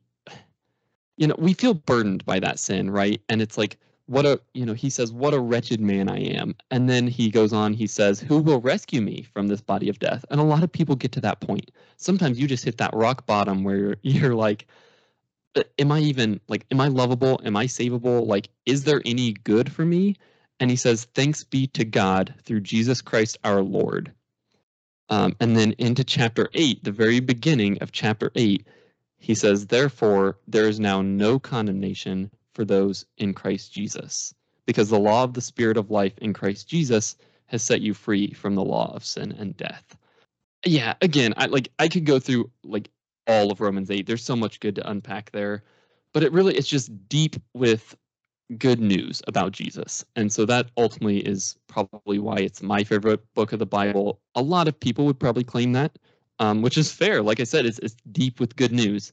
you 1.16 1.26
know, 1.26 1.34
we 1.38 1.52
feel 1.52 1.74
burdened 1.74 2.24
by 2.24 2.38
that 2.38 2.58
sin, 2.58 2.90
right? 2.90 3.20
And 3.28 3.42
it's 3.42 3.58
like, 3.58 3.76
what 4.08 4.24
a 4.24 4.40
you 4.54 4.64
know 4.64 4.72
he 4.72 4.88
says 4.88 5.12
what 5.12 5.34
a 5.34 5.38
wretched 5.38 5.80
man 5.80 6.08
i 6.08 6.18
am. 6.18 6.54
And 6.70 6.88
then 6.88 7.06
he 7.06 7.30
goes 7.30 7.52
on 7.52 7.74
he 7.74 7.86
says 7.86 8.18
who 8.18 8.38
will 8.38 8.60
rescue 8.60 9.02
me 9.02 9.26
from 9.34 9.48
this 9.48 9.60
body 9.60 9.88
of 9.90 9.98
death? 9.98 10.24
And 10.30 10.40
a 10.40 10.44
lot 10.44 10.62
of 10.62 10.72
people 10.72 10.96
get 10.96 11.12
to 11.12 11.20
that 11.20 11.40
point. 11.40 11.70
Sometimes 11.98 12.40
you 12.40 12.48
just 12.48 12.64
hit 12.64 12.78
that 12.78 12.94
rock 12.94 13.26
bottom 13.26 13.64
where 13.64 13.76
you're, 13.76 13.96
you're 14.02 14.34
like 14.34 14.66
"Uh, 15.56 15.62
am 15.78 15.92
i 15.92 16.00
even 16.00 16.40
like 16.48 16.64
am 16.70 16.80
i 16.80 16.88
lovable? 16.88 17.38
Am 17.44 17.54
i 17.54 17.66
savable? 17.66 18.26
Like 18.26 18.48
is 18.64 18.84
there 18.84 19.02
any 19.04 19.34
good 19.34 19.70
for 19.70 19.84
me 19.84 20.16
and 20.60 20.70
he 20.70 20.76
says 20.76 21.04
thanks 21.14 21.44
be 21.44 21.66
to 21.66 21.84
god 21.84 22.34
through 22.44 22.60
jesus 22.60 23.00
christ 23.00 23.38
our 23.44 23.62
lord 23.62 24.12
um, 25.10 25.34
and 25.40 25.56
then 25.56 25.72
into 25.78 26.04
chapter 26.04 26.48
8 26.54 26.84
the 26.84 26.92
very 26.92 27.20
beginning 27.20 27.78
of 27.78 27.92
chapter 27.92 28.30
8 28.34 28.66
he 29.18 29.34
says 29.34 29.66
therefore 29.66 30.38
there 30.46 30.68
is 30.68 30.78
now 30.78 31.02
no 31.02 31.38
condemnation 31.38 32.30
for 32.58 32.64
those 32.64 33.06
in 33.18 33.34
Christ 33.34 33.72
Jesus, 33.72 34.34
because 34.66 34.88
the 34.88 34.98
law 34.98 35.22
of 35.22 35.34
the 35.34 35.40
Spirit 35.40 35.76
of 35.76 35.92
life 35.92 36.18
in 36.18 36.32
Christ 36.32 36.68
Jesus 36.68 37.16
has 37.46 37.62
set 37.62 37.80
you 37.80 37.94
free 37.94 38.32
from 38.32 38.56
the 38.56 38.64
law 38.64 38.92
of 38.96 39.04
sin 39.04 39.30
and 39.38 39.56
death. 39.56 39.96
Yeah, 40.66 40.94
again, 41.00 41.34
I 41.36 41.46
like 41.46 41.70
I 41.78 41.86
could 41.86 42.04
go 42.04 42.18
through 42.18 42.50
like 42.64 42.90
all 43.28 43.52
of 43.52 43.60
Romans 43.60 43.92
8. 43.92 44.08
There's 44.08 44.24
so 44.24 44.34
much 44.34 44.58
good 44.58 44.74
to 44.74 44.90
unpack 44.90 45.30
there, 45.30 45.62
but 46.12 46.24
it 46.24 46.32
really 46.32 46.56
it's 46.56 46.66
just 46.66 47.08
deep 47.08 47.36
with 47.54 47.96
good 48.56 48.80
news 48.80 49.22
about 49.26 49.52
Jesus. 49.52 50.04
And 50.16 50.32
so 50.32 50.46
that 50.46 50.70
ultimately 50.76 51.18
is 51.18 51.56
probably 51.66 52.18
why 52.18 52.36
it's 52.36 52.62
my 52.62 52.82
favorite 52.82 53.20
book 53.34 53.52
of 53.52 53.58
the 53.58 53.66
Bible. 53.66 54.20
A 54.34 54.42
lot 54.42 54.68
of 54.68 54.78
people 54.78 55.04
would 55.04 55.20
probably 55.20 55.44
claim 55.44 55.72
that, 55.72 55.98
um, 56.38 56.62
which 56.62 56.78
is 56.78 56.90
fair. 56.90 57.22
Like 57.22 57.40
I 57.40 57.44
said, 57.44 57.66
it's, 57.66 57.78
it's 57.80 57.96
deep 58.12 58.40
with 58.40 58.56
good 58.56 58.72
news. 58.72 59.12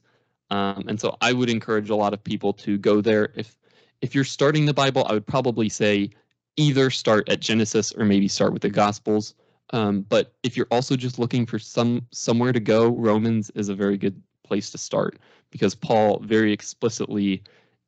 Um, 0.50 0.84
and 0.88 1.00
so 1.00 1.16
I 1.20 1.32
would 1.32 1.50
encourage 1.50 1.90
a 1.90 1.96
lot 1.96 2.14
of 2.14 2.22
people 2.22 2.52
to 2.54 2.78
go 2.78 3.00
there. 3.00 3.32
If 3.34 3.56
if 4.02 4.14
you're 4.14 4.24
starting 4.24 4.66
the 4.66 4.74
Bible, 4.74 5.06
I 5.08 5.14
would 5.14 5.26
probably 5.26 5.68
say 5.68 6.10
either 6.56 6.90
start 6.90 7.28
at 7.28 7.40
Genesis 7.40 7.92
or 7.92 8.04
maybe 8.04 8.28
start 8.28 8.52
with 8.52 8.62
the 8.62 8.70
Gospels. 8.70 9.34
Um, 9.70 10.02
but 10.02 10.34
if 10.42 10.56
you're 10.56 10.68
also 10.70 10.96
just 10.96 11.18
looking 11.18 11.46
for 11.46 11.58
some 11.58 12.06
somewhere 12.12 12.52
to 12.52 12.60
go, 12.60 12.88
Romans 12.88 13.50
is 13.54 13.68
a 13.68 13.74
very 13.74 13.96
good 13.96 14.20
place 14.44 14.70
to 14.70 14.78
start 14.78 15.18
because 15.50 15.74
Paul 15.74 16.20
very 16.20 16.52
explicitly 16.52 17.42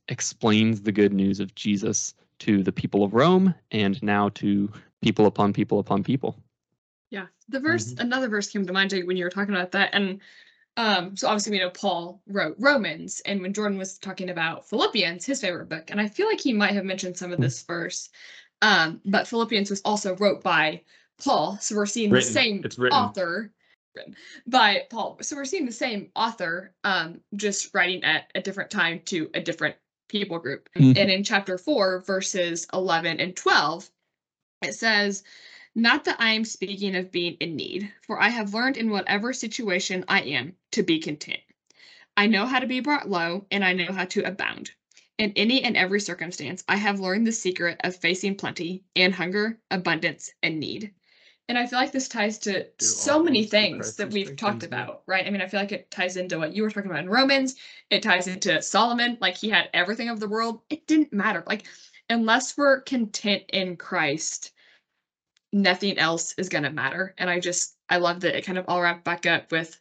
explains 0.09 0.81
the 0.83 0.93
good 0.93 1.13
news 1.13 1.41
of 1.41 1.55
Jesus 1.55 2.15
to 2.41 2.63
the 2.63 2.73
people 2.73 3.05
of 3.05 3.15
Rome 3.15 3.55
and 3.71 4.03
now 4.03 4.29
to 4.31 4.71
people 5.03 5.27
upon 5.27 5.53
people 5.53 5.79
upon 5.79 6.03
people. 6.03 6.37
Yeah. 7.11 7.27
The 7.49 7.61
verse, 7.61 7.95
another 7.99 8.29
verse 8.29 8.51
came 8.51 8.67
to 8.67 8.73
mind 8.73 8.93
when 8.93 9.17
you 9.17 9.25
were 9.25 9.31
talking 9.31 9.55
about 9.55 9.73
that. 9.73 9.91
And 9.93 10.21
um, 10.77 11.17
so 11.17 11.27
obviously 11.27 11.53
we 11.53 11.59
know 11.59 11.71
Paul 11.71 12.23
wrote 12.29 12.55
Romans, 12.59 13.21
and 13.27 13.43
when 13.43 13.53
Jordan 13.53 13.79
was 13.79 13.99
talking 13.99 14.31
about 14.31 14.69
Philippians, 14.69 15.25
his 15.25 15.41
favorite 15.41 15.69
book, 15.69 15.91
and 15.91 16.01
I 16.01 16.07
feel 16.07 16.29
like 16.29 16.41
he 16.41 16.53
might 16.53 16.75
have 16.75 16.85
mentioned 16.85 17.17
some 17.17 17.33
of 17.33 17.41
this 17.41 17.63
verse. 17.63 18.11
Um, 18.63 19.01
but 19.05 19.27
Philippians 19.27 19.71
was 19.71 19.81
also 19.85 20.15
wrote 20.17 20.43
by 20.43 20.83
Paul, 21.25 21.59
so 21.61 21.75
we're 21.75 21.87
seeing 21.87 22.11
Written. 22.11 22.29
the 22.29 22.33
same 22.33 22.63
It's 22.65 22.79
written. 22.79 22.97
author 22.97 23.51
by 24.47 24.85
Paul. 24.89 25.19
So 25.21 25.35
we're 25.35 25.45
seeing 25.45 25.67
the 25.67 25.73
same 25.73 26.11
author, 26.15 26.73
um, 26.85 27.21
just 27.35 27.75
writing 27.75 28.05
at 28.05 28.31
a 28.37 28.41
different 28.41 28.71
time 28.71 29.01
to 29.07 29.29
a 29.35 29.41
different 29.41 29.75
people 30.09 30.39
group. 30.39 30.69
Mhm. 30.75 30.97
And 30.97 31.11
in 31.11 31.25
chapter 31.25 31.59
four, 31.59 32.01
verses 32.01 32.67
eleven 32.73 33.21
and 33.21 33.37
twelve, 33.37 33.91
it 34.63 34.75
says, 34.75 35.23
Not 35.75 36.05
that 36.05 36.21
I 36.21 36.33
am 36.33 36.45
speaking 36.45 36.97
of 36.97 37.13
being 37.13 37.37
in 37.41 37.55
need, 37.55 37.93
for 38.03 38.21
I 38.21 38.29
have 38.29 38.55
learned 38.55 38.77
in 38.77 38.91
whatever 38.91 39.33
situation 39.33 40.05
I 40.09 40.23
am 40.23 40.57
to 40.73 40.83
be 40.83 40.99
content. 40.99 41.41
I 42.17 42.27
know 42.27 42.47
how 42.47 42.59
to 42.59 42.67
be 42.67 42.81
brought 42.81 43.09
low, 43.09 43.47
and 43.51 43.65
I 43.65 43.73
know 43.73 43.93
how 43.93 44.07
to 44.07 44.23
abound. 44.23 44.73
In 45.19 45.33
any 45.37 45.63
and 45.63 45.77
every 45.77 46.01
circumstance, 46.01 46.65
I 46.69 46.77
have 46.77 47.01
learned 47.01 47.27
the 47.27 47.33
secret 47.33 47.81
of 47.85 47.95
facing 47.95 48.35
plenty 48.35 48.85
and 48.97 49.15
hunger, 49.15 49.61
abundance, 49.71 50.33
and 50.43 50.59
need. 50.59 50.93
And 51.49 51.57
I 51.57 51.67
feel 51.67 51.79
like 51.79 51.93
this 51.93 52.09
ties 52.09 52.39
to 52.41 52.65
Do 52.65 52.85
so 52.85 53.23
many 53.23 53.45
things 53.45 53.51
through 53.51 53.61
things 53.61 53.77
Christ 53.77 53.97
that 53.99 54.11
we've 54.11 54.37
talked 54.37 54.63
about, 54.65 55.03
right? 55.07 55.27
I 55.27 55.31
mean, 55.31 55.41
I 55.41 55.49
feel 55.49 55.61
like 55.61 55.73
it 55.73 55.91
ties 55.91 56.19
into 56.19 56.39
what 56.39 56.55
you 56.55 56.63
were 56.63 56.71
talking 56.71 56.91
about 56.91 57.03
in 57.03 57.09
Romans. 57.09 57.57
It 57.89 58.03
ties 58.03 58.27
into 58.27 58.61
Solomon, 58.61 59.17
like 59.21 59.37
he 59.37 59.49
had 59.49 59.71
everything 59.73 60.11
of 60.11 60.21
the 60.21 60.29
world. 60.29 60.61
It 60.69 60.87
didn't 60.87 61.13
matter. 61.13 61.43
Like, 61.47 61.65
unless 62.11 62.57
we're 62.59 62.83
content 62.83 63.45
in 63.49 63.77
Christ, 63.77 64.53
nothing 65.53 65.99
else 65.99 66.35
is 66.37 66.51
going 66.51 66.65
to 66.65 66.71
matter. 66.71 67.15
And 67.17 67.31
I 67.31 67.41
just, 67.41 67.77
I 67.89 67.97
love 67.97 68.21
that 68.21 68.37
it 68.37 68.45
kind 68.45 68.59
of 68.59 68.67
all 68.69 68.83
wrapped 68.83 69.05
back 69.05 69.25
up 69.25 69.51
with 69.51 69.81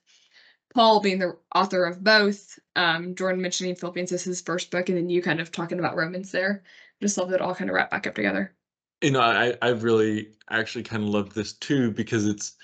Paul 0.74 1.02
being 1.02 1.20
the 1.20 1.38
author 1.54 1.86
of 1.86 2.04
both, 2.04 2.58
um, 2.76 3.16
Jordan 3.16 3.42
mentioning 3.42 3.76
Philippians 3.76 4.12
as 4.12 4.24
his 4.24 4.42
first 4.42 4.72
book, 4.72 4.90
and 4.90 4.98
then 4.98 5.10
you 5.10 5.22
kind 5.22 5.42
of 5.42 5.52
talking 5.52 5.80
about 5.80 5.98
Romans 5.98 6.32
there. 6.32 6.64
Just 7.02 7.18
love 7.18 7.30
that 7.30 7.36
it 7.38 7.42
all 7.42 7.56
kind 7.56 7.70
of 7.70 7.76
wrapped 7.76 7.92
back 7.92 8.08
up 8.08 8.16
together. 8.16 8.56
You 9.02 9.12
know 9.12 9.22
i 9.22 9.56
i 9.62 9.70
really 9.70 10.30
actually 10.50 10.84
kind 10.84 11.04
of 11.04 11.10
love 11.10 11.34
this 11.34 11.54
too 11.54 11.92
because 11.92 12.26
it's 12.26 12.56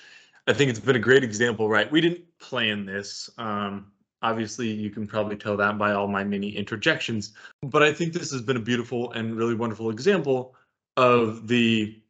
i 0.47 0.53
think 0.53 0.69
it's 0.69 0.79
been 0.79 0.95
a 0.95 0.99
great 0.99 1.23
example 1.23 1.69
right? 1.69 1.91
We 1.91 2.01
didn't 2.01 2.21
plan 2.39 2.85
this 2.85 3.29
um 3.37 3.91
obviously 4.21 4.69
you 4.69 4.89
can 4.89 5.05
probably 5.05 5.35
tell 5.35 5.57
that 5.57 5.77
by 5.77 5.93
all 5.93 6.07
my 6.07 6.23
many 6.23 6.49
interjections 6.55 7.33
but 7.61 7.83
i 7.83 7.93
think 7.93 8.13
this 8.13 8.31
has 8.31 8.41
been 8.41 8.57
a 8.57 8.61
beautiful 8.61 9.11
and 9.11 9.35
really 9.35 9.55
wonderful 9.55 9.89
example 9.89 10.55
of 10.97 11.47
the 11.47 12.01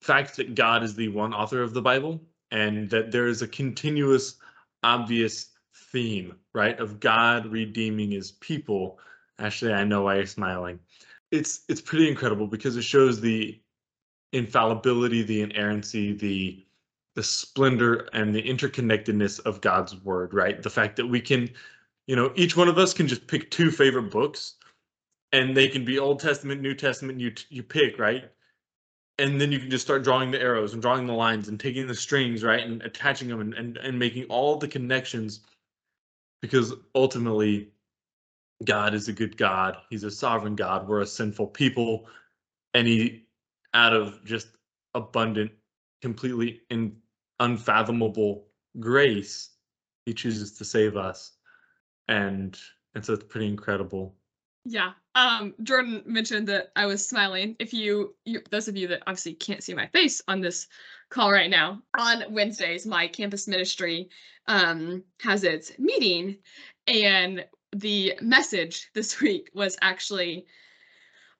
fact 0.00 0.36
that 0.36 0.54
god 0.54 0.82
is 0.82 0.94
the 0.94 1.08
one 1.08 1.32
author 1.32 1.62
of 1.62 1.72
the 1.74 1.82
bible 1.82 2.20
and 2.50 2.90
that 2.90 3.10
there 3.10 3.26
is 3.26 3.42
a 3.42 3.48
continuous 3.48 4.36
obvious 4.82 5.52
theme 5.74 6.34
right 6.54 6.78
of 6.80 7.00
god 7.00 7.46
redeeming 7.46 8.10
his 8.10 8.32
people. 8.32 8.98
Actually 9.38 9.72
i 9.72 9.84
know 9.84 10.02
why 10.02 10.16
you're 10.16 10.26
smiling. 10.26 10.78
It's 11.30 11.64
it's 11.68 11.80
pretty 11.80 12.08
incredible 12.08 12.46
because 12.46 12.76
it 12.76 12.82
shows 12.82 13.20
the 13.20 13.60
infallibility, 14.32 15.22
the 15.22 15.42
inerrancy, 15.42 16.12
the 16.12 16.64
the 17.14 17.22
splendor 17.22 18.08
and 18.14 18.34
the 18.34 18.42
interconnectedness 18.42 19.38
of 19.40 19.60
God's 19.60 19.94
word, 19.96 20.32
right? 20.32 20.62
The 20.62 20.70
fact 20.70 20.96
that 20.96 21.06
we 21.06 21.20
can, 21.20 21.50
you 22.06 22.16
know, 22.16 22.32
each 22.36 22.56
one 22.56 22.68
of 22.68 22.78
us 22.78 22.94
can 22.94 23.06
just 23.06 23.26
pick 23.26 23.50
two 23.50 23.70
favorite 23.70 24.10
books 24.10 24.54
and 25.32 25.56
they 25.56 25.68
can 25.68 25.84
be 25.84 25.98
Old 25.98 26.20
Testament, 26.20 26.60
New 26.60 26.74
Testament, 26.74 27.20
you 27.20 27.32
you 27.50 27.62
pick, 27.62 27.98
right? 27.98 28.30
And 29.18 29.40
then 29.40 29.52
you 29.52 29.58
can 29.58 29.70
just 29.70 29.84
start 29.84 30.04
drawing 30.04 30.30
the 30.30 30.40
arrows 30.40 30.72
and 30.72 30.80
drawing 30.82 31.06
the 31.06 31.12
lines 31.12 31.48
and 31.48 31.60
taking 31.60 31.86
the 31.86 31.94
strings, 31.94 32.42
right? 32.42 32.64
And 32.64 32.82
attaching 32.82 33.28
them 33.28 33.40
and, 33.40 33.54
and, 33.54 33.76
and 33.76 33.98
making 33.98 34.24
all 34.24 34.56
the 34.56 34.68
connections 34.68 35.40
because 36.40 36.72
ultimately 36.94 37.68
God 38.64 38.94
is 38.94 39.08
a 39.08 39.12
good 39.12 39.36
God. 39.36 39.76
He's 39.90 40.04
a 40.04 40.10
sovereign 40.10 40.56
God. 40.56 40.88
We're 40.88 41.00
a 41.00 41.06
sinful 41.06 41.48
people. 41.48 42.06
And 42.74 42.86
he, 42.86 43.26
out 43.74 43.92
of 43.92 44.24
just 44.24 44.48
abundant, 44.94 45.50
completely 46.00 46.60
in, 46.70 46.96
unfathomable 47.40 48.46
grace, 48.80 49.50
he 50.06 50.14
chooses 50.14 50.56
to 50.58 50.64
save 50.64 50.96
us. 50.96 51.32
And, 52.08 52.58
and 52.94 53.04
so 53.04 53.14
it's 53.14 53.24
pretty 53.24 53.46
incredible. 53.46 54.14
Yeah. 54.64 54.92
Um, 55.14 55.54
Jordan 55.62 56.02
mentioned 56.06 56.46
that 56.48 56.70
I 56.76 56.86
was 56.86 57.06
smiling. 57.06 57.56
If 57.58 57.74
you, 57.74 58.14
you, 58.24 58.42
those 58.50 58.68
of 58.68 58.76
you 58.76 58.86
that 58.88 59.02
obviously 59.06 59.34
can't 59.34 59.62
see 59.62 59.74
my 59.74 59.88
face 59.88 60.22
on 60.28 60.40
this 60.40 60.68
call 61.10 61.32
right 61.32 61.50
now, 61.50 61.82
on 61.98 62.24
Wednesdays, 62.30 62.86
my 62.86 63.08
campus 63.08 63.48
ministry 63.48 64.08
um, 64.46 65.02
has 65.20 65.44
its 65.44 65.78
meeting, 65.78 66.36
and 66.86 67.44
the 67.74 68.14
message 68.20 68.88
this 68.94 69.20
week 69.20 69.50
was 69.54 69.76
actually 69.82 70.46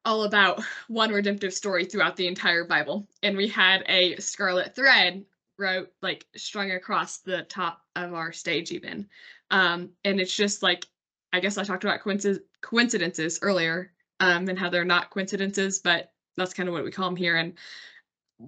all 0.05 0.25
about 0.25 0.63
one 0.89 1.13
redemptive 1.13 1.55
story 1.55 1.85
throughout 1.85 2.17
the 2.17 2.27
entire 2.27 2.65
Bible, 2.65 3.07
and 3.23 3.37
we 3.37 3.49
had 3.49 3.85
a 3.89 4.17
scarlet 4.17 4.75
thread 4.75 5.25
wrote 5.59 5.93
like 6.03 6.27
strung 6.35 6.71
across 6.73 7.19
the 7.19 7.43
top 7.45 7.83
of 7.95 8.15
our 8.15 8.33
stage 8.33 8.73
even, 8.73 9.09
um, 9.51 9.91
and 10.05 10.21
it's 10.21 10.35
just 10.35 10.63
like 10.63 10.87
I 11.33 11.41
guess 11.41 11.57
I 11.57 11.65
talked 11.65 11.85
about 11.85 12.01
coinci- 12.01 12.43
coincidences 12.61 13.39
earlier, 13.43 13.93
um, 14.21 14.49
and 14.49 14.59
how 14.59 14.69
they're 14.69 14.85
not 14.85 15.11
coincidences, 15.11 15.79
but 15.79 16.13
that's 16.37 16.55
kind 16.55 16.69
of 16.69 16.75
what 16.75 16.85
we 16.85 16.91
call 16.91 17.09
them 17.09 17.17
here. 17.17 17.37
And 17.37 17.55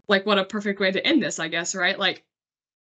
like, 0.08 0.26
what 0.26 0.38
a 0.38 0.44
perfect 0.44 0.80
way 0.80 0.90
to 0.90 1.06
end 1.06 1.22
this, 1.22 1.38
I 1.38 1.48
guess, 1.48 1.74
right? 1.74 1.98
Like, 1.98 2.24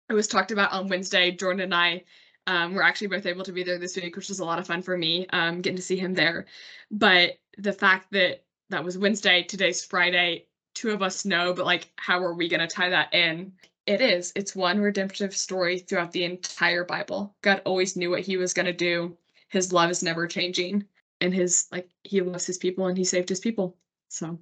it 0.09 0.15
was 0.15 0.27
talked 0.27 0.53
about 0.53 0.73
on 0.73 0.89
Wednesday. 0.89 1.31
Jordan 1.31 1.61
and 1.61 1.75
I 1.75 2.05
um, 2.47 2.75
were 2.75 2.83
actually 2.83 3.09
both 3.09 3.27
able 3.27 3.45
to 3.45 3.53
be 3.53 3.63
there 3.63 3.79
this 3.79 3.97
week, 3.97 4.17
which 4.17 4.29
was 4.29 4.41
a 4.41 4.45
lot 4.45 4.59
of 4.59 4.67
fun 4.67 4.83
for 4.83 4.97
me, 4.97 5.27
um, 5.33 5.61
getting 5.61 5.77
to 5.77 5.83
see 5.83 5.97
him 5.97 6.15
there. 6.15 6.47
But 6.91 7.39
the 7.59 7.73
fact 7.73 8.13
that 8.13 8.45
that 8.71 8.85
was 8.85 8.99
Wednesday, 8.99 9.43
today's 9.43 9.85
Friday, 9.85 10.47
two 10.75 10.91
of 10.91 11.03
us 11.03 11.25
know, 11.25 11.53
but 11.55 11.65
like, 11.67 11.89
how 11.97 12.19
are 12.23 12.35
we 12.35 12.49
going 12.49 12.61
to 12.61 12.67
tie 12.67 12.91
that 12.91 13.13
in? 13.15 13.53
It 13.87 14.01
is. 14.01 14.33
It's 14.37 14.55
one 14.55 14.81
redemptive 14.81 15.35
story 15.35 15.79
throughout 15.79 16.13
the 16.13 16.25
entire 16.25 16.85
Bible. 16.85 17.35
God 17.41 17.63
always 17.65 17.97
knew 17.97 18.11
what 18.11 18.21
he 18.21 18.37
was 18.37 18.53
going 18.53 18.67
to 18.67 18.73
do 18.73 19.17
his 19.51 19.73
love 19.73 19.91
is 19.91 20.03
never 20.03 20.27
changing 20.27 20.85
and 21.23 21.33
his 21.33 21.69
like 21.73 21.89
he 22.05 22.21
loves 22.21 22.45
his 22.45 22.59
people 22.59 22.87
and 22.87 22.99
he 22.99 23.03
saved 23.05 23.31
his 23.31 23.41
people 23.41 23.75
so 24.09 24.39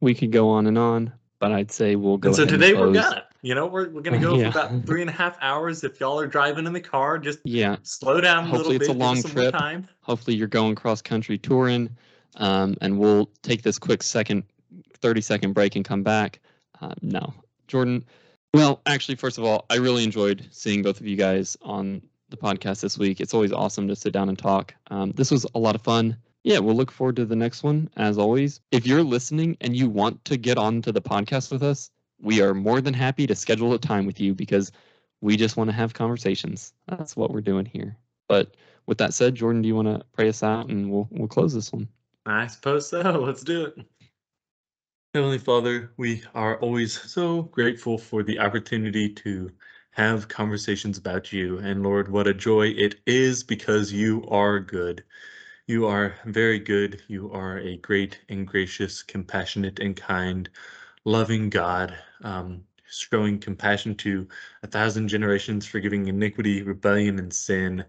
We 0.00 0.16
could 0.16 0.32
go 0.32 0.48
on 0.48 0.66
and 0.66 0.76
on, 0.76 1.12
but 1.38 1.52
I'd 1.52 1.70
say 1.70 1.94
we'll 1.94 2.16
go. 2.16 2.30
and 2.30 2.36
so 2.36 2.42
ahead 2.42 2.52
today 2.54 2.70
and 2.72 2.80
we're 2.80 2.92
gonna, 2.92 3.22
you 3.42 3.54
know, 3.54 3.66
we're, 3.66 3.88
we're 3.90 4.00
gonna 4.00 4.18
go 4.18 4.36
Yeah. 4.36 4.50
for 4.50 4.58
about 4.58 4.84
three 4.84 5.00
and 5.00 5.08
a 5.08 5.12
half 5.12 5.38
hours. 5.40 5.84
If 5.84 6.00
y'all 6.00 6.18
are 6.18 6.26
driving 6.26 6.66
in 6.66 6.72
the 6.72 6.80
car, 6.80 7.18
just 7.20 7.38
Yeah, 7.44 7.76
slow 7.84 8.20
down 8.20 8.38
a 8.38 8.46
Hopefully 8.48 8.58
little 8.58 8.72
it's 8.72 8.88
bit. 8.88 8.96
a 8.96 8.98
long 8.98 9.22
trip. 9.22 9.52
Time. 9.52 9.86
hopefully 10.00 10.34
you're 10.34 10.48
going 10.48 10.74
cross 10.74 11.00
country 11.00 11.38
touring. 11.38 11.88
Um, 12.36 12.76
and 12.80 12.98
we'll 12.98 13.30
take 13.42 13.62
this 13.62 13.78
quick 13.78 14.02
second, 14.02 14.44
30 14.98 15.20
second 15.20 15.52
break 15.52 15.76
and 15.76 15.84
come 15.84 16.02
back. 16.02 16.40
Uh, 16.80 16.94
no, 17.02 17.32
Jordan. 17.68 18.04
Well, 18.54 18.80
actually, 18.86 19.16
first 19.16 19.38
of 19.38 19.44
all, 19.44 19.66
I 19.70 19.76
really 19.76 20.04
enjoyed 20.04 20.46
seeing 20.50 20.82
both 20.82 21.00
of 21.00 21.06
you 21.06 21.16
guys 21.16 21.56
on 21.62 22.02
the 22.28 22.36
podcast 22.36 22.80
this 22.80 22.98
week. 22.98 23.20
It's 23.20 23.34
always 23.34 23.52
awesome 23.52 23.86
to 23.88 23.96
sit 23.96 24.12
down 24.12 24.28
and 24.28 24.38
talk. 24.38 24.74
Um, 24.90 25.12
this 25.12 25.30
was 25.30 25.46
a 25.54 25.58
lot 25.58 25.74
of 25.74 25.82
fun. 25.82 26.16
Yeah, 26.44 26.58
we'll 26.60 26.76
look 26.76 26.90
forward 26.90 27.16
to 27.16 27.24
the 27.24 27.36
next 27.36 27.62
one 27.62 27.90
as 27.96 28.18
always. 28.18 28.60
If 28.70 28.86
you're 28.86 29.02
listening 29.02 29.56
and 29.60 29.76
you 29.76 29.88
want 29.88 30.24
to 30.26 30.36
get 30.36 30.58
on 30.58 30.80
to 30.82 30.92
the 30.92 31.02
podcast 31.02 31.50
with 31.50 31.62
us, 31.62 31.90
we 32.20 32.40
are 32.40 32.54
more 32.54 32.80
than 32.80 32.94
happy 32.94 33.26
to 33.26 33.34
schedule 33.34 33.74
a 33.74 33.78
time 33.78 34.06
with 34.06 34.20
you 34.20 34.34
because 34.34 34.72
we 35.20 35.36
just 35.36 35.56
want 35.56 35.68
to 35.68 35.76
have 35.76 35.94
conversations. 35.94 36.72
That's 36.88 37.16
what 37.16 37.32
we're 37.32 37.40
doing 37.40 37.66
here. 37.66 37.96
But 38.28 38.54
with 38.86 38.98
that 38.98 39.14
said, 39.14 39.34
Jordan, 39.34 39.62
do 39.62 39.68
you 39.68 39.74
want 39.74 39.88
to 39.88 40.04
pray 40.12 40.28
us 40.28 40.42
out 40.42 40.68
and 40.68 40.90
we'll 40.90 41.08
we'll 41.10 41.28
close 41.28 41.52
this 41.52 41.72
one? 41.72 41.88
I 42.26 42.48
suppose 42.48 42.88
so. 42.90 43.00
Let's 43.22 43.42
do 43.42 43.66
it. 43.66 43.86
Heavenly 45.14 45.38
Father, 45.38 45.92
we 45.96 46.22
are 46.34 46.58
always 46.60 46.92
so 47.00 47.42
grateful 47.44 47.96
for 47.96 48.22
the 48.22 48.38
opportunity 48.38 49.08
to 49.14 49.50
have 49.92 50.28
conversations 50.28 50.98
about 50.98 51.32
you. 51.32 51.58
And 51.58 51.82
Lord, 51.82 52.10
what 52.10 52.26
a 52.26 52.34
joy 52.34 52.68
it 52.68 52.96
is 53.06 53.42
because 53.42 53.92
you 53.92 54.26
are 54.28 54.60
good. 54.60 55.04
You 55.66 55.86
are 55.86 56.16
very 56.26 56.58
good. 56.58 57.02
You 57.08 57.32
are 57.32 57.58
a 57.58 57.78
great 57.78 58.20
and 58.28 58.46
gracious, 58.46 59.02
compassionate 59.02 59.80
and 59.80 59.96
kind, 59.96 60.50
loving 61.06 61.48
God, 61.48 61.96
um, 62.22 62.64
showing 62.90 63.38
compassion 63.38 63.94
to 63.96 64.28
a 64.62 64.66
thousand 64.66 65.08
generations, 65.08 65.66
forgiving 65.66 66.08
iniquity, 66.08 66.62
rebellion, 66.62 67.18
and 67.18 67.32
sin. 67.32 67.84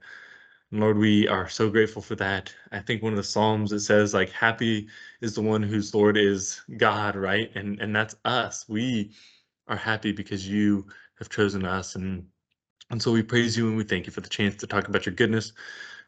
Lord, 0.72 0.98
we 0.98 1.28
are 1.30 1.48
so 1.48 1.70
grateful 1.70 2.02
for 2.02 2.16
that. 2.16 2.54
I 2.74 2.80
think 2.80 3.02
one 3.02 3.14
of 3.14 3.18
the 3.18 3.24
Psalms 3.24 3.72
it 3.72 3.80
says 3.82 4.14
like 4.14 4.32
happy 4.32 4.90
is 5.22 5.34
the 5.36 5.42
one 5.42 5.64
whose 5.64 5.96
Lord 5.96 6.18
is 6.18 6.62
God, 6.78 7.16
right? 7.16 7.50
And 7.56 7.80
and 7.80 7.96
that's 7.96 8.16
us. 8.26 8.68
We 8.68 9.14
are 9.68 9.78
happy 9.78 10.12
because 10.12 10.48
you 10.48 10.88
have 11.20 11.30
chosen 11.30 11.66
us 11.66 11.96
and 11.96 12.28
and 12.92 13.02
so 13.02 13.12
we 13.12 13.24
praise 13.24 13.58
you 13.58 13.68
and 13.70 13.78
we 13.78 13.84
thank 13.86 14.06
you 14.08 14.14
for 14.14 14.22
the 14.22 14.30
chance 14.30 14.56
to 14.58 14.68
talk 14.68 14.88
about 14.88 15.06
your 15.06 15.16
goodness, 15.16 15.54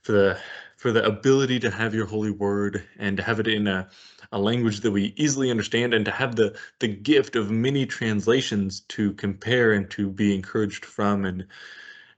for 0.03 0.13
the 0.13 0.39
for 0.77 0.91
the 0.91 1.05
ability 1.05 1.59
to 1.61 1.71
have 1.71 1.93
your 1.95 2.05
holy 2.05 2.31
word 2.31 2.83
and 2.99 3.17
to 3.17 3.23
have 3.23 3.39
it 3.39 3.47
in 3.47 3.67
a, 3.67 3.89
a 4.31 4.39
language 4.39 4.81
that 4.81 4.91
we 4.91 5.13
easily 5.17 5.51
understand 5.51 5.93
and 5.93 6.05
to 6.05 6.11
have 6.11 6.35
the 6.35 6.57
the 6.79 6.87
gift 6.89 7.35
of 7.35 7.51
many 7.51 7.85
translations 7.85 8.81
to 8.81 9.13
compare 9.13 9.73
and 9.73 9.89
to 9.91 10.09
be 10.09 10.35
encouraged 10.35 10.85
from 10.85 11.25
and 11.25 11.47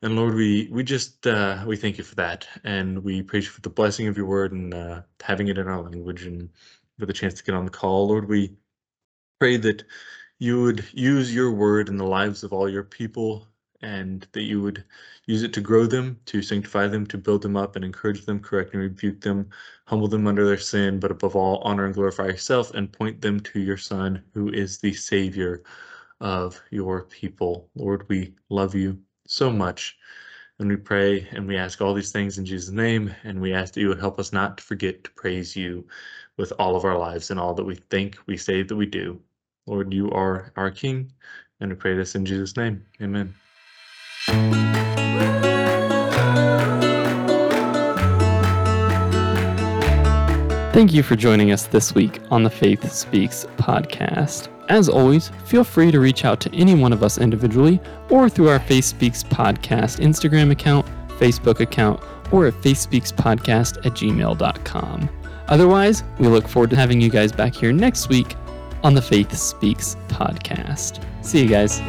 and 0.01 0.15
Lord, 0.15 0.33
we 0.35 0.69
we 0.71 0.83
just 0.83 1.27
uh, 1.27 1.63
we 1.67 1.77
thank 1.77 1.97
you 1.97 2.03
for 2.03 2.15
that, 2.15 2.47
and 2.63 3.03
we 3.03 3.21
praise 3.21 3.45
you 3.45 3.51
for 3.51 3.61
the 3.61 3.69
blessing 3.69 4.07
of 4.07 4.17
your 4.17 4.25
word 4.25 4.51
and 4.51 4.73
uh, 4.73 5.01
having 5.21 5.47
it 5.49 5.57
in 5.59 5.67
our 5.67 5.81
language, 5.81 6.25
and 6.25 6.49
for 6.99 7.05
the 7.05 7.13
chance 7.13 7.35
to 7.35 7.43
get 7.43 7.55
on 7.55 7.65
the 7.65 7.71
call. 7.71 8.07
Lord, 8.07 8.27
we 8.27 8.55
pray 9.39 9.57
that 9.57 9.83
you 10.39 10.61
would 10.63 10.85
use 10.93 11.33
your 11.35 11.51
word 11.51 11.89
in 11.89 11.97
the 11.97 12.05
lives 12.05 12.43
of 12.43 12.53
all 12.53 12.69
your 12.69 12.83
people, 12.83 13.47
and 13.81 14.27
that 14.33 14.43
you 14.43 14.61
would 14.61 14.83
use 15.27 15.43
it 15.43 15.53
to 15.53 15.61
grow 15.61 15.85
them, 15.85 16.19
to 16.27 16.41
sanctify 16.41 16.87
them, 16.87 17.05
to 17.07 17.17
build 17.17 17.43
them 17.43 17.57
up, 17.57 17.75
and 17.75 17.85
encourage 17.85 18.25
them, 18.25 18.39
correct 18.39 18.73
and 18.73 18.81
rebuke 18.81 19.21
them, 19.21 19.49
humble 19.85 20.07
them 20.07 20.27
under 20.27 20.45
their 20.47 20.57
sin, 20.57 20.99
but 20.99 21.11
above 21.11 21.35
all, 21.35 21.59
honor 21.63 21.85
and 21.85 21.93
glorify 21.95 22.25
yourself, 22.27 22.73
and 22.73 22.91
point 22.91 23.21
them 23.21 23.39
to 23.41 23.59
your 23.59 23.77
Son, 23.77 24.23
who 24.33 24.49
is 24.49 24.79
the 24.79 24.93
Savior 24.93 25.63
of 26.21 26.61
your 26.71 27.03
people. 27.03 27.69
Lord, 27.75 28.07
we 28.09 28.35
love 28.49 28.75
you 28.75 28.99
so 29.31 29.49
much. 29.49 29.97
And 30.59 30.69
we 30.69 30.75
pray 30.75 31.27
and 31.31 31.47
we 31.47 31.57
ask 31.57 31.81
all 31.81 31.93
these 31.93 32.11
things 32.11 32.37
in 32.37 32.45
Jesus' 32.45 32.71
name. 32.71 33.15
And 33.23 33.41
we 33.41 33.53
ask 33.53 33.73
that 33.73 33.81
you 33.81 33.87
would 33.87 33.99
help 33.99 34.19
us 34.19 34.31
not 34.31 34.57
to 34.57 34.63
forget 34.63 35.03
to 35.03 35.11
praise 35.11 35.55
you 35.55 35.87
with 36.37 36.53
all 36.59 36.75
of 36.75 36.85
our 36.85 36.97
lives 36.97 37.31
and 37.31 37.39
all 37.39 37.53
that 37.55 37.63
we 37.63 37.75
think, 37.75 38.17
we 38.27 38.37
say, 38.37 38.61
that 38.61 38.75
we 38.75 38.85
do. 38.85 39.19
Lord, 39.65 39.93
you 39.93 40.11
are 40.11 40.51
our 40.55 40.69
King. 40.69 41.11
And 41.59 41.71
we 41.71 41.75
pray 41.75 41.95
this 41.95 42.15
in 42.15 42.25
Jesus' 42.25 42.57
name. 42.57 42.85
Amen. 43.01 43.33
Thank 50.73 50.93
you 50.93 51.03
for 51.03 51.17
joining 51.17 51.51
us 51.51 51.65
this 51.67 51.93
week 51.93 52.21
on 52.31 52.43
the 52.43 52.49
Faith 52.49 52.89
Speaks 52.93 53.45
podcast. 53.57 54.47
As 54.69 54.87
always, 54.87 55.27
feel 55.43 55.65
free 55.65 55.91
to 55.91 55.99
reach 55.99 56.23
out 56.23 56.39
to 56.41 56.55
any 56.55 56.75
one 56.75 56.93
of 56.93 57.03
us 57.03 57.17
individually 57.17 57.81
or 58.09 58.29
through 58.29 58.47
our 58.47 58.59
Faith 58.59 58.85
Speaks 58.85 59.21
podcast 59.21 59.99
Instagram 59.99 60.49
account, 60.49 60.85
Facebook 61.19 61.59
account, 61.59 62.01
or 62.31 62.47
at 62.47 62.53
faithspeakspodcast 62.53 63.85
at 63.85 63.91
gmail.com. 63.91 65.09
Otherwise, 65.49 66.05
we 66.19 66.27
look 66.29 66.47
forward 66.47 66.69
to 66.69 66.77
having 66.77 67.01
you 67.01 67.09
guys 67.09 67.33
back 67.33 67.53
here 67.53 67.73
next 67.73 68.07
week 68.07 68.37
on 68.81 68.93
the 68.93 69.01
Faith 69.01 69.35
Speaks 69.35 69.97
podcast. 70.07 71.03
See 71.21 71.43
you 71.43 71.49
guys. 71.49 71.81